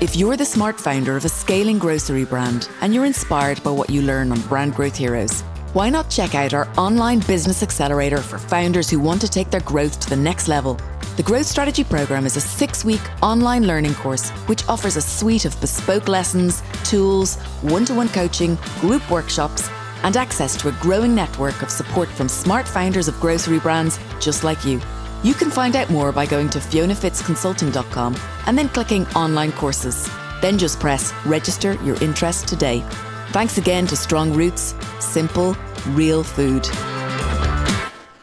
If 0.00 0.14
you're 0.14 0.36
the 0.36 0.44
smart 0.44 0.78
founder 0.78 1.16
of 1.16 1.24
a 1.24 1.28
scaling 1.28 1.76
grocery 1.76 2.24
brand 2.24 2.68
and 2.82 2.94
you're 2.94 3.04
inspired 3.04 3.60
by 3.64 3.72
what 3.72 3.90
you 3.90 4.02
learn 4.02 4.30
on 4.30 4.40
Brand 4.42 4.76
Growth 4.76 4.94
Heroes, 4.94 5.40
why 5.72 5.90
not 5.90 6.08
check 6.08 6.36
out 6.36 6.54
our 6.54 6.68
online 6.78 7.18
business 7.18 7.64
accelerator 7.64 8.18
for 8.18 8.38
founders 8.38 8.88
who 8.88 9.00
want 9.00 9.20
to 9.22 9.28
take 9.28 9.50
their 9.50 9.62
growth 9.62 9.98
to 9.98 10.08
the 10.08 10.14
next 10.16 10.46
level? 10.46 10.78
The 11.16 11.24
Growth 11.24 11.46
Strategy 11.46 11.82
Program 11.82 12.26
is 12.26 12.36
a 12.36 12.40
six 12.40 12.84
week 12.84 13.00
online 13.24 13.66
learning 13.66 13.96
course 13.96 14.30
which 14.46 14.64
offers 14.68 14.94
a 14.94 15.00
suite 15.00 15.44
of 15.44 15.60
bespoke 15.60 16.06
lessons, 16.06 16.62
tools, 16.84 17.34
one 17.62 17.84
to 17.86 17.94
one 17.94 18.08
coaching, 18.08 18.56
group 18.78 19.10
workshops, 19.10 19.68
and 20.04 20.16
access 20.16 20.56
to 20.58 20.68
a 20.68 20.72
growing 20.80 21.12
network 21.12 21.60
of 21.60 21.70
support 21.70 22.08
from 22.08 22.28
smart 22.28 22.68
founders 22.68 23.08
of 23.08 23.18
grocery 23.18 23.58
brands 23.58 23.98
just 24.20 24.44
like 24.44 24.64
you. 24.64 24.80
You 25.22 25.34
can 25.34 25.50
find 25.50 25.76
out 25.76 25.90
more 25.90 26.12
by 26.12 26.26
going 26.26 26.48
to 26.50 26.58
fionafittsconsulting.com 26.58 28.16
and 28.46 28.58
then 28.58 28.68
clicking 28.68 29.06
online 29.08 29.52
courses. 29.52 30.08
Then 30.40 30.58
just 30.58 30.78
press 30.78 31.12
register 31.26 31.72
your 31.84 32.02
interest 32.02 32.46
today. 32.48 32.84
Thanks 33.30 33.58
again 33.58 33.86
to 33.88 33.96
Strong 33.96 34.34
Roots, 34.34 34.74
simple, 35.00 35.56
real 35.88 36.22
food. 36.22 36.66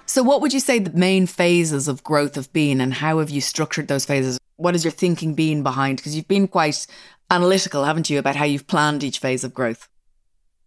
So, 0.06 0.24
what 0.24 0.42
would 0.42 0.54
you 0.54 0.60
say 0.60 0.80
the 0.80 0.98
main 0.98 1.28
phases 1.28 1.88
of 1.88 2.04
growth 2.04 2.36
have 2.36 2.52
been, 2.54 2.80
and 2.80 2.94
how 2.94 3.20
have 3.20 3.30
you 3.30 3.42
structured 3.42 3.90
those 3.90 4.06
phases? 4.06 4.40
what 4.58 4.74
has 4.74 4.84
your 4.84 4.92
thinking 4.92 5.34
been 5.34 5.64
behind? 5.64 5.98
Because 5.98 6.16
you've 6.16 6.28
been 6.28 6.48
quite 6.48 6.88
analytical, 7.30 7.84
haven't 7.84 8.10
you, 8.10 8.20
about 8.20 8.36
how 8.36 8.46
you've 8.46 8.68
planned 8.68 9.04
each 9.04 9.20
phase 9.20 9.44
of 9.44 9.54
growth? 9.54 9.90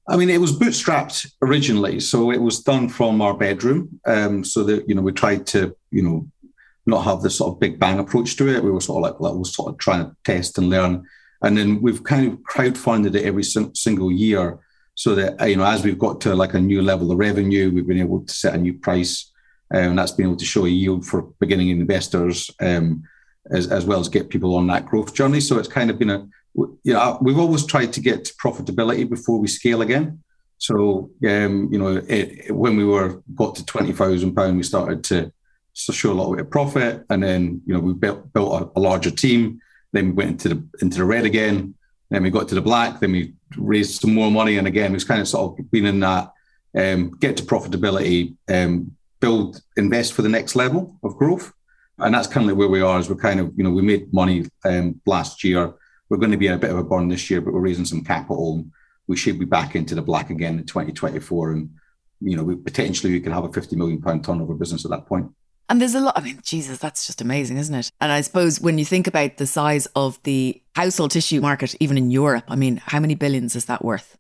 I 0.09 0.17
mean, 0.17 0.31
it 0.31 0.41
was 0.41 0.59
bootstrapped 0.59 1.31
originally, 1.43 2.01
so 2.01 2.31
it 2.31 2.41
was 2.41 2.63
done 2.63 2.89
from 2.89 3.21
our 3.21 3.35
bedroom. 3.35 4.01
Um, 4.07 4.43
so 4.43 4.65
that 4.65 4.89
you 4.89 4.95
know, 4.95 5.03
we 5.03 5.13
tried 5.13 5.47
to 5.49 5.77
you 5.91 6.03
know 6.03 6.27
not 6.87 7.05
have 7.05 7.21
this 7.21 7.37
sort 7.37 7.53
of 7.53 7.61
big 7.61 7.79
bang 7.79 7.99
approach 7.99 8.37
to 8.37 8.49
it. 8.49 8.65
We 8.65 8.71
were 8.71 8.81
sort 8.81 9.05
of 9.05 9.13
like, 9.13 9.21
like 9.21 9.33
we 9.35 9.41
were 9.41 9.45
sort 9.45 9.73
of 9.73 9.79
trying 9.79 10.07
to 10.07 10.17
test 10.25 10.57
and 10.57 10.71
learn, 10.71 11.07
and 11.43 11.57
then 11.59 11.83
we've 11.83 12.03
kind 12.03 12.33
of 12.33 12.39
crowdfunded 12.39 13.15
it 13.15 13.27
every 13.27 13.45
single 13.45 14.11
year, 14.11 14.59
so 14.95 15.15
that 15.15 15.47
you 15.47 15.57
know, 15.57 15.65
as 15.67 15.85
we've 15.85 15.99
got 15.99 16.23
to 16.23 16.35
like 16.35 16.55
a 16.55 16.61
new 16.61 16.81
level 16.81 17.13
of 17.13 17.19
revenue, 17.19 17.71
we've 17.71 17.87
been 17.87 18.01
able 18.01 18.25
to 18.25 18.33
set 18.33 18.55
a 18.55 18.59
new 18.59 18.75
price, 18.75 19.31
um, 19.75 19.91
and 19.91 19.99
that's 19.99 20.13
been 20.13 20.27
able 20.27 20.37
to 20.37 20.45
show 20.47 20.65
a 20.65 20.71
yield 20.71 21.05
for 21.05 21.23
beginning 21.39 21.69
investors, 21.69 22.51
um, 22.61 23.03
as 23.51 23.69
as 23.69 23.85
well 23.85 24.01
as 24.01 24.09
get 24.09 24.31
people 24.31 24.55
on 24.55 24.67
that 24.69 24.87
growth 24.87 25.13
journey. 25.13 25.41
So 25.41 25.59
it's 25.59 25.69
kind 25.69 25.91
of 25.91 25.99
been 25.99 26.11
a 26.11 26.27
you 26.83 26.93
know, 26.93 27.19
we've 27.21 27.39
always 27.39 27.65
tried 27.67 27.93
to 27.95 28.01
get 28.01 28.25
to 28.25 28.35
profitability 28.35 29.09
before 29.09 29.39
we 29.39 29.49
scale 29.49 29.83
again. 29.83 30.23
So, 30.59 31.11
um, 31.27 31.69
you 31.71 31.79
know, 31.79 32.03
it, 32.09 32.55
when 32.55 32.77
we 32.77 32.85
were 32.85 33.23
got 33.35 33.55
to 33.57 33.65
twenty 33.65 33.93
thousand 33.93 34.35
pound, 34.35 34.57
we 34.57 34.63
started 34.63 35.05
to, 35.05 35.33
show 35.75 36.11
a 36.11 36.13
little 36.13 36.35
bit 36.35 36.47
of 36.47 36.51
profit, 36.51 37.05
and 37.09 37.23
then 37.23 37.63
you 37.65 37.73
know 37.73 37.79
we 37.79 37.93
built 37.93 38.33
built 38.33 38.63
a, 38.63 38.79
a, 38.79 38.81
larger 38.81 39.13
team. 39.13 39.61
Then 39.93 40.07
we 40.07 40.13
went 40.13 40.31
into 40.31 40.49
the 40.49 40.69
into 40.83 40.99
the 40.99 41.05
red 41.05 41.25
again. 41.25 41.75
Then 42.11 42.25
we 42.25 42.31
got 42.31 42.49
to 42.49 42.57
the 42.57 42.61
black. 42.61 42.99
Then 42.99 43.13
we 43.13 43.35
raised 43.57 44.01
some 44.01 44.13
more 44.13 44.31
money, 44.31 44.59
and 44.59 44.67
again, 44.67 44.93
we've 44.93 45.07
kind 45.07 45.21
of 45.21 45.29
sort 45.29 45.61
of 45.61 45.71
been 45.71 45.87
in 45.87 46.01
that 46.01 46.33
um, 46.77 47.11
get 47.21 47.37
to 47.37 47.45
profitability, 47.45 48.35
um, 48.49 48.97
build, 49.21 49.63
invest 49.77 50.15
for 50.15 50.23
the 50.23 50.29
next 50.29 50.57
level 50.57 50.99
of 51.05 51.17
growth, 51.17 51.53
and 51.99 52.13
that's 52.13 52.27
kind 52.27 52.51
of 52.51 52.57
where 52.57 52.69
we 52.69 52.81
are. 52.81 52.99
As 52.99 53.09
we're 53.09 53.15
kind 53.15 53.39
of 53.39 53.53
you 53.57 53.63
know 53.63 53.71
we 53.71 53.83
made 53.83 54.13
money 54.13 54.47
um, 54.65 55.01
last 55.07 55.45
year 55.45 55.75
we're 56.09 56.19
going 56.19 56.33
to 56.33 56.39
be 56.39 56.47
in 56.47 56.55
a 56.55 56.59
bit 56.59 56.71
of 56.71 56.79
a 56.79 56.85
burn 56.85 57.09
this 57.09 57.31
year, 57.31 57.41
but 57.41 57.53
we're 57.53 57.61
raising 57.61 57.85
some 57.85 58.05
capital. 58.05 58.65
We 59.07 59.17
should 59.17 59.39
be 59.39 59.45
back 59.45 59.75
into 59.75 59.95
the 59.95 60.03
black 60.03 60.31
again 60.31 60.59
in 60.59 60.65
2024. 60.65 61.53
And, 61.53 61.71
you 62.21 62.37
know, 62.37 62.45
we 62.45 62.57
potentially 62.57 63.13
we 63.13 63.21
could 63.21 63.33
have 63.33 63.45
a 63.45 63.53
50 63.53 63.77
million 63.77 64.01
pound 64.01 64.25
turnover 64.25 64.55
business 64.55 64.85
at 64.85 64.91
that 64.91 65.07
point. 65.07 65.31
And 65.71 65.81
there's 65.83 65.95
a 65.95 66.01
lot, 66.01 66.17
I 66.17 66.23
mean, 66.23 66.41
Jesus, 66.43 66.79
that's 66.79 67.07
just 67.07 67.21
amazing, 67.21 67.59
isn't 67.59 67.75
it? 67.75 67.91
And 68.01 68.11
I 68.11 68.23
suppose 68.23 68.59
when 68.59 68.79
you 68.79 68.87
think 68.87 69.07
about 69.07 69.37
the 69.37 69.47
size 69.47 69.87
of 69.95 70.19
the 70.23 70.63
household 70.75 71.11
tissue 71.11 71.43
market, 71.43 71.75
even 71.79 71.99
in 71.99 72.11
Europe, 72.11 72.45
I 72.49 72.57
mean, 72.57 72.79
how 72.87 73.01
many 73.01 73.15
billions 73.15 73.55
is 73.55 73.67
that 73.67 73.85
worth? 73.85 74.17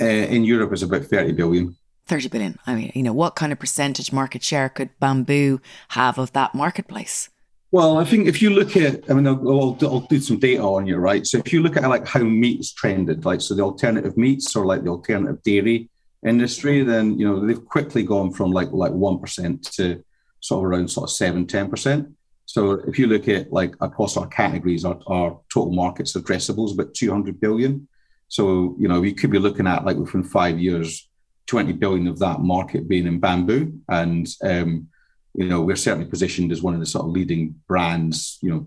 Uh, 0.00 0.04
in 0.04 0.44
Europe, 0.44 0.72
it's 0.72 0.82
about 0.82 1.04
30 1.04 1.32
billion. 1.32 1.76
30 2.06 2.28
billion. 2.28 2.58
I 2.66 2.74
mean, 2.74 2.92
you 2.94 3.02
know, 3.02 3.12
what 3.14 3.36
kind 3.36 3.52
of 3.52 3.58
percentage 3.58 4.12
market 4.12 4.42
share 4.42 4.68
could 4.68 4.90
bamboo 5.00 5.62
have 5.88 6.18
of 6.18 6.32
that 6.34 6.54
marketplace? 6.54 7.30
Well, 7.72 7.96
I 7.96 8.04
think 8.04 8.28
if 8.28 8.42
you 8.42 8.50
look 8.50 8.76
at, 8.76 9.10
I 9.10 9.14
mean, 9.14 9.26
I'll, 9.26 9.78
I'll, 9.80 10.00
do 10.00 10.20
some 10.20 10.38
data 10.38 10.62
on 10.62 10.86
you, 10.86 10.98
right? 10.98 11.26
So 11.26 11.38
if 11.38 11.54
you 11.54 11.62
look 11.62 11.78
at 11.78 11.88
like 11.88 12.06
how 12.06 12.20
meat's 12.20 12.70
trended, 12.70 13.24
like 13.24 13.40
so 13.40 13.54
the 13.54 13.62
alternative 13.62 14.14
meats 14.18 14.54
or 14.54 14.66
like 14.66 14.84
the 14.84 14.90
alternative 14.90 15.42
dairy 15.42 15.88
industry, 16.24 16.82
then 16.82 17.18
you 17.18 17.26
know 17.26 17.44
they've 17.44 17.64
quickly 17.64 18.02
gone 18.02 18.30
from 18.30 18.50
like 18.50 18.70
like 18.72 18.92
one 18.92 19.18
percent 19.18 19.62
to 19.76 20.04
sort 20.40 20.58
of 20.58 20.70
around 20.70 20.88
sort 20.88 21.08
of 21.08 21.16
seven, 21.16 21.46
10 21.46 21.70
percent. 21.70 22.08
So 22.44 22.72
if 22.86 22.98
you 22.98 23.06
look 23.06 23.26
at 23.26 23.50
like 23.50 23.74
across 23.80 24.18
our 24.18 24.26
categories, 24.26 24.84
our, 24.84 25.00
our 25.06 25.40
total 25.50 25.72
markets 25.72 26.12
addressable 26.12 26.66
is 26.66 26.74
about 26.74 26.92
200 26.92 27.40
billion. 27.40 27.88
So 28.28 28.76
you 28.78 28.86
know 28.86 29.00
we 29.00 29.14
could 29.14 29.30
be 29.30 29.38
looking 29.38 29.66
at 29.66 29.86
like 29.86 29.96
within 29.96 30.24
five 30.24 30.60
years, 30.60 31.08
20 31.46 31.72
billion 31.72 32.06
of 32.06 32.18
that 32.18 32.40
market 32.40 32.86
being 32.86 33.06
in 33.06 33.18
bamboo, 33.18 33.80
and 33.88 34.28
um, 34.42 34.88
you 35.34 35.48
know, 35.48 35.62
we're 35.62 35.76
certainly 35.76 36.08
positioned 36.08 36.52
as 36.52 36.62
one 36.62 36.74
of 36.74 36.80
the 36.80 36.86
sort 36.86 37.06
of 37.06 37.12
leading 37.12 37.54
brands, 37.66 38.38
you 38.42 38.50
know, 38.50 38.66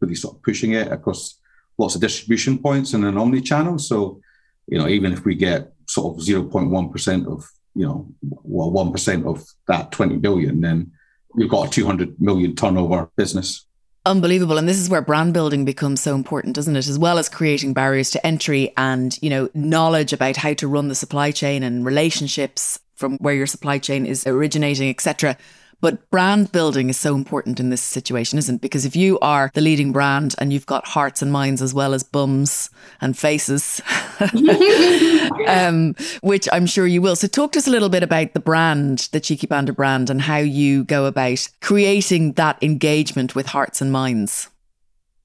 really 0.00 0.14
sort 0.14 0.36
of 0.36 0.42
pushing 0.42 0.72
it 0.72 0.92
across 0.92 1.38
lots 1.78 1.94
of 1.94 2.00
distribution 2.00 2.58
points 2.58 2.92
and 2.92 3.04
an 3.04 3.16
omni 3.16 3.40
channel. 3.40 3.78
So, 3.78 4.20
you 4.66 4.78
know, 4.78 4.88
even 4.88 5.12
if 5.12 5.24
we 5.24 5.34
get 5.34 5.72
sort 5.86 6.16
of 6.16 6.24
0.1% 6.24 7.32
of, 7.32 7.48
you 7.74 7.86
know, 7.86 8.06
well, 8.20 8.70
1% 8.70 9.26
of 9.26 9.44
that 9.66 9.92
20 9.92 10.16
billion, 10.18 10.60
then 10.60 10.92
we've 11.34 11.48
got 11.48 11.68
a 11.68 11.70
200 11.70 12.20
million 12.20 12.54
turnover 12.54 13.10
business. 13.16 13.64
Unbelievable. 14.04 14.58
And 14.58 14.68
this 14.68 14.78
is 14.78 14.88
where 14.88 15.02
brand 15.02 15.34
building 15.34 15.64
becomes 15.64 16.00
so 16.00 16.14
important, 16.14 16.54
doesn't 16.54 16.76
it? 16.76 16.86
As 16.86 16.98
well 16.98 17.18
as 17.18 17.28
creating 17.28 17.74
barriers 17.74 18.10
to 18.10 18.26
entry 18.26 18.72
and, 18.76 19.18
you 19.22 19.28
know, 19.30 19.50
knowledge 19.54 20.12
about 20.12 20.36
how 20.36 20.54
to 20.54 20.68
run 20.68 20.88
the 20.88 20.94
supply 20.94 21.30
chain 21.30 21.62
and 21.62 21.84
relationships 21.84 22.78
from 22.94 23.18
where 23.18 23.34
your 23.34 23.46
supply 23.46 23.78
chain 23.78 24.06
is 24.06 24.26
originating, 24.26 24.88
etc. 24.88 25.36
But 25.80 26.10
brand 26.10 26.50
building 26.50 26.90
is 26.90 26.96
so 26.96 27.14
important 27.14 27.60
in 27.60 27.70
this 27.70 27.80
situation, 27.80 28.36
isn't 28.38 28.56
it? 28.56 28.60
Because 28.60 28.84
if 28.84 28.96
you 28.96 29.16
are 29.20 29.52
the 29.54 29.60
leading 29.60 29.92
brand 29.92 30.34
and 30.38 30.52
you've 30.52 30.66
got 30.66 30.88
hearts 30.88 31.22
and 31.22 31.30
minds 31.30 31.62
as 31.62 31.72
well 31.72 31.94
as 31.94 32.02
bums 32.02 32.68
and 33.00 33.16
faces, 33.16 33.80
um, 35.46 35.94
which 36.20 36.48
I'm 36.50 36.66
sure 36.66 36.86
you 36.86 37.00
will. 37.00 37.14
So, 37.14 37.28
talk 37.28 37.52
to 37.52 37.60
us 37.60 37.68
a 37.68 37.70
little 37.70 37.88
bit 37.88 38.02
about 38.02 38.34
the 38.34 38.40
brand, 38.40 39.08
the 39.12 39.20
Cheeky 39.20 39.46
Panda 39.46 39.72
brand, 39.72 40.10
and 40.10 40.20
how 40.20 40.38
you 40.38 40.82
go 40.82 41.04
about 41.06 41.48
creating 41.60 42.32
that 42.32 42.60
engagement 42.60 43.36
with 43.36 43.46
hearts 43.46 43.80
and 43.80 43.92
minds. 43.92 44.48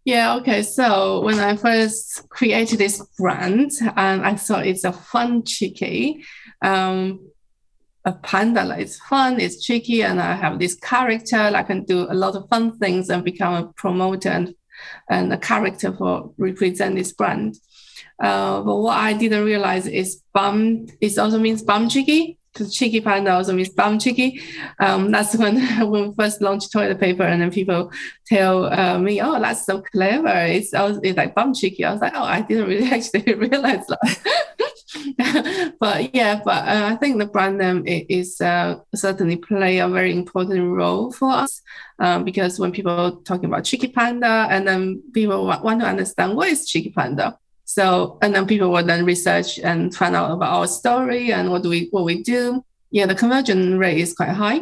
Yeah, 0.06 0.36
okay. 0.36 0.64
So 0.64 1.22
when 1.22 1.40
I 1.40 1.56
first 1.56 2.28
created 2.30 2.78
this 2.78 3.02
brand, 3.18 3.72
and 3.96 4.22
um, 4.22 4.26
I 4.26 4.36
thought 4.36 4.68
it's 4.68 4.84
a 4.84 4.92
fun 4.92 5.46
cheeky. 5.46 6.26
Um, 6.62 7.26
a 8.06 8.14
panda 8.14 8.64
like 8.66 8.80
it's 8.80 9.00
fun, 9.00 9.40
it's 9.40 9.64
cheeky, 9.64 10.04
and 10.04 10.22
I 10.22 10.34
have 10.34 10.60
this 10.60 10.76
character. 10.76 11.38
I 11.38 11.64
can 11.64 11.84
do 11.86 12.08
a 12.10 12.14
lot 12.14 12.36
of 12.36 12.48
fun 12.50 12.78
things 12.78 13.10
and 13.10 13.24
become 13.24 13.54
a 13.54 13.68
promoter 13.74 14.30
and, 14.30 14.54
and 15.10 15.32
a 15.32 15.38
character 15.38 15.94
for 15.94 16.34
represent 16.38 16.96
this 16.96 17.14
brand. 17.14 17.56
Uh, 18.22 18.62
but 18.62 18.78
what 18.78 18.98
I 18.98 19.14
didn't 19.14 19.46
realize 19.46 19.88
is 19.88 20.22
bum. 20.34 20.88
It 21.02 21.18
also 21.18 21.40
means 21.40 21.64
bum 21.64 21.90
cheeky 21.90 22.38
because 22.54 22.76
cheeky 22.76 23.02
panda 23.02 23.34
also 23.34 23.54
means 23.54 23.70
bum 23.70 24.00
cheeky. 24.00 24.42
Um, 24.80 25.12
that's 25.12 25.36
when 25.36 25.56
when 25.90 26.10
we 26.10 26.16
first 26.16 26.42
launched 26.42 26.72
toilet 26.72 27.00
paper, 27.00 27.24
and 27.24 27.42
then 27.42 27.52
people 27.52 27.92
tell 28.28 28.66
uh, 28.66 29.00
me, 29.00 29.22
"Oh, 29.22 29.40
that's 29.40 29.66
so 29.66 29.82
clever." 29.82 30.46
It's, 30.46 30.72
it's 30.74 31.18
like 31.18 31.36
bum 31.36 31.54
cheeky. 31.54 31.86
I 31.86 31.94
was 31.94 32.02
like, 32.02 32.14
"Oh, 32.16 32.24
I 32.24 32.42
didn't 32.42 32.68
really 32.68 32.88
actually 32.92 33.34
realize 33.34 33.86
that." 33.88 34.40
but 35.80 36.14
yeah, 36.16 36.42
but 36.44 36.68
uh, 36.68 36.90
I 36.92 36.96
think 36.96 37.18
the 37.18 37.26
brand 37.26 37.58
name 37.58 37.84
is 37.86 38.40
uh, 38.42 38.80
certainly 38.94 39.38
play 39.38 39.80
a 39.80 39.88
very 39.88 40.12
important 40.14 40.76
role 40.76 41.12
for 41.12 41.32
us 41.32 41.62
um, 42.00 42.24
because 42.24 42.60
when 42.60 42.72
people 42.72 43.22
talking 43.24 43.46
about 43.46 43.64
Cheeky 43.64 43.88
Panda, 43.88 44.48
and 44.50 44.68
then 44.68 45.02
people 45.14 45.46
want 45.46 45.82
to 45.82 45.88
understand 45.88 46.36
what 46.36 46.50
is 46.50 46.68
Cheeky 46.68 46.92
Panda. 46.92 47.38
So 47.66 48.18
and 48.22 48.36
then 48.36 48.46
people 48.46 48.70
will 48.72 48.84
then 48.84 49.06
research 49.06 49.58
and 49.60 49.96
find 49.96 50.16
out 50.16 50.32
about 50.32 50.54
our 50.54 50.68
story 50.68 51.32
and 51.32 51.50
what 51.50 51.64
do 51.64 51.70
we 51.70 51.88
what 51.92 52.04
we 52.04 52.22
do. 52.22 52.64
Yeah, 52.92 53.08
the 53.08 53.16
conversion 53.16 53.80
rate 53.80 53.98
is 53.98 54.14
quite 54.14 54.30
high. 54.30 54.62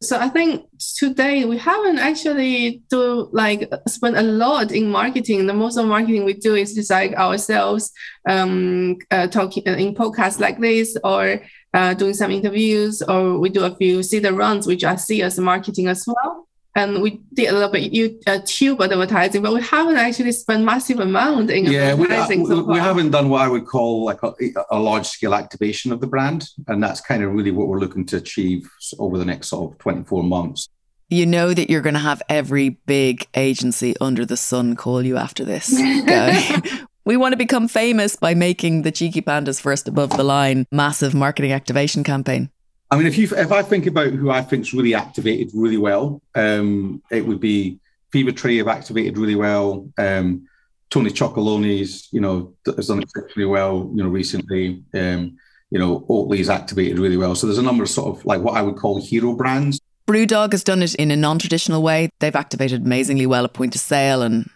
So 0.00 0.16
I 0.16 0.28
think 0.28 0.64
today 0.96 1.44
we 1.44 1.58
haven't 1.58 1.98
actually 1.98 2.82
do 2.88 3.28
like 3.32 3.68
spend 3.88 4.16
a 4.16 4.22
lot 4.22 4.70
in 4.70 4.90
marketing. 4.90 5.46
The 5.46 5.54
most 5.54 5.76
of 5.76 5.86
marketing 5.86 6.24
we 6.24 6.34
do 6.34 6.54
is 6.54 6.74
just 6.74 6.90
like 6.90 7.14
ourselves 7.14 7.92
um, 8.28 8.98
uh, 9.10 9.26
talking 9.26 9.66
uh, 9.66 9.72
in 9.72 9.94
podcasts 9.94 10.38
like 10.38 10.60
this 10.60 10.96
or 11.02 11.42
uh, 11.74 11.94
doing 11.94 12.14
some 12.14 12.30
interviews 12.30 13.02
or 13.02 13.38
we 13.38 13.48
do 13.48 13.64
a 13.64 13.74
few 13.74 14.02
the 14.02 14.32
runs, 14.32 14.66
which 14.68 14.84
I 14.84 14.96
see 14.96 15.22
as 15.22 15.38
marketing 15.38 15.88
as 15.88 16.04
well 16.06 16.47
and 16.78 17.02
we 17.02 17.20
did 17.34 17.48
a 17.48 17.52
little 17.52 17.70
bit 17.70 17.92
you 17.92 18.20
uh, 18.26 18.38
tube 18.44 18.80
advertising, 18.80 19.42
but 19.42 19.52
we 19.52 19.60
haven't 19.60 19.96
actually 19.96 20.32
spent 20.32 20.62
massive 20.62 21.00
amount 21.00 21.50
in 21.50 21.64
yeah, 21.64 21.92
advertising. 21.92 22.42
We, 22.42 22.48
so 22.48 22.62
we, 22.62 22.78
haven't 22.78 23.10
done 23.10 23.28
what 23.28 23.42
I 23.42 23.48
would 23.48 23.66
call 23.66 24.04
like 24.04 24.22
a, 24.22 24.32
a, 24.70 24.78
large 24.78 25.06
scale 25.06 25.34
activation 25.34 25.90
of 25.92 26.00
the 26.00 26.06
brand, 26.06 26.48
and 26.68 26.82
that's 26.82 27.00
kind 27.00 27.24
of 27.24 27.32
really 27.32 27.50
what 27.50 27.66
we're 27.66 27.80
looking 27.80 28.06
to 28.06 28.16
achieve 28.16 28.70
over 28.98 29.18
the 29.18 29.24
next 29.24 29.48
sort 29.48 29.72
of 29.72 29.78
twenty 29.78 30.04
four 30.04 30.22
months. 30.22 30.68
You 31.10 31.26
know 31.26 31.52
that 31.52 31.68
you're 31.68 31.80
going 31.80 31.94
to 31.94 32.00
have 32.00 32.22
every 32.28 32.68
big 32.68 33.26
agency 33.34 33.96
under 34.00 34.24
the 34.24 34.36
sun 34.36 34.76
call 34.76 35.02
you 35.02 35.16
after 35.16 35.44
this. 35.44 35.70
we 37.06 37.16
want 37.16 37.32
to 37.32 37.36
become 37.38 37.66
famous 37.66 38.14
by 38.14 38.34
making 38.34 38.82
the 38.82 38.92
Cheeky 38.92 39.22
Pandas 39.22 39.60
first 39.60 39.88
above 39.88 40.10
the 40.10 40.22
line 40.22 40.66
massive 40.70 41.14
marketing 41.14 41.50
activation 41.50 42.04
campaign. 42.04 42.50
I 42.90 42.96
mean, 42.96 43.06
if 43.06 43.18
you 43.18 43.28
if 43.36 43.52
I 43.52 43.62
think 43.62 43.86
about 43.86 44.12
who 44.12 44.30
I 44.30 44.42
think's 44.42 44.72
really 44.72 44.94
activated 44.94 45.50
really 45.54 45.76
well, 45.76 46.22
um, 46.34 47.02
it 47.10 47.26
would 47.26 47.40
be 47.40 47.78
Fever 48.12 48.32
Tree 48.32 48.58
have 48.58 48.68
activated 48.68 49.18
really 49.18 49.34
well. 49.34 49.88
Um, 49.98 50.48
Tony 50.90 51.10
Chocolonely's, 51.10 52.08
you 52.12 52.20
know, 52.20 52.54
has 52.64 52.88
done 52.88 53.02
exceptionally 53.02 53.46
well, 53.46 53.90
you 53.94 54.02
know, 54.02 54.08
recently. 54.08 54.82
Um, 54.94 55.36
you 55.70 55.78
know, 55.78 56.06
Oatly's 56.08 56.48
activated 56.48 56.98
really 56.98 57.18
well. 57.18 57.34
So 57.34 57.46
there's 57.46 57.58
a 57.58 57.62
number 57.62 57.82
of 57.82 57.90
sort 57.90 58.16
of 58.16 58.24
like 58.24 58.40
what 58.40 58.56
I 58.56 58.62
would 58.62 58.76
call 58.76 59.02
hero 59.02 59.34
brands. 59.34 59.78
Brewdog 60.06 60.52
has 60.52 60.64
done 60.64 60.82
it 60.82 60.94
in 60.94 61.10
a 61.10 61.16
non-traditional 61.16 61.82
way. 61.82 62.08
They've 62.20 62.34
activated 62.34 62.86
amazingly 62.86 63.26
well 63.26 63.44
at 63.44 63.52
point 63.52 63.74
of 63.74 63.82
sale 63.82 64.22
and 64.22 64.48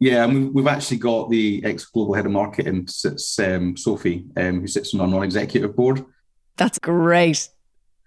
yeah, 0.00 0.24
and 0.24 0.52
we've 0.52 0.66
actually 0.66 0.98
got 0.98 1.30
the 1.30 1.62
ex 1.64 1.86
global 1.86 2.14
head 2.14 2.26
of 2.26 2.32
marketing, 2.32 2.88
sits 2.88 3.38
um, 3.38 3.76
Sophie, 3.76 4.26
um, 4.36 4.60
who 4.60 4.66
sits 4.66 4.92
on 4.92 5.00
our 5.00 5.06
non-executive 5.06 5.74
board. 5.74 6.04
That's 6.56 6.78
great. 6.78 7.48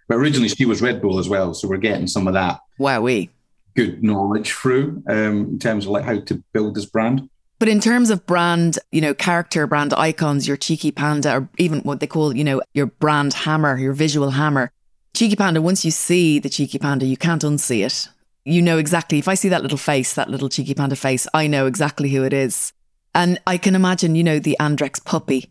But 0.08 0.16
originally 0.16 0.50
she 0.50 0.66
was 0.66 0.82
Red 0.82 1.02
Bull 1.02 1.20
as 1.20 1.28
well, 1.28 1.54
so 1.54 1.68
we're 1.68 1.78
getting 1.78 2.08
some 2.08 2.28
of 2.28 2.34
that. 2.34 2.60
Wow, 2.78 3.02
we 3.02 3.30
good 3.78 4.04
knowledge 4.04 4.52
through 4.52 5.04
um, 5.08 5.46
in 5.46 5.60
terms 5.60 5.86
of 5.86 5.92
like 5.92 6.04
how 6.04 6.20
to 6.20 6.44
build 6.52 6.76
this 6.76 6.86
brand. 6.86 7.30
But 7.60 7.70
in 7.70 7.80
terms 7.80 8.10
of 8.10 8.26
brand, 8.26 8.78
you 8.92 9.02
know, 9.02 9.14
character 9.14 9.66
brand 9.68 9.94
icons, 9.94 10.48
your 10.48 10.58
cheeky 10.58 10.92
panda, 10.92 11.38
or 11.38 11.50
even 11.58 11.80
what 11.82 12.00
they 12.00 12.08
call, 12.08 12.36
you 12.36 12.44
know, 12.44 12.62
your 12.74 12.88
brand 12.88 13.34
hammer, 13.34 13.78
your 13.78 13.94
visual 13.94 14.32
hammer. 14.32 14.72
Cheeky 15.14 15.36
panda, 15.36 15.62
once 15.62 15.86
you 15.86 15.92
see 15.92 16.40
the 16.40 16.50
cheeky 16.50 16.78
panda, 16.78 17.06
you 17.06 17.18
can't 17.18 17.44
unsee 17.44 17.86
it. 17.86 18.10
You 18.46 18.62
know 18.62 18.78
exactly, 18.78 19.20
if 19.20 19.28
I 19.28 19.36
see 19.36 19.50
that 19.50 19.62
little 19.62 19.78
face, 19.78 20.14
that 20.14 20.30
little 20.30 20.50
cheeky 20.50 20.74
panda 20.74 20.96
face, 20.96 21.28
I 21.34 21.48
know 21.48 21.66
exactly 21.66 22.10
who 22.10 22.24
it 22.24 22.34
is. 22.34 22.74
And 23.14 23.40
I 23.48 23.58
can 23.58 23.76
imagine, 23.76 24.16
you 24.16 24.24
know, 24.24 24.40
the 24.40 24.58
Andrex 24.60 25.04
puppy 25.04 25.50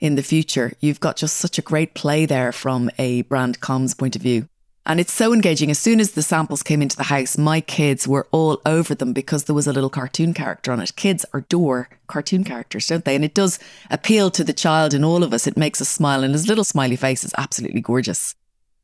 in 0.00 0.14
the 0.14 0.22
future. 0.22 0.72
You've 0.80 1.00
got 1.00 1.16
just 1.16 1.36
such 1.36 1.58
a 1.58 1.62
great 1.62 1.94
play 1.94 2.26
there 2.26 2.52
from 2.52 2.90
a 2.98 3.22
brand 3.22 3.60
comms 3.60 3.96
point 3.96 4.16
of 4.16 4.22
view. 4.22 4.48
And 4.88 5.00
it's 5.00 5.12
so 5.12 5.32
engaging. 5.32 5.68
As 5.68 5.80
soon 5.80 5.98
as 5.98 6.12
the 6.12 6.22
samples 6.22 6.62
came 6.62 6.80
into 6.80 6.96
the 6.96 7.02
house, 7.02 7.36
my 7.36 7.60
kids 7.60 8.06
were 8.06 8.28
all 8.30 8.60
over 8.64 8.94
them 8.94 9.12
because 9.12 9.44
there 9.44 9.54
was 9.54 9.66
a 9.66 9.72
little 9.72 9.90
cartoon 9.90 10.32
character 10.32 10.70
on 10.70 10.78
it. 10.78 10.94
Kids 10.94 11.26
adore 11.34 11.88
cartoon 12.06 12.44
characters, 12.44 12.86
don't 12.86 13.04
they? 13.04 13.16
And 13.16 13.24
it 13.24 13.34
does 13.34 13.58
appeal 13.90 14.30
to 14.30 14.44
the 14.44 14.52
child 14.52 14.94
in 14.94 15.02
all 15.02 15.24
of 15.24 15.32
us. 15.32 15.48
It 15.48 15.56
makes 15.56 15.80
us 15.80 15.88
smile, 15.88 16.22
and 16.22 16.32
his 16.32 16.46
little 16.46 16.62
smiley 16.62 16.94
face 16.94 17.24
is 17.24 17.34
absolutely 17.36 17.80
gorgeous. 17.80 18.36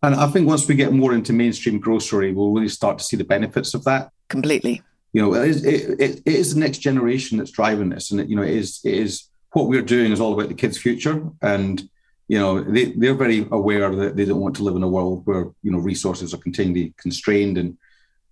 And 0.03 0.16
I 0.16 0.27
think 0.27 0.48
once 0.48 0.66
we 0.66 0.75
get 0.75 0.92
more 0.92 1.14
into 1.14 1.33
mainstream 1.33 1.79
grocery, 1.79 2.33
we'll 2.33 2.51
really 2.51 2.68
start 2.68 2.98
to 2.98 3.05
see 3.05 3.16
the 3.16 3.22
benefits 3.22 3.72
of 3.72 3.85
that. 3.85 4.11
Completely. 4.29 4.83
You 5.12 5.22
know, 5.22 5.35
it 5.35 5.48
is, 5.48 5.64
it, 5.64 6.01
it, 6.01 6.22
it 6.27 6.35
is 6.35 6.55
the 6.55 6.59
next 6.59 6.79
generation 6.79 7.38
that's 7.38 7.53
driving 7.53 7.90
this. 7.90 8.11
And, 8.11 8.20
it, 8.20 8.29
you 8.29 8.35
know, 8.35 8.42
it 8.42 8.51
is, 8.51 8.81
it 8.83 8.94
is 8.94 9.29
what 9.52 9.68
we're 9.68 9.82
doing 9.82 10.12
is 10.12 10.20
all 10.20 10.34
about 10.34 10.48
the 10.48 10.54
kids' 10.54 10.78
future. 10.78 11.22
And 11.40 11.82
you 12.28 12.38
know 12.38 12.60
they, 12.60 12.86
they're 12.86 13.14
very 13.14 13.46
aware 13.50 13.94
that 13.94 14.16
they 14.16 14.24
don't 14.24 14.40
want 14.40 14.56
to 14.56 14.62
live 14.62 14.76
in 14.76 14.82
a 14.82 14.88
world 14.88 15.26
where 15.26 15.46
you 15.62 15.70
know 15.70 15.78
resources 15.78 16.32
are 16.32 16.38
continually 16.38 16.94
constrained 16.96 17.58
and 17.58 17.76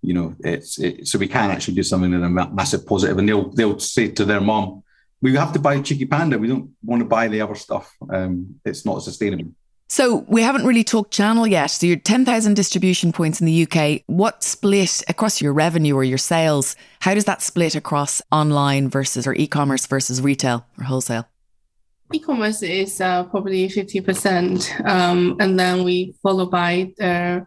you 0.01 0.13
know 0.13 0.35
it's 0.39 0.79
it, 0.79 1.07
so 1.07 1.19
we 1.19 1.27
can 1.27 1.51
actually 1.51 1.75
do 1.75 1.83
something 1.83 2.13
in 2.13 2.23
a 2.23 2.29
massive 2.29 2.85
positive. 2.85 3.17
And 3.17 3.27
they'll 3.27 3.49
they'll 3.49 3.79
say 3.79 4.07
to 4.09 4.25
their 4.25 4.41
mom 4.41 4.83
we 5.21 5.35
have 5.35 5.53
to 5.53 5.59
buy 5.59 5.79
cheeky 5.81 6.05
panda. 6.05 6.39
We 6.39 6.47
don't 6.47 6.71
want 6.83 7.01
to 7.01 7.07
buy 7.07 7.27
the 7.27 7.41
other 7.41 7.55
stuff. 7.55 7.95
Um, 8.09 8.59
it's 8.65 8.85
not 8.85 9.03
sustainable 9.03 9.51
so 9.91 10.23
we 10.29 10.41
haven't 10.41 10.65
really 10.65 10.85
talked 10.85 11.11
channel 11.11 11.45
yet. 11.45 11.67
So 11.67 11.85
your 11.85 11.97
10,000 11.97 12.53
distribution 12.53 13.11
points 13.11 13.41
in 13.41 13.45
the 13.45 13.67
UK, 13.67 14.03
what 14.07 14.41
split 14.41 15.03
across 15.09 15.41
your 15.41 15.51
revenue 15.51 15.95
or 15.95 16.05
your 16.05 16.17
sales? 16.17 16.77
How 17.01 17.13
does 17.13 17.25
that 17.25 17.41
split 17.41 17.75
across 17.75 18.21
online 18.31 18.87
versus 18.87 19.27
or 19.27 19.33
e-commerce 19.33 19.85
versus 19.87 20.21
retail 20.21 20.65
or 20.79 20.85
wholesale? 20.85 21.27
E-commerce 22.13 22.63
is 22.63 23.01
uh, 23.01 23.25
probably 23.25 23.67
50%. 23.67 24.87
Um, 24.87 25.35
and 25.41 25.59
then 25.59 25.83
we 25.83 26.15
follow 26.23 26.45
by 26.45 26.93
the 26.97 27.45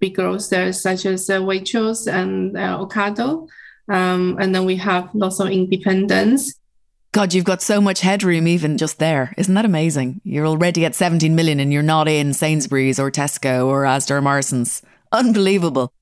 big 0.00 0.16
grocers 0.16 0.80
such 0.80 1.04
as 1.04 1.28
uh, 1.28 1.40
Waitrose 1.40 2.10
and 2.10 2.56
uh, 2.56 2.78
Ocado. 2.78 3.48
Um, 3.90 4.38
and 4.40 4.54
then 4.54 4.64
we 4.64 4.76
have 4.76 5.10
lots 5.12 5.40
of 5.40 5.48
independents. 5.48 6.54
God, 7.16 7.32
you've 7.32 7.46
got 7.46 7.62
so 7.62 7.80
much 7.80 8.02
headroom 8.02 8.46
even 8.46 8.76
just 8.76 8.98
there. 8.98 9.32
Isn't 9.38 9.54
that 9.54 9.64
amazing? 9.64 10.20
You're 10.22 10.46
already 10.46 10.84
at 10.84 10.94
17 10.94 11.34
million 11.34 11.60
and 11.60 11.72
you're 11.72 11.82
not 11.82 12.08
in 12.08 12.34
Sainsbury's 12.34 13.00
or 13.00 13.10
Tesco 13.10 13.64
or 13.64 13.84
Asda 13.84 14.10
or 14.10 14.20
Morrison's. 14.20 14.82
Unbelievable. 15.12 15.94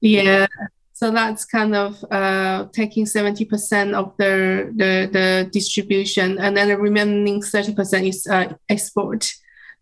Yeah. 0.00 0.46
So 0.94 1.10
that's 1.10 1.44
kind 1.44 1.76
of 1.76 2.02
uh, 2.10 2.68
taking 2.72 3.04
70% 3.04 3.92
of 3.92 4.16
the, 4.16 4.72
the, 4.74 5.10
the 5.12 5.50
distribution, 5.52 6.38
and 6.38 6.56
then 6.56 6.68
the 6.68 6.78
remaining 6.78 7.42
30% 7.42 8.08
is 8.08 8.26
uh, 8.26 8.54
export. 8.70 9.30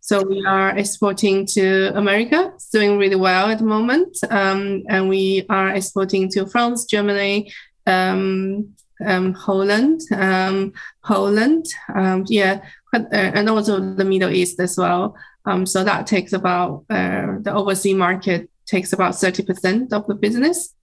So 0.01 0.25
we 0.25 0.45
are 0.45 0.77
exporting 0.77 1.47
to 1.55 1.97
America, 1.97 2.51
it's 2.57 2.69
doing 2.69 2.99
really 2.99 3.15
well 3.15 3.49
at 3.49 3.59
the 3.59 3.65
moment, 3.65 4.19
um, 4.29 4.83
and 4.89 5.09
we 5.09 5.47
are 5.49 5.69
exporting 5.69 6.29
to 6.31 6.47
France, 6.47 6.85
Germany, 6.85 7.53
um, 7.87 8.75
um, 9.05 9.35
Holland, 9.35 10.01
um, 10.13 10.73
Poland, 11.05 11.67
um, 11.95 12.25
yeah, 12.29 12.63
uh, 12.95 13.05
and 13.13 13.49
also 13.49 13.81
the 13.81 14.05
Middle 14.05 14.31
East 14.31 14.61
as 14.61 14.77
well. 14.77 15.17
Um, 15.47 15.67
so 15.67 15.85
that 15.85 16.07
takes 16.07 16.33
about 16.33 16.85
uh, 16.91 17.39
the 17.41 17.53
overseas 17.53 17.97
market 17.97 18.51
takes 18.67 18.93
about 18.93 19.13
30% 19.15 19.93
of 19.93 20.07
the 20.07 20.15
business. 20.15 20.75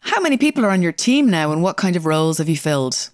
How 0.00 0.20
many 0.20 0.36
people 0.36 0.64
are 0.64 0.70
on 0.70 0.82
your 0.82 0.92
team 0.92 1.28
now 1.28 1.52
and 1.52 1.62
what 1.62 1.76
kind 1.76 1.96
of 1.96 2.06
roles 2.06 2.38
have 2.38 2.48
you 2.48 2.56
filled? 2.56 3.10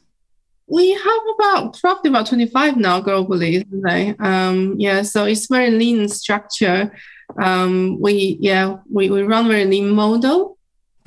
We 0.66 0.92
have 0.92 1.22
about 1.34 1.80
roughly 1.82 2.10
about 2.10 2.26
25 2.26 2.76
now 2.76 3.00
globally? 3.00 4.20
Um, 4.20 4.74
yeah, 4.78 5.02
so 5.02 5.24
it's 5.24 5.46
very 5.46 5.70
lean 5.70 6.08
structure. 6.08 6.92
Um, 7.38 7.98
we 8.00 8.38
yeah, 8.40 8.76
we, 8.92 9.10
we 9.10 9.22
run 9.22 9.48
very 9.48 9.64
lean 9.64 9.90
model. 9.90 10.58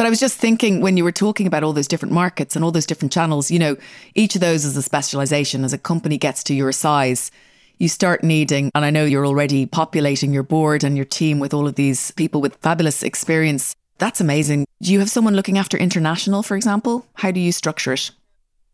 But 0.04 0.08
I 0.08 0.10
was 0.10 0.20
just 0.20 0.38
thinking 0.38 0.82
when 0.82 0.98
you 0.98 1.06
were 1.06 1.14
talking 1.14 1.48
about 1.48 1.64
all 1.64 1.72
those 1.72 1.88
different 1.88 2.14
markets 2.14 2.58
and 2.58 2.66
all 2.66 2.72
those 2.72 2.86
different 2.86 3.14
channels, 3.14 3.50
you 3.50 3.58
know, 3.58 3.78
each 4.16 4.36
of 4.36 4.42
those 4.42 4.66
is 4.66 4.76
a 4.76 4.82
specialization. 4.82 5.64
As 5.64 5.72
a 5.72 5.78
company 5.78 6.18
gets 6.18 6.44
to 6.44 6.54
your 6.54 6.74
size, 6.74 7.32
you 7.78 7.88
start 7.88 8.22
needing, 8.22 8.70
and 8.76 8.84
I 8.84 8.90
know 8.90 9.06
you're 9.06 9.26
already 9.26 9.66
populating 9.66 10.34
your 10.34 10.44
board 10.44 10.84
and 10.84 10.98
your 10.98 11.06
team 11.06 11.40
with 11.40 11.54
all 11.54 11.70
of 11.70 11.76
these 11.76 12.12
people 12.12 12.42
with 12.42 12.58
fabulous 12.58 13.02
experience 13.02 13.78
that's 13.98 14.20
amazing. 14.20 14.66
Do 14.82 14.92
you 14.92 15.00
have 15.00 15.10
someone 15.10 15.38
looking 15.38 15.58
after 15.58 15.78
international, 15.78 16.44
for 16.44 16.58
example? 16.58 17.06
How 17.14 17.32
do 17.32 17.40
you 17.40 17.54
structure 17.54 17.94
it? 17.94 18.12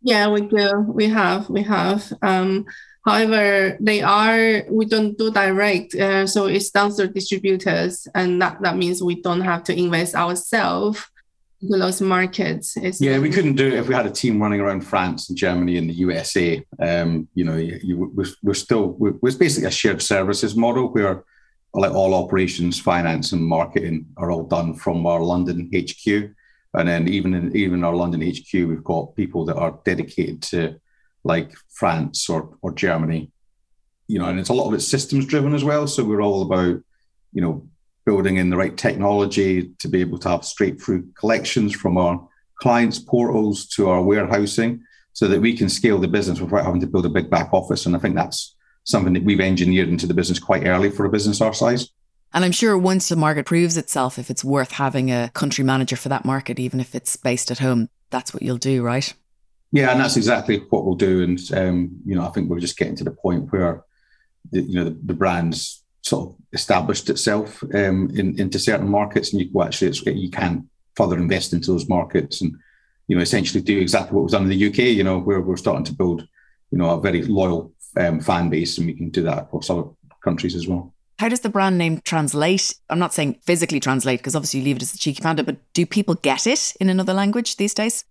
Yeah, 0.02 0.30
we 0.30 0.42
do. 0.42 0.80
We 0.88 1.10
have. 1.10 1.48
We 1.48 1.62
have. 1.62 2.12
Um, 2.24 2.65
however, 3.06 3.78
they 3.80 4.02
are. 4.02 4.63
We 4.68 4.86
don't 4.86 5.15
do 5.15 5.30
direct, 5.30 5.94
uh, 5.94 6.26
so 6.26 6.48
it's 6.48 6.72
done 6.72 6.92
through 6.92 7.10
distributors, 7.10 8.08
and 8.15 8.42
that 8.42 8.60
that 8.63 8.78
means 8.78 9.04
we 9.04 9.22
don't 9.22 9.42
have 9.42 9.63
to 9.65 9.78
invest 9.78 10.15
ourselves 10.15 11.06
those 11.62 12.02
markets. 12.02 12.78
It's 12.78 13.02
yeah, 13.02 13.19
we 13.19 13.30
couldn't 13.30 13.56
do 13.56 13.67
it 13.67 13.74
if 13.74 13.88
we 13.88 13.95
had 13.95 14.06
a 14.06 14.12
team 14.12 14.41
running 14.41 14.62
around 14.62 14.82
France 14.82 15.30
and 15.30 15.38
Germany 15.38 15.78
and 15.78 15.89
the 15.89 15.93
USA. 15.95 16.65
Um, 16.80 17.28
you 17.34 17.43
know, 17.43 17.58
you, 17.58 17.80
you, 17.84 18.12
we're, 18.15 18.28
we're 18.43 18.54
still 18.54 18.89
we're, 18.91 19.15
we're 19.22 19.38
basically 19.38 19.67
a 19.67 19.72
shared 19.72 20.02
services 20.02 20.56
model 20.56 20.88
where 20.88 21.24
like 21.74 21.91
all 21.91 22.13
operations, 22.13 22.80
finance, 22.80 23.32
and 23.32 23.43
marketing 23.43 24.08
are 24.17 24.32
all 24.32 24.43
done 24.43 24.74
from 24.74 25.06
our 25.06 25.22
London 25.22 25.69
HQ. 25.76 26.32
And 26.74 26.88
then 26.88 27.08
even 27.08 27.34
in 27.34 27.56
even 27.56 27.84
our 27.84 27.95
London 27.95 28.22
HQ, 28.22 28.54
we've 28.54 28.84
got 28.84 29.15
people 29.15 29.45
that 29.45 29.58
are 29.58 29.80
dedicated 29.86 30.41
to 30.43 30.80
like 31.24 31.54
France 31.69 32.30
or 32.30 32.58
or 32.62 32.72
Germany. 32.72 33.32
You 34.08 34.19
know, 34.19 34.26
and 34.26 34.39
it's 34.39 34.50
a 34.50 34.54
lot 34.54 34.67
of 34.67 34.74
it's 34.74 34.88
systems 34.88 35.26
driven 35.26 35.54
as 35.54 35.63
well. 35.63 35.88
So 35.88 36.04
we're 36.04 36.22
all 36.22 36.41
about, 36.41 36.82
you 37.34 37.41
know, 37.41 37.67
building 38.10 38.38
in 38.38 38.50
the 38.50 38.58
right 38.58 38.76
technology 38.76 39.69
to 39.78 39.88
be 39.88 40.02
able 40.02 40.17
to 40.17 40.30
have 40.30 40.43
straight 40.43 40.82
through 40.82 41.08
collections 41.13 41.76
from 41.76 41.95
our 41.95 42.19
clients' 42.60 42.98
portals 42.98 43.67
to 43.67 43.88
our 43.88 44.02
warehousing 44.02 44.82
so 45.13 45.28
that 45.28 45.39
we 45.39 45.56
can 45.56 45.69
scale 45.69 46.00
the 46.00 46.08
business 46.08 46.41
without 46.41 46.65
having 46.65 46.82
to 46.82 46.88
build 46.88 47.06
a 47.06 47.10
big 47.10 47.30
back 47.30 47.54
office. 47.54 47.86
And 47.86 47.95
I 47.95 48.00
think 48.00 48.15
that's 48.15 48.56
something 48.84 49.13
that 49.13 49.24
we've 49.24 49.39
engineered 49.39 49.89
into 49.89 50.08
the 50.08 50.15
business 50.15 50.39
quite 50.39 50.65
early 50.65 50.89
for 50.89 51.06
a 51.06 51.10
business 51.12 51.39
our 51.39 51.54
size. 51.54 51.88
And 52.34 52.43
I'm 52.43 52.52
sure 52.52 52.76
once 52.80 53.10
the 53.10 53.15
market 53.15 53.45
proves 53.45 53.78
itself, 53.78 54.17
if 54.17 54.32
it's 54.32 54.43
worth 54.43 54.72
having 54.72 55.12
a 55.12 55.30
country 55.36 55.63
manager 55.63 55.95
for 55.95 56.10
that 56.10 56.26
market, 56.26 56.58
even 56.58 56.80
if 56.80 56.95
it's 56.95 57.15
based 57.15 57.52
at 57.52 57.60
home, 57.60 57.89
that's 58.10 58.34
what 58.34 58.41
you'll 58.41 58.58
do, 58.58 58.82
right? 58.82 59.13
Yeah, 59.72 59.91
and 59.91 60.00
that's 60.02 60.17
exactly 60.17 60.63
what 60.72 60.84
we'll 60.84 60.95
do. 60.95 61.22
And 61.22 61.39
um, 61.54 62.02
you 62.06 62.15
know, 62.15 62.26
I 62.26 62.30
think 62.30 62.50
we're 62.50 62.60
just 62.60 62.78
getting 62.78 62.95
to 62.95 63.04
the 63.04 63.12
point 63.12 63.52
where 63.52 63.84
the, 64.52 64.62
you 64.62 64.76
know 64.76 64.86
the, 64.86 64.98
the 65.06 65.13
brand's 65.13 65.79
sort 66.02 66.30
of 66.30 66.36
established 66.54 67.10
itself 67.10 67.64
um, 67.74 68.10
in, 68.16 68.40
into 68.40 68.60
certain 68.60 68.90
markets, 68.90 69.32
and 69.32 69.42
you 69.42 69.50
well, 69.54 69.68
actually 69.68 70.14
you 70.14 70.30
can 70.30 70.68
further 70.96 71.18
invest 71.18 71.54
into 71.54 71.72
those 71.72 71.88
markets 71.88 72.42
and 72.42 72.54
you 73.08 73.16
know 73.16 73.22
essentially 73.22 73.62
do 73.62 73.80
exactly 73.80 74.16
what 74.16 74.24
was 74.24 74.32
done 74.34 74.44
in 74.44 74.50
the 74.50 74.68
UK. 74.70 74.78
You 74.78 75.04
know, 75.04 75.20
where 75.20 75.42
we're 75.42 75.58
starting 75.58 75.86
to 75.86 75.94
build 75.94 76.28
you 76.72 76.78
know 76.78 76.92
a 76.92 77.02
very 77.02 77.24
loyal 77.24 77.74
um, 77.98 78.20
fan 78.20 78.50
base, 78.50 78.78
and 78.78 78.88
we 78.88 78.94
can 78.94 79.10
do 79.10 79.24
that 79.24 79.40
across 79.44 79.70
other 79.70 79.86
countries 80.24 80.56
as 80.56 80.68
well. 80.68 80.94
How 81.20 81.28
does 81.28 81.42
the 81.42 81.50
brand 81.50 81.78
name 81.78 82.00
translate? 82.06 82.76
I'm 82.90 83.00
not 83.00 83.14
saying 83.14 83.40
physically 83.44 83.82
translate 83.82 84.22
because 84.22 84.38
obviously 84.38 84.62
you 84.62 84.66
leave 84.66 84.78
it 84.78 84.84
as 84.84 84.94
the 84.94 84.98
cheeky 84.98 85.22
panda, 85.22 85.44
but 85.44 85.58
do 85.74 85.86
people 85.86 86.16
get 86.16 86.48
it 86.48 86.74
in 86.80 86.88
another 86.88 87.14
language 87.14 87.58
these 87.58 87.74
days? 87.74 88.06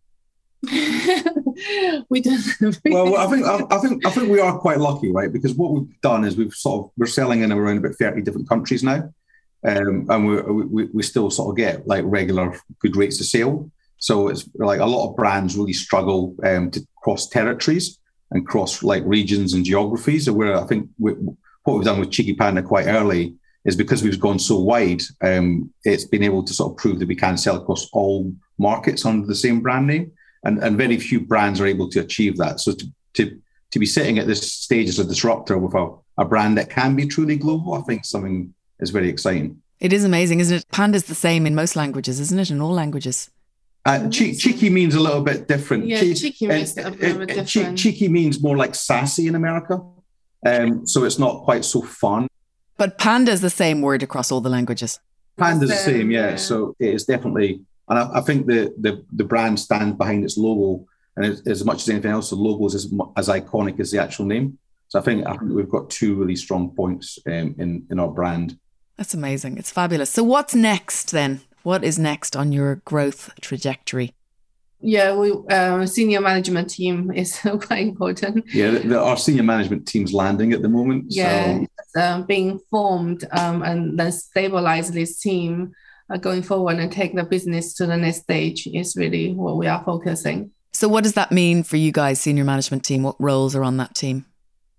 we 2.09 2.21
don't. 2.21 2.43
well, 2.85 3.17
I 3.17 3.27
think 3.29 3.47
I, 3.47 3.63
I, 3.71 3.79
think 3.79 4.07
I 4.07 4.11
think 4.11 4.29
we 4.29 4.41
are 4.41 4.59
quite 4.59 4.79
lucky, 4.79 5.13
right? 5.13 5.33
Because 5.33 5.55
what 5.55 5.73
we've 5.73 6.01
done 6.01 6.25
is 6.25 6.37
we've 6.37 6.53
sort 6.53 6.85
of 6.85 6.91
we're 6.97 7.07
selling 7.07 7.43
in 7.43 7.53
around 7.53 7.79
about 7.79 7.95
thirty 7.95 8.23
different 8.23 8.49
countries 8.49 8.83
now, 8.83 9.13
um, 9.65 10.07
and 10.09 10.27
we, 10.27 10.41
we 10.65 10.85
we 10.95 11.03
still 11.03 11.31
sort 11.31 11.51
of 11.51 11.57
get 11.57 11.87
like 11.87 12.05
regular 12.07 12.59
good 12.81 12.97
rates 12.97 13.21
of 13.21 13.27
sale. 13.27 13.71
So 13.99 14.29
it's 14.29 14.49
like 14.57 14.81
a 14.81 14.87
lot 14.87 15.09
of 15.09 15.17
brands 15.17 15.57
really 15.57 15.73
struggle 15.73 16.35
um, 16.45 16.71
to 16.73 16.85
cross 17.03 17.29
territories 17.29 17.99
and 18.31 18.47
cross 18.47 18.83
like 18.83 19.03
regions 19.07 19.55
and 19.55 19.65
geographies. 19.65 20.29
Where 20.29 20.57
I 20.57 20.65
think 20.67 20.89
we, 20.99 21.13
what 21.63 21.75
we've 21.75 21.85
done 21.85 22.01
with 22.01 22.11
Cheeky 22.11 22.35
Panda 22.35 22.63
quite 22.63 22.87
early 22.87 23.37
is 23.65 23.77
because 23.77 24.03
we've 24.03 24.21
gone 24.21 24.39
so 24.39 24.59
wide, 24.59 25.03
um, 25.23 25.73
it's 25.85 26.05
been 26.05 26.23
able 26.23 26.43
to 26.43 26.55
sort 26.55 26.73
of 26.73 26.79
prove 26.79 26.99
that 26.99 27.09
we 27.09 27.15
can 27.15 27.37
sell 27.37 27.57
across 27.57 27.89
all 27.93 28.33
markets 28.59 29.05
under 29.05 29.27
the 29.27 29.35
same 29.35 29.61
brand 29.61 29.87
name. 29.87 30.11
And, 30.45 30.59
and 30.63 30.77
very 30.77 30.99
few 30.99 31.21
brands 31.21 31.61
are 31.61 31.67
able 31.67 31.89
to 31.91 32.01
achieve 32.01 32.37
that. 32.39 32.61
So 32.61 32.73
to, 32.73 32.87
to, 33.15 33.41
to 33.73 33.79
be 33.79 33.87
sitting 33.87 34.19
at 34.19 34.27
this 34.27 34.53
stage 34.53 34.89
as 34.89 34.99
a 34.99 35.05
disruptor 35.05 35.59
with 35.59 35.75
a, 35.75 35.91
a 36.19 36.25
brand 36.25 36.57
that 36.59 36.71
can 36.71 36.95
be 36.97 37.07
truly 37.07 37.37
global, 37.37 37.75
I 37.75 37.81
think 37.83 38.05
something 38.05 38.55
is 38.81 38.91
very 38.91 39.09
exciting. 39.09 39.61
It 39.81 39.93
is 39.93 40.05
amazing, 40.05 40.41
isn't 40.41 40.57
it? 40.59 40.67
Panda's 40.73 41.05
the 41.05 41.15
same 41.15 41.47
in 41.47 41.55
most 41.55 41.77
languages, 41.77 42.19
isn't 42.21 42.39
it? 42.39 42.51
In 42.51 42.61
all 42.61 42.73
languages. 42.73 43.31
Uh, 43.85 44.09
che- 44.11 44.35
cheeky 44.35 44.71
means 44.71 44.95
a 44.95 45.01
little 45.01 45.23
bit 45.23 45.49
different. 45.49 45.87
Yeah, 45.87 46.01
che- 46.01 46.15
cheeky 46.15 46.47
means 46.47 46.77
a 46.77 46.91
bit 46.91 47.03
it- 47.03 47.29
che- 47.47 47.61
different. 47.61 47.79
cheeky 47.79 48.09
means 48.09 48.43
more 48.43 48.57
like 48.57 48.75
sassy 48.75 49.27
in 49.29 49.35
America. 49.35 49.81
Um, 50.45 50.87
so 50.87 51.05
it's 51.05 51.19
not 51.19 51.43
quite 51.45 51.65
so 51.65 51.83
fun. 51.83 52.29
But 52.77 52.99
panda 52.99 53.33
is 53.33 53.41
the 53.41 53.51
same 53.51 53.81
word 53.81 54.03
across 54.03 54.31
all 54.31 54.41
the 54.41 54.49
languages. 54.51 55.01
Panda's 55.37 55.71
the 55.71 55.77
Same, 55.77 55.95
same, 55.95 56.11
yeah. 56.11 56.31
yeah. 56.31 56.37
So 56.37 56.75
it 56.79 56.95
is 56.95 57.05
definitely, 57.05 57.61
and 57.89 57.99
I, 57.99 58.19
I 58.19 58.21
think 58.21 58.47
the, 58.47 58.75
the 58.79 59.05
the 59.13 59.25
brand 59.25 59.59
stands 59.59 59.97
behind 59.97 60.25
its 60.25 60.37
logo, 60.37 60.87
and 61.17 61.27
as, 61.27 61.47
as 61.47 61.65
much 61.65 61.83
as 61.83 61.89
anything 61.89 62.11
else, 62.11 62.31
the 62.31 62.37
logo 62.37 62.67
is 62.67 62.75
as, 62.75 62.93
as 63.17 63.29
iconic 63.29 63.81
as 63.81 63.91
the 63.91 63.99
actual 64.01 64.27
name. 64.27 64.59
So 64.89 64.99
I 64.99 65.03
think 65.03 65.27
I 65.27 65.37
think 65.37 65.53
we've 65.53 65.69
got 65.69 65.91
two 65.91 66.15
really 66.15 66.37
strong 66.37 66.71
points 66.71 67.19
um, 67.27 67.55
in 67.59 67.87
in 67.91 67.99
our 67.99 68.09
brand. 68.09 68.59
That's 68.97 69.15
amazing. 69.15 69.59
It's 69.59 69.71
fabulous. 69.71 70.11
So 70.11 70.23
what's 70.23 70.55
next 70.55 71.13
then? 71.13 71.41
What 71.63 71.85
is 71.85 71.99
next 71.99 72.37
on 72.37 72.53
your 72.53 72.77
growth 72.85 73.31
trajectory? 73.41 74.15
Yeah, 74.81 75.17
we 75.17 75.33
uh, 75.51 75.87
senior 75.87 76.21
management 76.21 76.71
team 76.71 77.11
is 77.11 77.41
quite 77.61 77.83
important. 77.83 78.45
Yeah, 78.55 78.71
the, 78.71 78.81
the, 78.81 79.01
our 79.01 79.17
senior 79.17 79.43
management 79.43 79.87
team's 79.87 80.13
landing 80.13 80.53
at 80.53 80.63
the 80.63 80.69
moment. 80.69 81.07
Yeah, 81.09 81.65
So 81.89 82.01
uh, 82.01 82.23
being 82.23 82.61
formed 82.71 83.25
um, 83.33 83.63
and 83.63 83.99
then 83.99 84.13
stabilize 84.13 84.91
this 84.91 85.19
team 85.19 85.73
going 86.17 86.43
forward 86.43 86.79
and 86.79 86.91
take 86.91 87.15
the 87.15 87.25
business 87.25 87.75
to 87.75 87.87
the 87.87 87.97
next 87.97 88.23
stage 88.23 88.67
is 88.73 88.97
really 88.97 89.35
what 89.35 89.57
we 89.59 89.67
are 89.67 89.83
focusing. 89.85 90.51
So 90.73 90.89
what 90.89 91.05
does 91.05 91.15
that 91.15 91.33
mean 91.33 91.63
for 91.65 91.77
you 91.77 91.93
guys, 91.93 92.21
senior 92.21 92.45
management 92.45 92.85
team? 92.85 93.03
What 93.03 93.17
roles 93.21 93.55
are 93.55 93.65
on 93.65 93.77
that 93.79 93.95
team? 93.95 94.25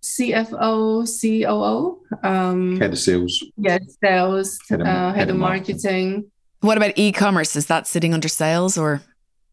CFO, 0.02 1.06
COO, 1.06 2.00
um, 2.24 2.80
head 2.80 2.94
of 2.94 3.00
sales. 3.00 3.44
yeah, 3.58 3.78
sales, 4.04 4.58
Head 4.70 4.82
of- 4.82 4.88
uh, 4.88 5.08
head, 5.10 5.16
head 5.18 5.30
of 5.30 5.36
of 5.36 5.40
marketing. 5.42 6.32
What 6.62 6.78
about 6.78 6.94
e-commerce? 6.98 7.56
Is 7.56 7.68
that 7.68 7.88
sitting 7.88 8.14
under 8.14 8.28
sales 8.28 8.78
or 8.78 9.02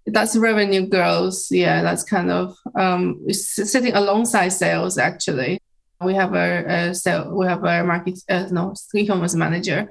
That's 0.07 0.37
revenue 0.37 0.87
growth. 0.89 1.47
Yeah, 1.51 1.83
that's 1.83 2.03
kind 2.05 2.31
of 2.31 2.57
um, 2.75 3.25
sitting 3.31 3.93
alongside 3.95 4.49
sales. 4.51 4.99
Actually, 4.99 5.61
we 6.01 6.15
have 6.15 6.35
a, 6.35 6.65
a 6.91 6.95
sale, 6.95 7.35
we 7.37 7.47
have 7.47 7.65
a 7.65 7.83
market, 7.85 8.19
uh, 8.29 8.47
no, 8.51 8.75
e-commerce 8.95 9.35
manager. 9.35 9.91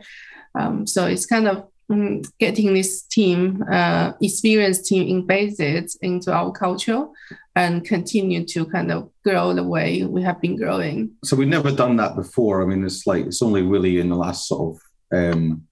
Um, 0.57 0.87
so 0.87 1.05
it's 1.05 1.25
kind 1.25 1.47
of 1.49 1.67
mm, 1.91 2.25
getting 2.39 2.73
this 2.73 3.03
team, 3.03 3.63
uh, 3.71 4.13
experienced 4.21 4.85
team 4.85 5.07
embedded 5.09 5.89
into 6.01 6.31
our 6.31 6.51
culture 6.51 7.07
and 7.55 7.85
continue 7.85 8.45
to 8.45 8.65
kind 8.65 8.91
of 8.91 9.09
grow 9.23 9.53
the 9.53 9.63
way 9.63 10.03
we 10.03 10.21
have 10.21 10.41
been 10.41 10.57
growing. 10.57 11.11
So 11.23 11.35
we've 11.35 11.47
never 11.47 11.71
done 11.71 11.95
that 11.97 12.15
before. 12.15 12.61
I 12.61 12.65
mean, 12.65 12.83
it's 12.83 13.07
like 13.07 13.25
it's 13.25 13.41
only 13.41 13.61
really 13.61 13.99
in 13.99 14.09
the 14.09 14.15
last 14.15 14.47
sort 14.47 14.75
of 14.75 14.81
um, 15.17 15.63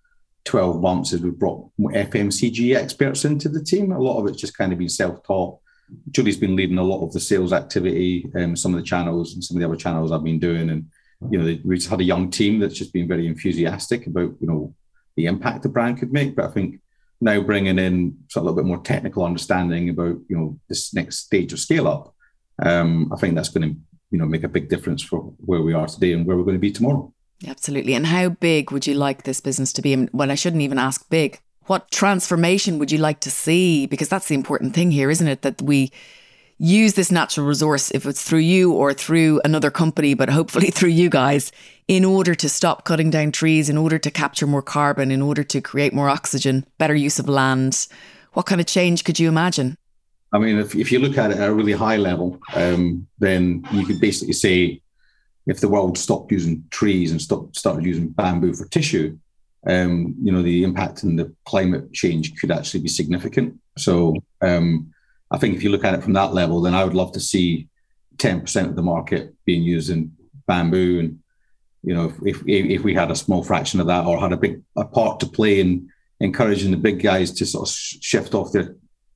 twelve 0.46 0.82
months 0.82 1.14
as 1.14 1.22
we've 1.22 1.38
brought 1.38 1.70
FMCG 1.80 2.76
experts 2.76 3.26
into 3.26 3.50
the 3.50 3.64
team. 3.64 3.92
A 3.92 4.00
lot 4.00 4.20
of 4.20 4.28
it's 4.28 4.40
just 4.40 4.58
kind 4.58 4.72
of 4.72 4.80
been 4.80 4.90
self-taught. 4.90 5.60
Julie's 6.12 6.38
been 6.38 6.56
leading 6.56 6.78
a 6.78 6.84
lot 6.84 7.06
of 7.06 7.12
the 7.12 7.20
sales 7.20 7.54
activity, 7.54 8.30
um, 8.36 8.56
some 8.56 8.74
of 8.74 8.80
the 8.80 8.86
channels 8.86 9.34
and 9.34 9.44
some 9.44 9.58
of 9.58 9.62
the 9.62 9.68
other 9.68 9.76
channels 9.76 10.12
I've 10.12 10.24
been 10.24 10.40
doing, 10.40 10.70
and 10.70 10.90
you 11.30 11.40
know, 11.40 11.58
we've 11.64 11.86
had 11.86 12.02
a 12.02 12.06
young 12.06 12.30
team 12.30 12.60
that's 12.60 12.74
just 12.74 12.94
been 12.94 13.08
very 13.08 13.28
enthusiastic 13.28 14.08
about 14.08 14.34
you 14.40 14.48
know 14.48 14.74
the 15.16 15.26
impact 15.26 15.64
the 15.64 15.70
brand 15.70 16.00
could 16.00 16.14
make. 16.14 16.36
But 16.36 16.46
I 16.46 16.50
think 16.50 16.80
now 17.22 17.42
bringing 17.42 17.80
in 17.80 18.18
sort 18.30 18.42
of 18.42 18.44
a 18.44 18.50
little 18.50 18.64
bit 18.64 18.68
more 18.68 18.84
technical 18.84 19.24
understanding 19.24 19.90
about 19.90 20.18
you 20.30 20.38
know 20.38 20.60
this 20.70 20.94
next 20.94 21.20
stage 21.20 21.54
of 21.54 21.60
scale 21.60 21.88
up, 21.88 22.14
um, 22.64 23.12
I 23.14 23.18
think 23.18 23.36
that's 23.36 23.50
going 23.50 23.70
to 23.70 23.80
you 24.12 24.20
know 24.20 24.26
make 24.26 24.44
a 24.44 24.50
big 24.50 24.70
difference 24.70 25.04
for 25.04 25.20
where 25.38 25.62
we 25.62 25.74
are 25.74 25.88
today 25.88 26.14
and 26.14 26.26
where 26.26 26.38
we're 26.38 26.44
going 26.44 26.56
to 26.56 26.60
be 26.60 26.72
tomorrow. 26.72 27.14
Absolutely. 27.46 27.94
And 27.94 28.06
how 28.06 28.30
big 28.30 28.72
would 28.72 28.88
you 28.88 28.94
like 28.94 29.24
this 29.24 29.42
business 29.42 29.74
to 29.74 29.82
be? 29.82 30.08
Well, 30.14 30.32
I 30.32 30.36
shouldn't 30.36 30.62
even 30.62 30.80
ask 30.80 31.10
big. 31.10 31.40
What 31.66 31.92
transformation 31.92 32.80
would 32.80 32.92
you 32.92 32.98
like 32.98 33.20
to 33.22 33.32
see? 33.32 33.86
Because 33.86 34.10
that's 34.10 34.28
the 34.28 34.36
important 34.36 34.74
thing 34.74 34.92
here, 34.92 35.10
isn't 35.10 35.28
it? 35.28 35.42
That 35.42 35.62
we 35.62 35.92
use 36.64 36.94
this 36.94 37.12
natural 37.12 37.46
resource, 37.46 37.92
if 37.92 38.06
it's 38.06 38.24
through 38.24 38.40
you 38.40 38.72
or 38.72 38.94
through 38.94 39.42
another 39.44 39.70
company, 39.70 40.14
but 40.14 40.30
hopefully 40.30 40.72
through 40.72 40.90
you 40.90 41.10
guys, 41.10 41.52
in 41.90 42.06
order 42.06 42.34
to 42.34 42.48
stop 42.48 42.86
cutting 42.86 43.10
down 43.10 43.34
trees, 43.34 43.70
in 43.70 43.78
order 43.78 44.00
to 44.00 44.10
capture 44.10 44.48
more 44.48 44.62
carbon, 44.62 45.12
in 45.12 45.22
order 45.22 45.44
to 45.44 45.60
create 45.60 45.94
more 45.94 46.10
oxygen, 46.10 46.66
better 46.78 46.96
use 46.96 47.20
of 47.20 47.28
land. 47.28 47.88
What 48.32 48.46
kind 48.46 48.62
of 48.62 48.68
change 48.68 49.04
could 49.04 49.20
you 49.20 49.28
imagine? 49.28 49.78
I 50.32 50.40
mean, 50.40 50.58
if, 50.58 50.74
if 50.74 50.90
you 50.92 51.00
look 51.00 51.18
at 51.18 51.32
it 51.32 51.38
at 51.38 51.50
a 51.50 51.54
really 51.54 51.74
high 51.74 51.98
level, 51.98 52.40
um, 52.56 53.08
then 53.20 53.68
you 53.74 53.86
could 53.86 54.00
basically 54.00 54.34
say 54.34 54.82
if 55.46 55.60
the 55.60 55.68
world 55.68 55.98
stopped 55.98 56.32
using 56.32 56.64
trees 56.72 57.12
and 57.12 57.22
stopped, 57.22 57.58
started 57.58 57.86
using 57.86 58.08
bamboo 58.08 58.54
for 58.54 58.66
tissue, 58.70 59.18
um, 59.68 60.16
you 60.22 60.32
know, 60.32 60.42
the 60.42 60.64
impact 60.64 61.04
in 61.04 61.18
the 61.18 61.34
climate 61.46 61.92
change 61.92 62.40
could 62.40 62.52
actually 62.52 62.82
be 62.82 62.90
significant. 62.90 63.60
So 63.78 64.16
um, 64.42 64.93
I 65.34 65.40
think 65.40 65.56
if 65.56 65.64
you 65.64 65.72
look 65.72 65.84
at 65.84 65.96
it 65.96 66.04
from 66.04 66.14
that 66.14 66.34
level, 66.34 66.62
then 66.62 66.76
I 66.76 66.84
would 66.84 66.94
love 66.94 67.12
to 67.14 67.20
see 67.20 67.68
10% 68.18 68.70
of 68.70 68.76
the 68.76 68.84
market 68.84 69.34
being 69.46 69.64
used 69.64 69.90
in 69.90 70.16
bamboo. 70.48 71.00
And, 71.00 71.20
you 71.82 71.96
know, 71.96 72.14
if, 72.24 72.38
if, 72.48 72.66
if 72.66 72.84
we 72.84 72.94
had 72.94 73.10
a 73.10 73.16
small 73.16 73.44
fraction 73.44 73.80
of 73.80 73.88
that 73.88 74.06
or 74.06 74.20
had 74.20 74.32
a 74.32 74.38
big 74.38 74.62
a 74.78 74.86
part 74.86 75.20
to 75.20 75.26
play 75.26 75.60
in 75.60 75.90
encouraging 76.20 76.70
the 76.70 76.78
big 76.78 77.02
guys 77.02 77.32
to 77.32 77.48
sort 77.48 77.68
of 77.68 77.74
shift 77.74 78.36
off 78.36 78.52
their 78.52 78.76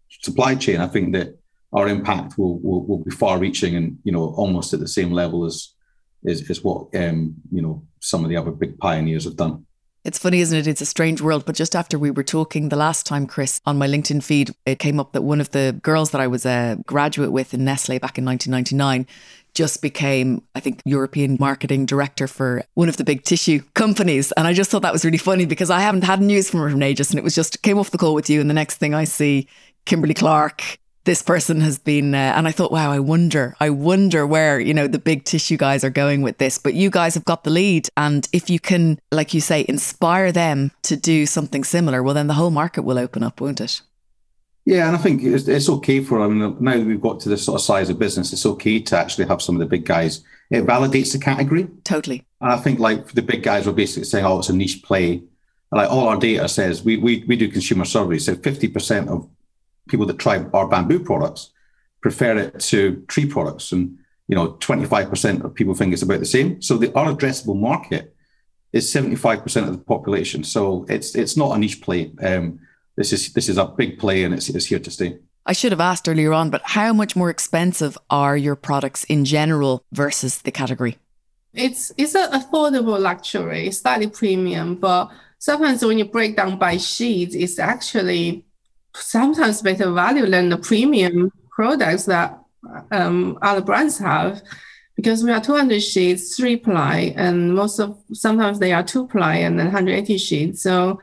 supply 0.09 0.55
chain, 0.55 0.81
I 0.81 0.87
think 0.87 1.13
that 1.13 1.37
our 1.71 1.87
impact 1.87 2.39
will, 2.39 2.57
will, 2.59 2.83
will 2.83 3.03
be 3.03 3.11
far 3.11 3.37
reaching 3.37 3.75
and, 3.75 3.99
you 4.03 4.11
know, 4.11 4.33
almost 4.37 4.73
at 4.73 4.79
the 4.79 4.87
same 4.87 5.11
level 5.11 5.45
as, 5.45 5.75
is, 6.23 6.49
is 6.49 6.63
what, 6.63 6.87
um, 6.95 7.35
you 7.51 7.61
know, 7.61 7.85
some 7.99 8.23
of 8.23 8.31
the 8.31 8.37
other 8.37 8.51
big 8.51 8.79
pioneers 8.79 9.25
have 9.25 9.35
done. 9.35 9.66
It's 10.07 10.19
funny, 10.19 10.39
isn't 10.39 10.57
it? 10.57 10.67
It's 10.67 10.79
a 10.79 10.85
strange 10.85 11.19
world. 11.21 11.45
But 11.45 11.55
just 11.55 11.75
after 11.75 11.99
we 11.99 12.11
were 12.11 12.23
talking 12.23 12.69
the 12.69 12.77
last 12.77 13.05
time, 13.05 13.27
Chris, 13.27 13.59
on 13.65 13.77
my 13.77 13.89
LinkedIn 13.89 14.23
feed, 14.23 14.51
it 14.65 14.79
came 14.79 15.01
up 15.01 15.11
that 15.11 15.23
one 15.23 15.41
of 15.41 15.51
the 15.51 15.77
girls 15.83 16.11
that 16.11 16.21
I 16.21 16.27
was 16.27 16.45
a 16.45 16.77
graduate 16.87 17.33
with 17.33 17.53
in 17.53 17.65
Nestle 17.65 17.99
back 17.99 18.17
in 18.17 18.23
1999 18.23 19.05
just 19.53 19.81
became, 19.81 20.43
I 20.55 20.61
think, 20.61 20.81
European 20.85 21.35
marketing 21.41 21.85
director 21.85 22.25
for 22.25 22.63
one 22.75 22.87
of 22.87 22.95
the 22.95 23.03
big 23.03 23.23
tissue 23.23 23.61
companies. 23.73 24.31
And 24.37 24.47
I 24.47 24.53
just 24.53 24.71
thought 24.71 24.83
that 24.83 24.93
was 24.93 25.03
really 25.03 25.17
funny 25.17 25.45
because 25.45 25.69
I 25.69 25.81
haven't 25.81 26.05
had 26.05 26.21
news 26.21 26.49
from 26.49 26.61
her 26.61 26.69
from 26.69 26.83
ages. 26.83 27.09
And 27.09 27.19
it 27.19 27.23
was 27.23 27.35
just 27.35 27.61
came 27.61 27.77
off 27.77 27.91
the 27.91 27.97
call 27.97 28.13
with 28.13 28.29
you. 28.29 28.39
And 28.39 28.49
the 28.49 28.53
next 28.53 28.77
thing 28.77 28.93
I 28.93 29.03
see, 29.03 29.49
Kimberly 29.83 30.13
Clark, 30.13 30.79
this 31.07 31.23
person 31.23 31.61
has 31.61 31.79
been, 31.79 32.13
uh, 32.13 32.33
and 32.35 32.49
I 32.49 32.51
thought, 32.51 32.71
wow, 32.71 32.91
I 32.91 32.99
wonder, 32.99 33.55
I 33.61 33.69
wonder 33.69 34.27
where, 34.27 34.59
you 34.59 34.73
know, 34.73 34.87
the 34.87 34.99
big 34.99 35.23
tissue 35.23 35.55
guys 35.55 35.85
are 35.85 35.89
going 35.89 36.21
with 36.21 36.37
this. 36.37 36.57
But 36.57 36.73
you 36.73 36.89
guys 36.89 37.13
have 37.13 37.23
got 37.23 37.45
the 37.45 37.49
lead. 37.49 37.87
And 37.95 38.27
if 38.33 38.49
you 38.49 38.59
can, 38.59 38.99
like 39.09 39.33
you 39.33 39.39
say, 39.39 39.65
inspire 39.69 40.33
them 40.33 40.71
to 40.83 40.97
do 40.97 41.25
something 41.25 41.63
similar, 41.63 42.03
well, 42.03 42.13
then 42.13 42.27
the 42.27 42.33
whole 42.33 42.51
market 42.51 42.81
will 42.81 42.99
open 42.99 43.23
up, 43.23 43.39
won't 43.39 43.61
it? 43.61 43.81
Yeah, 44.65 44.87
and 44.87 44.97
I 44.97 44.99
think 44.99 45.23
it's, 45.23 45.47
it's 45.47 45.69
okay 45.69 46.03
for, 46.03 46.19
I 46.19 46.27
mean, 46.27 46.57
now 46.59 46.77
that 46.77 46.85
we've 46.85 47.01
got 47.01 47.21
to 47.21 47.29
this 47.29 47.45
sort 47.45 47.55
of 47.55 47.65
size 47.65 47.89
of 47.89 47.97
business, 47.97 48.33
it's 48.33 48.45
okay 48.45 48.81
to 48.81 48.97
actually 48.97 49.27
have 49.27 49.41
some 49.41 49.55
of 49.55 49.59
the 49.59 49.65
big 49.65 49.85
guys. 49.85 50.25
It 50.49 50.65
validates 50.65 51.13
the 51.13 51.19
category. 51.19 51.69
Totally. 51.85 52.25
And 52.41 52.51
I 52.51 52.57
think 52.57 52.79
like 52.79 53.13
the 53.13 53.21
big 53.21 53.43
guys 53.43 53.65
were 53.65 53.71
basically 53.71 54.03
saying, 54.03 54.25
oh, 54.25 54.39
it's 54.39 54.49
a 54.49 54.53
niche 54.53 54.83
play. 54.83 55.23
Like 55.71 55.89
all 55.89 56.09
our 56.09 56.17
data 56.17 56.49
says, 56.49 56.83
we, 56.83 56.97
we, 56.97 57.23
we 57.29 57.37
do 57.37 57.49
consumer 57.49 57.85
surveys, 57.85 58.25
so 58.25 58.35
50% 58.35 59.07
of 59.07 59.29
people 59.87 60.05
that 60.05 60.19
try 60.19 60.43
our 60.53 60.67
bamboo 60.67 60.99
products 60.99 61.51
prefer 62.01 62.37
it 62.37 62.59
to 62.59 63.03
tree 63.07 63.25
products. 63.25 63.71
And, 63.71 63.97
you 64.27 64.35
know, 64.35 64.53
25% 64.53 65.43
of 65.43 65.53
people 65.53 65.73
think 65.73 65.93
it's 65.93 66.01
about 66.01 66.19
the 66.19 66.25
same. 66.25 66.61
So 66.61 66.77
the, 66.77 66.93
our 66.93 67.13
addressable 67.13 67.59
market 67.59 68.15
is 68.73 68.93
75% 68.93 69.67
of 69.67 69.71
the 69.71 69.83
population. 69.83 70.43
So 70.43 70.85
it's 70.89 71.15
it's 71.15 71.37
not 71.37 71.55
a 71.55 71.57
niche 71.57 71.81
play. 71.81 72.11
Um, 72.21 72.59
this 72.95 73.13
is 73.13 73.33
this 73.33 73.49
is 73.49 73.57
a 73.57 73.65
big 73.65 73.99
play 73.99 74.23
and 74.23 74.33
it's, 74.33 74.49
it's 74.49 74.65
here 74.65 74.79
to 74.79 74.91
stay. 74.91 75.17
I 75.45 75.53
should 75.53 75.71
have 75.71 75.79
asked 75.79 76.09
earlier 76.09 76.33
on, 76.33 76.49
but 76.49 76.61
how 76.65 76.91
much 76.91 77.15
more 77.15 77.29
expensive 77.29 77.97
are 78.09 78.35
your 78.35 78.57
products 78.57 79.05
in 79.05 79.23
general 79.23 79.81
versus 79.93 80.41
the 80.41 80.51
category? 80.51 80.97
It's 81.53 81.91
it's 81.97 82.15
an 82.15 82.31
affordable 82.31 82.99
luxury, 82.99 83.71
slightly 83.71 84.07
premium, 84.07 84.75
but 84.75 85.09
sometimes 85.39 85.83
when 85.83 85.97
you 85.97 86.05
break 86.05 86.35
down 86.35 86.57
by 86.57 86.77
sheets, 86.77 87.33
it's 87.33 87.59
actually 87.59 88.43
sometimes 88.99 89.61
better 89.61 89.91
value 89.91 90.25
than 90.25 90.49
the 90.49 90.57
premium 90.57 91.31
products 91.51 92.05
that 92.05 92.39
um, 92.91 93.37
other 93.41 93.61
brands 93.61 93.97
have 93.97 94.41
because 94.95 95.23
we 95.23 95.31
are 95.31 95.39
200 95.39 95.81
sheets, 95.81 96.35
three 96.35 96.57
ply, 96.57 97.13
and 97.15 97.55
most 97.55 97.79
of 97.79 97.97
sometimes 98.13 98.59
they 98.59 98.73
are 98.73 98.83
two 98.83 99.07
ply 99.07 99.35
and 99.35 99.57
then 99.57 99.67
180 99.67 100.17
sheets. 100.17 100.63
So 100.63 100.99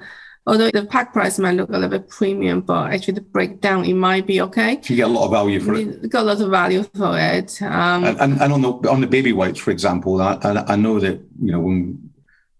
although 0.47 0.71
the 0.71 0.85
pack 0.85 1.13
price 1.13 1.39
might 1.39 1.53
look 1.53 1.69
a 1.69 1.73
little 1.73 1.89
bit 1.89 2.09
premium, 2.09 2.61
but 2.61 2.93
actually 2.93 3.15
the 3.15 3.21
breakdown 3.21 3.85
it 3.85 3.95
might 3.95 4.27
be 4.27 4.41
okay. 4.43 4.81
You 4.85 4.97
get 4.97 5.09
a 5.09 5.13
lot 5.13 5.27
of 5.27 5.31
value 5.31 5.61
for 5.61 5.75
it. 5.75 6.03
We 6.03 6.09
got 6.09 6.23
a 6.23 6.27
lot 6.27 6.41
of 6.41 6.51
value 6.51 6.83
for 6.83 7.17
it. 7.19 7.63
Um, 7.63 8.05
And, 8.05 8.21
and, 8.21 8.41
and 8.41 8.53
on 8.53 8.63
the 8.63 8.73
on 8.91 9.01
the 9.01 9.07
baby 9.07 9.33
wipes, 9.33 9.61
for 9.61 9.71
example, 9.71 10.21
I, 10.21 10.39
I 10.43 10.73
I 10.75 10.77
know 10.77 10.99
that 10.99 11.21
you 11.41 11.53
know 11.53 11.61
when 11.61 12.11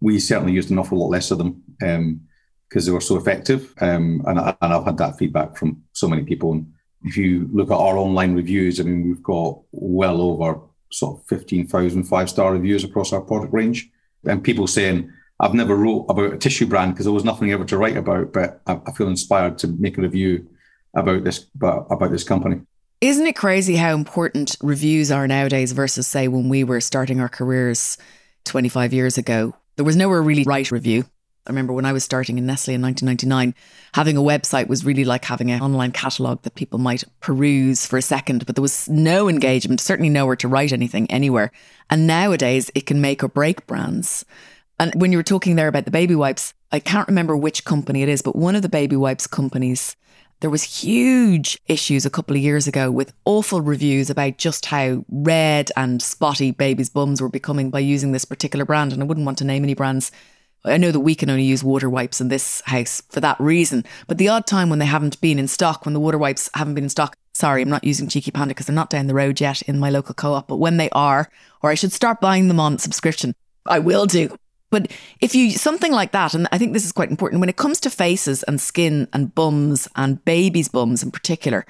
we 0.01 0.21
certainly 0.21 0.53
used 0.53 0.71
an 0.71 0.79
awful 0.79 0.99
lot 0.99 1.11
less 1.11 1.31
of 1.31 1.39
them 1.39 1.63
because 2.69 2.87
they 2.87 2.93
were 2.93 3.01
so 3.01 3.17
effective, 3.17 3.75
um, 3.81 4.23
and 4.27 4.39
and 4.39 4.73
I've 4.73 4.85
had 4.85 4.99
that 4.99 5.19
feedback 5.19 5.57
from 5.57 5.83
so 5.93 6.09
many 6.09 6.23
people. 6.25 6.53
And 6.53 6.73
if 7.03 7.17
you 7.17 7.49
look 7.53 7.71
at 7.71 7.77
our 7.77 7.97
online 7.97 8.35
reviews, 8.35 8.81
I 8.81 8.85
mean, 8.85 9.07
we've 9.09 9.23
got 9.23 9.61
well 9.73 10.21
over 10.21 10.61
sort 10.91 11.21
of 11.21 11.27
15,000 11.27 12.05
five 12.05 12.31
star 12.31 12.53
reviews 12.53 12.85
across 12.85 13.13
our 13.13 13.21
product 13.21 13.53
range, 13.53 13.91
and 14.25 14.43
people 14.43 14.67
saying. 14.67 15.13
I've 15.41 15.53
never 15.53 15.75
wrote 15.75 16.07
about 16.09 16.33
a 16.33 16.39
tissue 16.39 16.65
brand 16.65 16.95
because 16.95 17.07
there 17.07 17.13
was 17.13 17.25
nothing 17.25 17.51
ever 17.51 17.65
to 17.65 17.77
write 17.77 17.97
about, 17.97 18.33
but 18.33 18.61
I, 18.69 18.81
I 18.87 18.93
feel 18.93 19.09
inspired 19.09 19.59
to 19.59 19.67
make 19.67 19.99
a 19.99 20.03
review 20.03 20.47
about 20.95 21.25
this 21.25 21.47
about, 21.57 21.89
about 21.91 22.13
this 22.13 22.23
company. 22.23 22.61
Isn't 23.01 23.27
it 23.27 23.37
crazy 23.37 23.77
how 23.77 23.95
important 23.95 24.57
reviews 24.63 25.11
are 25.11 25.29
nowadays 25.29 25.73
versus 25.73 26.07
say 26.07 26.29
when 26.29 26.49
we 26.49 26.65
were 26.65 26.81
starting 26.81 27.21
our 27.21 27.29
careers 27.29 27.99
25 28.45 28.95
years 28.95 29.19
ago? 29.19 29.55
There 29.77 29.85
was 29.85 29.97
nowhere 29.97 30.23
really 30.23 30.45
right 30.45 30.71
review. 30.71 31.05
I 31.47 31.51
remember 31.51 31.75
when 31.75 31.85
I 31.85 31.93
was 31.93 32.05
starting 32.05 32.39
in 32.39 32.47
Nestle 32.47 32.75
in 32.75 32.81
1999, 32.81 33.55
having 33.93 34.17
a 34.17 34.23
website 34.23 34.67
was 34.67 34.85
really 34.85 35.05
like 35.05 35.27
having 35.27 35.51
an 35.51 35.61
online 35.61 35.93
catalogue 35.93 36.41
that 36.43 36.55
people 36.55 36.79
might 36.79 37.05
peruse 37.21 37.85
for 37.85 37.99
a 37.99 38.03
second, 38.03 38.47
but 38.47 38.57
there 38.57 38.63
was 38.63 38.89
no 38.89 39.29
engagement, 39.29 39.81
certainly 39.81 40.09
nowhere 40.09 40.37
to 40.37 40.49
write 40.49 40.73
anything 40.73 41.11
anywhere. 41.11 41.53
And 41.91 42.07
nowadays 42.07 42.71
it 42.75 42.87
can 42.87 43.03
make 43.03 43.23
or 43.23 43.29
break 43.29 43.67
brands. 43.67 44.25
And 44.81 44.95
when 44.95 45.13
you 45.13 45.19
were 45.19 45.23
talking 45.23 45.57
there 45.57 45.69
about 45.69 45.85
the 45.85 45.91
baby 45.91 46.15
wipes, 46.15 46.55
I 46.73 46.81
can't 46.81 47.09
remember 47.09 47.37
which 47.37 47.67
company 47.67 48.03
it 48.03 48.09
is, 48.09 48.23
but 48.23 48.37
one 48.37 48.57
of 48.57 48.63
the 48.63 48.71
baby 48.71 48.97
wipes 48.97 49.27
companies, 49.27 49.97
there 50.41 50.51
was 50.51 50.63
huge 50.63 51.59
issues 51.67 52.07
a 52.07 52.11
couple 52.11 52.37
of 52.37 52.43
years 52.43 52.67
ago 52.67 52.91
with 52.91 53.13
awful 53.27 53.61
reviews 53.61 54.09
about 54.09 54.39
just 54.39 54.65
how 54.67 55.05
red 55.11 55.71
and 55.77 56.03
spotty 56.03 56.53
babies' 56.53 56.91
bums 56.91 57.21
were 57.21 57.29
becoming 57.29 57.69
by 57.69 57.81
using 57.81 58.13
this 58.13 58.25
particular 58.25 58.65
brand. 58.65 58.95
And 58.95 59.03
I 59.03 59.07
wouldn't 59.07 59.27
want 59.27 59.39
to 59.39 59.45
name 59.45 59.63
any 59.63 59.75
brands. 59.75 60.11
I 60.65 60.79
know 60.79 60.91
that 60.91 61.01
we 61.01 61.15
can 61.15 61.29
only 61.29 61.45
use 61.45 61.63
water 61.63 61.91
wipes 61.91 62.21
in 62.21 62.29
this 62.29 62.63
house 62.65 63.03
for 63.11 63.21
that 63.21 63.39
reason, 63.39 63.85
but 64.07 64.19
the 64.19 64.29
odd 64.29 64.47
time 64.47 64.71
when 64.71 64.79
they 64.79 64.87
haven't 64.87 65.21
been 65.21 65.39
in 65.39 65.49
stock, 65.49 65.85
when 65.85 65.95
the 65.95 66.01
water 66.01 66.19
wipes 66.19 66.49
haven't 66.55 66.75
been 66.75 66.85
in 66.85 66.91
stock, 66.91 67.17
sorry, 67.35 67.63
I'm 67.63 67.69
not 67.69 67.85
using 67.85 68.09
Cheeky 68.09 68.31
Panda 68.31 68.55
because 68.55 68.67
they're 68.67 68.75
not 68.75 68.91
down 68.91 69.07
the 69.07 69.15
road 69.15 69.41
yet 69.41 69.63
in 69.63 69.79
my 69.79 69.91
local 69.91 70.15
co 70.15 70.33
op, 70.33 70.49
but 70.49 70.57
when 70.57 70.79
they 70.79 70.89
are, 70.91 71.29
or 71.63 71.71
I 71.71 71.75
should 71.75 71.93
start 71.93 72.21
buying 72.21 72.49
them 72.49 72.61
on 72.61 72.79
subscription, 72.79 73.35
I 73.67 73.79
will 73.79 74.07
do. 74.07 74.37
But 74.71 74.91
if 75.21 75.35
you, 75.35 75.53
something 75.53 75.93
like 75.93 76.13
that, 76.13 76.35
and 76.35 76.49
I 76.51 76.59
think 76.59 76.73
this 76.73 76.85
is 76.85 76.93
quite 76.93 77.11
important, 77.11 77.41
when 77.41 77.49
it 77.49 77.57
comes 77.57 77.79
to 77.81 77.91
faces 77.91 78.43
and 78.45 78.61
skin 78.61 79.07
and 79.13 79.35
bums 79.35 79.87
and 79.97 80.25
babies' 80.25 80.69
bums 80.69 81.03
in 81.03 81.11
particular, 81.11 81.67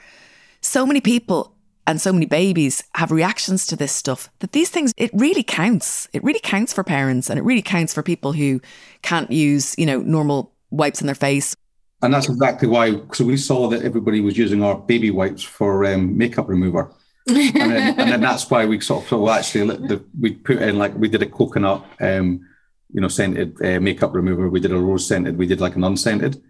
so 0.61 0.87
many 0.87 1.01
people 1.01 1.54
and 1.87 2.01
so 2.01 2.13
many 2.13 2.27
babies 2.27 2.83
have 2.95 3.11
reactions 3.11 3.67
to 3.67 3.77
this 3.77 3.93
stuff 3.93 4.31
that 4.41 4.53
these 4.53 4.71
things, 4.71 4.93
it 4.97 5.11
really 5.13 5.43
counts. 5.43 6.09
It 6.13 6.25
really 6.25 6.41
counts 6.41 6.73
for 6.73 6.85
parents 6.85 7.29
and 7.29 7.39
it 7.39 7.43
really 7.43 7.63
counts 7.63 7.93
for 7.93 8.03
people 8.03 8.33
who 8.33 8.61
can't 9.03 9.31
use, 9.31 9.75
you 9.79 9.87
know, 9.87 10.01
normal 10.01 10.53
wipes 10.71 11.03
on 11.03 11.07
their 11.07 11.15
face. 11.15 11.55
And 12.03 12.13
that's 12.13 12.29
exactly 12.29 12.69
why. 12.69 13.01
So 13.13 13.25
we 13.25 13.37
saw 13.37 13.69
that 13.69 13.83
everybody 13.83 14.21
was 14.21 14.37
using 14.37 14.63
our 14.63 14.77
baby 14.77 15.11
wipes 15.11 15.43
for 15.43 15.85
um, 15.87 16.17
makeup 16.17 16.49
remover. 16.49 16.93
and, 17.27 17.55
then, 17.55 17.99
and, 17.99 18.13
then, 18.13 18.21
that's 18.21 18.51
why 18.51 18.67
we 18.67 18.79
sort 18.81 19.03
of 19.03 19.09
so 19.09 19.31
actually 19.31 19.75
the, 19.89 20.05
we 20.21 20.35
put 20.35 20.61
in 20.61 20.77
like 20.77 20.95
we 20.95 21.09
did 21.09 21.23
a 21.23 21.27
coconut 21.27 21.83
um, 22.01 22.47
you 22.95 23.01
know, 23.01 23.09
scented 23.09 23.61
uh, 23.63 23.81
makeup 23.81 24.15
remover. 24.15 24.49
We 24.49 24.61
did 24.61 24.73
a 24.73 24.79
rose 24.79 25.07
scented. 25.07 25.37
We 25.37 25.47
did 25.47 25.61
like 25.61 25.75
an 25.75 25.85
unscented, 25.85 26.41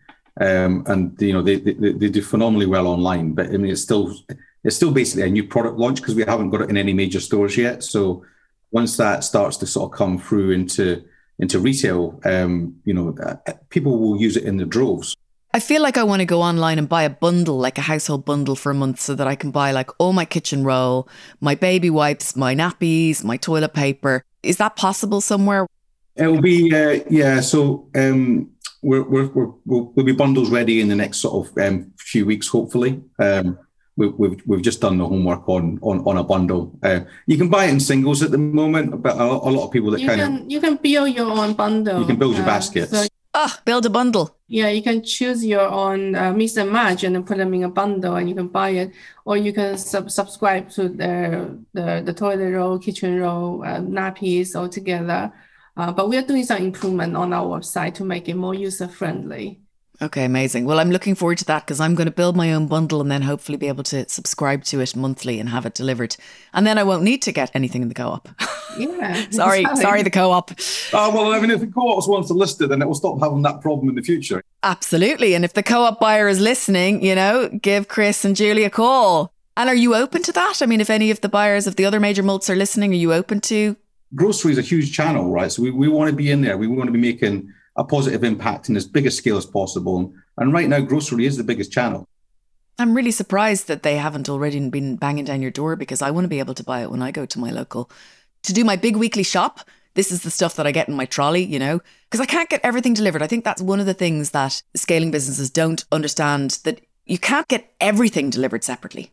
um, 0.41 0.85
and 0.87 1.21
you 1.21 1.33
know 1.33 1.43
they, 1.43 1.57
they, 1.57 1.73
they 1.73 2.09
do 2.09 2.23
phenomenally 2.23 2.67
well 2.67 2.87
online. 2.87 3.33
But 3.33 3.47
I 3.47 3.57
mean, 3.57 3.73
it's 3.73 3.83
still 3.83 4.15
it's 4.65 4.77
still 4.77 4.91
basically 4.91 5.23
a 5.23 5.31
new 5.31 5.45
product 5.45 5.79
launch 5.79 6.01
because 6.01 6.15
we 6.15 6.25
haven't 6.25 6.51
got 6.51 6.63
it 6.63 6.71
in 6.71 6.77
any 6.77 6.95
major 6.95 7.21
stores 7.21 7.57
yet. 7.57 7.85
So 7.85 8.25
once 8.71 8.97
that 8.97 9.23
starts 9.23 9.57
to 9.59 9.67
sort 9.67 9.93
of 9.93 9.99
come 9.99 10.19
through 10.19 10.51
into 10.51 11.05
into 11.39 11.59
retail, 11.59 12.21
um, 12.25 12.77
you 12.85 12.95
know, 12.95 13.15
uh, 13.23 13.53
people 13.69 13.99
will 13.99 14.21
use 14.21 14.37
it 14.37 14.45
in 14.45 14.57
the 14.57 14.65
droves. 14.65 15.17
I 15.53 15.61
feel 15.61 15.83
like 15.83 15.97
I 15.97 16.03
want 16.03 16.21
to 16.21 16.27
go 16.27 16.43
online 16.43 16.79
and 16.79 16.89
buy 16.89 17.05
a 17.05 17.11
bundle, 17.11 17.59
like 17.59 17.79
a 17.79 17.83
household 17.83 18.25
bundle 18.25 18.57
for 18.57 18.71
a 18.71 18.75
month, 18.75 19.01
so 19.01 19.15
that 19.15 19.27
I 19.27 19.37
can 19.37 19.51
buy 19.51 19.71
like 19.71 19.91
all 19.99 20.13
my 20.13 20.25
kitchen 20.25 20.65
roll, 20.65 21.09
my 21.41 21.55
baby 21.55 21.91
wipes, 21.91 22.35
my 22.35 22.55
nappies, 22.55 23.23
my 23.23 23.37
toilet 23.37 23.75
paper. 23.75 24.25
Is 24.43 24.57
that 24.57 24.77
possible 24.77 25.21
somewhere? 25.21 25.67
It'll 26.17 26.41
be 26.41 26.75
uh, 26.75 27.05
yeah. 27.09 27.41
So 27.41 27.89
um, 27.95 28.51
we're, 28.83 29.03
we're, 29.03 29.27
we're, 29.29 29.53
we'll, 29.65 29.93
we'll 29.95 30.07
be 30.07 30.13
bundles 30.13 30.51
ready 30.51 30.81
in 30.81 30.89
the 30.89 30.97
next 30.97 31.19
sort 31.19 31.49
of 31.49 31.59
um, 31.59 31.93
few 31.99 32.27
weeks, 32.27 32.49
hopefully. 32.49 33.03
Um, 33.19 33.59
we, 33.97 34.07
have 34.07 34.15
we've, 34.19 34.43
we've 34.47 34.63
just 34.63 34.81
done 34.81 34.99
the 34.99 35.07
homework 35.07 35.49
on 35.49 35.79
on, 35.83 36.01
on 36.01 36.17
a 36.17 36.25
bundle. 36.25 36.77
Uh, 36.83 37.01
you 37.27 37.37
can 37.37 37.49
buy 37.49 37.67
it 37.67 37.71
in 37.71 37.81
singles 37.81 38.23
at 38.23 38.31
the 38.31 38.39
moment, 38.39 39.03
but 39.03 39.17
a, 39.17 39.23
a 39.23 39.51
lot 39.51 39.67
of 39.67 39.73
people 39.73 39.91
that 39.93 40.01
you 40.01 40.09
kind 40.09 40.21
can, 40.21 40.37
of 40.43 40.51
you 40.51 40.61
can 40.61 40.77
build 40.77 41.15
your 41.15 41.31
own 41.31 41.55
bundle. 41.55 42.01
You 42.01 42.07
can 42.07 42.17
build 42.17 42.35
your 42.35 42.45
uh, 42.45 42.47
baskets. 42.47 42.91
So, 42.91 43.07
oh, 43.35 43.57
build 43.65 43.87
a 43.87 43.91
bundle. 43.91 44.37
Yeah, 44.49 44.69
you 44.69 44.83
can 44.83 45.03
choose 45.03 45.45
your 45.45 45.69
own 45.69 46.15
uh, 46.15 46.33
mix 46.33 46.57
and 46.57 46.71
match 46.71 47.05
and 47.05 47.15
then 47.15 47.25
put 47.25 47.39
them 47.39 47.55
in 47.55 47.65
a 47.65 47.69
bundle, 47.69 48.17
and 48.17 48.29
you 48.29 48.35
can 48.35 48.49
buy 48.49 48.71
it, 48.71 48.93
or 49.25 49.37
you 49.37 49.53
can 49.53 49.79
sub- 49.79 50.11
subscribe 50.11 50.71
to 50.71 50.89
the, 50.89 51.59
the 51.73 52.03
the 52.05 52.13
toilet 52.13 52.53
roll, 52.53 52.79
kitchen 52.79 53.19
roll, 53.21 53.63
uh, 53.65 53.81
nappies 53.81 54.55
all 54.55 54.69
together 54.69 55.33
uh, 55.77 55.93
but 55.93 56.09
we 56.09 56.17
are 56.17 56.23
doing 56.23 56.45
some 56.45 56.63
improvement 56.63 57.17
on 57.17 57.33
our 57.33 57.59
website 57.59 57.95
to 57.95 58.05
make 58.05 58.29
it 58.29 58.35
more 58.35 58.55
user 58.55 58.89
friendly. 58.89 59.61
Okay, 60.03 60.25
amazing. 60.25 60.65
Well, 60.65 60.81
I'm 60.81 60.91
looking 60.91 61.15
forward 61.15 61.39
to 61.39 61.45
that 61.45 61.65
because 61.65 61.79
I'm 61.79 61.95
going 61.95 62.07
to 62.07 62.13
build 62.13 62.37
my 62.37 62.53
own 62.53 62.67
bundle 62.67 63.01
and 63.01 63.11
then 63.11 63.23
hopefully 63.23 63.57
be 63.57 63.69
able 63.69 63.85
to 63.85 64.09
subscribe 64.09 64.65
to 64.65 64.81
it 64.81 64.97
monthly 64.97 65.39
and 65.39 65.49
have 65.49 65.67
it 65.67 65.75
delivered. 65.75 66.17
And 66.53 66.67
then 66.67 66.79
I 66.79 66.83
won't 66.83 67.05
need 67.05 67.23
to 67.23 67.33
get 67.33 67.51
anything 67.55 67.83
in 67.83 67.89
the 67.89 67.95
co-op. 67.95 68.29
Yeah. 68.77 69.15
sorry, 69.31 69.61
exactly. 69.61 69.83
sorry, 69.83 70.03
the 70.03 70.11
co-op. 70.11 70.51
Oh 70.93 71.15
well, 71.15 71.33
I 71.33 71.41
mean, 71.41 71.51
if 71.51 71.61
the 71.61 71.69
co-op 71.69 72.09
wants 72.09 72.29
to 72.29 72.35
list 72.35 72.61
it, 72.61 72.69
then 72.69 72.83
it 72.83 72.87
will 72.87 72.95
stop 72.95 73.21
having 73.21 73.43
that 73.43 73.61
problem 73.61 73.89
in 73.89 73.95
the 73.95 74.03
future. 74.03 74.43
Absolutely. 74.65 75.35
And 75.35 75.45
if 75.45 75.53
the 75.53 75.63
co-op 75.63 76.01
buyer 76.01 76.27
is 76.27 76.41
listening, 76.41 77.05
you 77.05 77.15
know, 77.15 77.49
give 77.63 77.87
Chris 77.87 78.25
and 78.25 78.35
Julie 78.35 78.65
a 78.65 78.71
call. 78.71 79.33
And 79.57 79.69
are 79.69 79.77
you 79.77 79.95
open 79.95 80.25
to 80.25 80.33
that? 80.33 80.61
I 80.61 80.67
mean, 80.67 80.81
if 80.81 80.91
any 80.91 81.13
of 81.13 81.21
the 81.21 81.29
buyers 81.29 81.69
of 81.69 81.77
the 81.77 81.85
other 81.85 82.01
major 82.01 82.25
mults 82.25 82.51
are 82.51 82.57
listening, 82.57 82.91
are 82.91 82.97
you 82.97 83.13
open 83.13 83.41
to 83.43 83.77
grocery 84.15 84.53
is 84.53 84.59
a 84.59 84.63
huge 84.63 84.93
channel, 84.93 85.31
right? 85.31 85.51
So 85.51 85.63
we, 85.63 85.71
we 85.71 85.89
want 85.89 86.11
to 86.11 86.17
be 86.17 86.31
in 86.31 86.41
there. 86.41 86.57
We 86.57 86.67
want 86.67 86.89
to 86.89 86.93
be 86.93 87.01
making 87.01 87.53
a 87.77 87.85
positive 87.85 88.25
impact 88.25 88.69
in 88.69 88.77
as 88.77 88.87
big 88.87 89.07
a 89.07 89.11
scale 89.11 89.37
as 89.37 89.47
possible. 89.47 90.13
And 90.39 90.53
right 90.53 90.69
now, 90.69 90.81
grocery 90.81 91.27
is 91.27 91.37
the 91.37 91.45
biggest 91.45 91.73
channel. 91.73 92.07
I'm 92.79 92.95
really 92.95 93.11
surprised 93.11 93.69
that 93.69 93.83
they 93.83 93.97
haven't 93.97 94.29
already 94.29 94.69
been 94.69 94.97
banging 94.97 95.25
down 95.25 95.43
your 95.43 95.51
door 95.51 95.77
because 95.77 96.03
I 96.03 96.11
want 96.11 96.25
to 96.25 96.29
be 96.29 96.41
able 96.41 96.55
to 96.55 96.65
buy 96.65 96.83
it 96.83 96.91
when 96.91 97.03
I 97.03 97.11
go 97.11 97.25
to 97.27 97.39
my 97.39 97.51
local. 97.51 97.91
To 98.45 98.53
do 98.53 98.65
my 98.65 98.77
big 98.77 98.97
weekly 98.97 99.23
shop, 99.23 99.61
this 99.95 100.11
is 100.11 100.23
the 100.23 100.31
stuff 100.31 100.57
that 100.57 100.67
I 100.67 100.73
get 100.73 100.89
in 100.89 100.95
my 100.95 101.07
trolley, 101.07 101.45
you 101.45 101.59
know, 101.59 101.81
because 102.11 102.21
I 102.21 102.27
can't 102.27 102.51
get 102.51 102.61
everything 102.65 102.95
delivered. 102.95 103.23
I 103.23 103.29
think 103.29 103.45
that's 103.45 103.63
one 103.63 103.79
of 103.79 103.87
the 103.87 103.95
things 103.95 104.31
that 104.31 104.63
scaling 104.75 105.13
businesses 105.13 105.51
don't 105.51 105.85
understand 105.93 106.59
that 106.65 106.81
you 107.07 107.19
can't 107.19 107.47
get 107.47 107.73
everything 107.81 108.31
delivered 108.31 108.65
separately. 108.65 109.13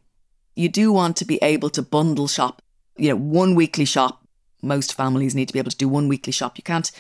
You 0.56 0.70
do 0.70 0.92
want 0.92 1.18
to 1.18 1.26
be 1.26 1.38
able 1.44 1.70
to 1.72 1.84
bundle 1.84 2.28
shop, 2.28 2.62
you 2.98 3.10
know, 3.10 3.16
one 3.16 3.54
weekly 3.54 3.86
shop 3.86 4.22
most 4.62 4.94
families 4.94 5.36
need 5.36 5.48
to 5.48 5.54
be 5.54 5.60
able 5.60 5.72
to 5.72 5.78
do 5.78 5.90
one 5.90 6.08
weekly 6.08 6.32
shop. 6.32 6.58
You 6.58 6.64
can't 6.64 6.92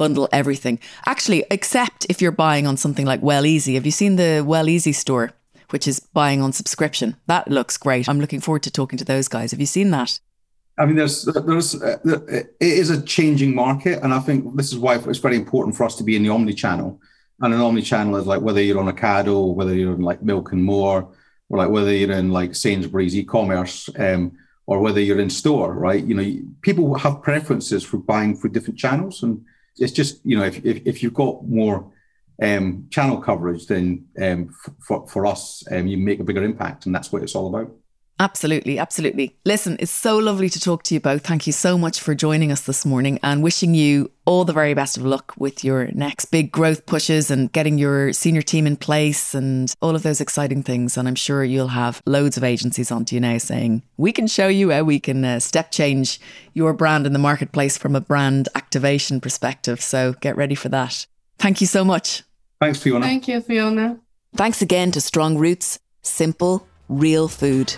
bundle 0.00 0.30
everything. 0.32 0.78
Actually, 1.04 1.44
except 1.50 2.06
if 2.08 2.22
you're 2.22 2.40
buying 2.46 2.66
on 2.66 2.76
something 2.78 3.04
like 3.04 3.20
Well 3.22 3.44
Easy. 3.44 3.74
Have 3.74 3.84
you 3.84 3.92
seen 3.92 4.16
the 4.16 4.42
Well 4.52 4.66
Easy 4.66 4.92
store, 4.92 5.26
which 5.68 5.86
is 5.86 6.00
buying 6.00 6.40
on 6.40 6.54
subscription? 6.54 7.16
That 7.26 7.48
looks 7.48 7.76
great. 7.76 8.08
I'm 8.08 8.18
looking 8.18 8.40
forward 8.40 8.62
to 8.62 8.70
talking 8.70 8.98
to 8.98 9.04
those 9.04 9.28
guys. 9.28 9.50
Have 9.50 9.60
you 9.60 9.66
seen 9.66 9.90
that? 9.90 10.18
I 10.78 10.86
mean, 10.86 10.96
there's, 10.96 11.26
there's, 11.48 11.74
uh, 11.82 11.98
it 12.32 12.48
is 12.82 12.88
a 12.88 13.02
changing 13.02 13.54
market, 13.54 14.02
and 14.02 14.14
I 14.14 14.20
think 14.20 14.56
this 14.56 14.72
is 14.72 14.78
why 14.78 14.96
it's 14.96 15.18
very 15.18 15.36
important 15.36 15.76
for 15.76 15.84
us 15.84 15.96
to 15.96 16.04
be 16.04 16.16
in 16.16 16.22
the 16.22 16.30
omni 16.30 16.54
channel. 16.54 16.98
And 17.40 17.52
an 17.52 17.60
omni 17.60 17.82
channel 17.82 18.16
is 18.16 18.26
like 18.26 18.40
whether 18.40 18.62
you're 18.62 18.80
on 18.80 18.90
Ocado, 18.90 19.34
or 19.34 19.54
whether 19.54 19.74
you're 19.74 19.94
in 19.94 20.00
like 20.00 20.22
Milk 20.22 20.52
and 20.52 20.64
More, 20.64 20.98
or 21.50 21.58
like 21.58 21.68
whether 21.68 21.92
you're 21.92 22.18
in 22.22 22.30
like 22.32 22.54
Sainsbury's 22.54 23.14
e-commerce. 23.14 23.90
Um, 23.98 24.32
or 24.70 24.78
whether 24.78 25.00
you're 25.00 25.18
in 25.18 25.28
store, 25.28 25.74
right? 25.74 26.04
You 26.04 26.14
know, 26.14 26.28
people 26.62 26.94
have 26.94 27.22
preferences 27.22 27.82
for 27.82 27.96
buying 27.96 28.36
through 28.36 28.52
different 28.52 28.78
channels, 28.78 29.24
and 29.24 29.44
it's 29.80 29.92
just 29.92 30.20
you 30.24 30.36
know 30.38 30.44
if 30.44 30.64
if, 30.64 30.82
if 30.86 31.02
you've 31.02 31.14
got 31.14 31.46
more 31.46 31.92
um, 32.42 32.86
channel 32.90 33.20
coverage, 33.20 33.66
then 33.66 34.06
um, 34.20 34.54
for 34.86 35.06
for 35.06 35.26
us, 35.26 35.64
um, 35.70 35.86
you 35.86 35.98
make 35.98 36.20
a 36.20 36.24
bigger 36.24 36.44
impact, 36.44 36.86
and 36.86 36.94
that's 36.94 37.12
what 37.12 37.22
it's 37.22 37.34
all 37.34 37.48
about. 37.48 37.70
Absolutely, 38.20 38.78
absolutely. 38.78 39.34
Listen, 39.46 39.78
it's 39.80 39.90
so 39.90 40.18
lovely 40.18 40.50
to 40.50 40.60
talk 40.60 40.82
to 40.82 40.94
you 40.94 41.00
both. 41.00 41.26
Thank 41.26 41.46
you 41.46 41.54
so 41.54 41.78
much 41.78 42.00
for 42.00 42.14
joining 42.14 42.52
us 42.52 42.60
this 42.60 42.84
morning 42.84 43.18
and 43.22 43.42
wishing 43.42 43.74
you 43.74 44.10
all 44.26 44.44
the 44.44 44.52
very 44.52 44.74
best 44.74 44.98
of 44.98 45.06
luck 45.06 45.32
with 45.38 45.64
your 45.64 45.90
next 45.92 46.26
big 46.26 46.52
growth 46.52 46.84
pushes 46.84 47.30
and 47.30 47.50
getting 47.52 47.78
your 47.78 48.12
senior 48.12 48.42
team 48.42 48.66
in 48.66 48.76
place 48.76 49.34
and 49.34 49.74
all 49.80 49.96
of 49.96 50.02
those 50.02 50.20
exciting 50.20 50.62
things. 50.62 50.98
And 50.98 51.08
I'm 51.08 51.14
sure 51.14 51.42
you'll 51.42 51.68
have 51.68 52.02
loads 52.04 52.36
of 52.36 52.44
agencies 52.44 52.92
onto 52.92 53.16
you 53.16 53.22
now 53.22 53.38
saying, 53.38 53.82
we 53.96 54.12
can 54.12 54.26
show 54.26 54.48
you 54.48 54.70
how 54.70 54.82
we 54.82 55.00
can 55.00 55.24
uh, 55.24 55.40
step 55.40 55.70
change 55.70 56.20
your 56.52 56.74
brand 56.74 57.06
in 57.06 57.14
the 57.14 57.18
marketplace 57.18 57.78
from 57.78 57.96
a 57.96 58.02
brand 58.02 58.50
activation 58.54 59.22
perspective. 59.22 59.80
So 59.80 60.12
get 60.20 60.36
ready 60.36 60.54
for 60.54 60.68
that. 60.68 61.06
Thank 61.38 61.62
you 61.62 61.66
so 61.66 61.86
much. 61.86 62.22
Thanks, 62.60 62.82
Fiona. 62.82 63.06
Thank 63.06 63.28
you, 63.28 63.40
Fiona. 63.40 63.98
Thanks 64.36 64.60
again 64.60 64.90
to 64.90 65.00
Strong 65.00 65.38
Roots, 65.38 65.78
simple, 66.02 66.68
real 66.90 67.26
food. 67.26 67.74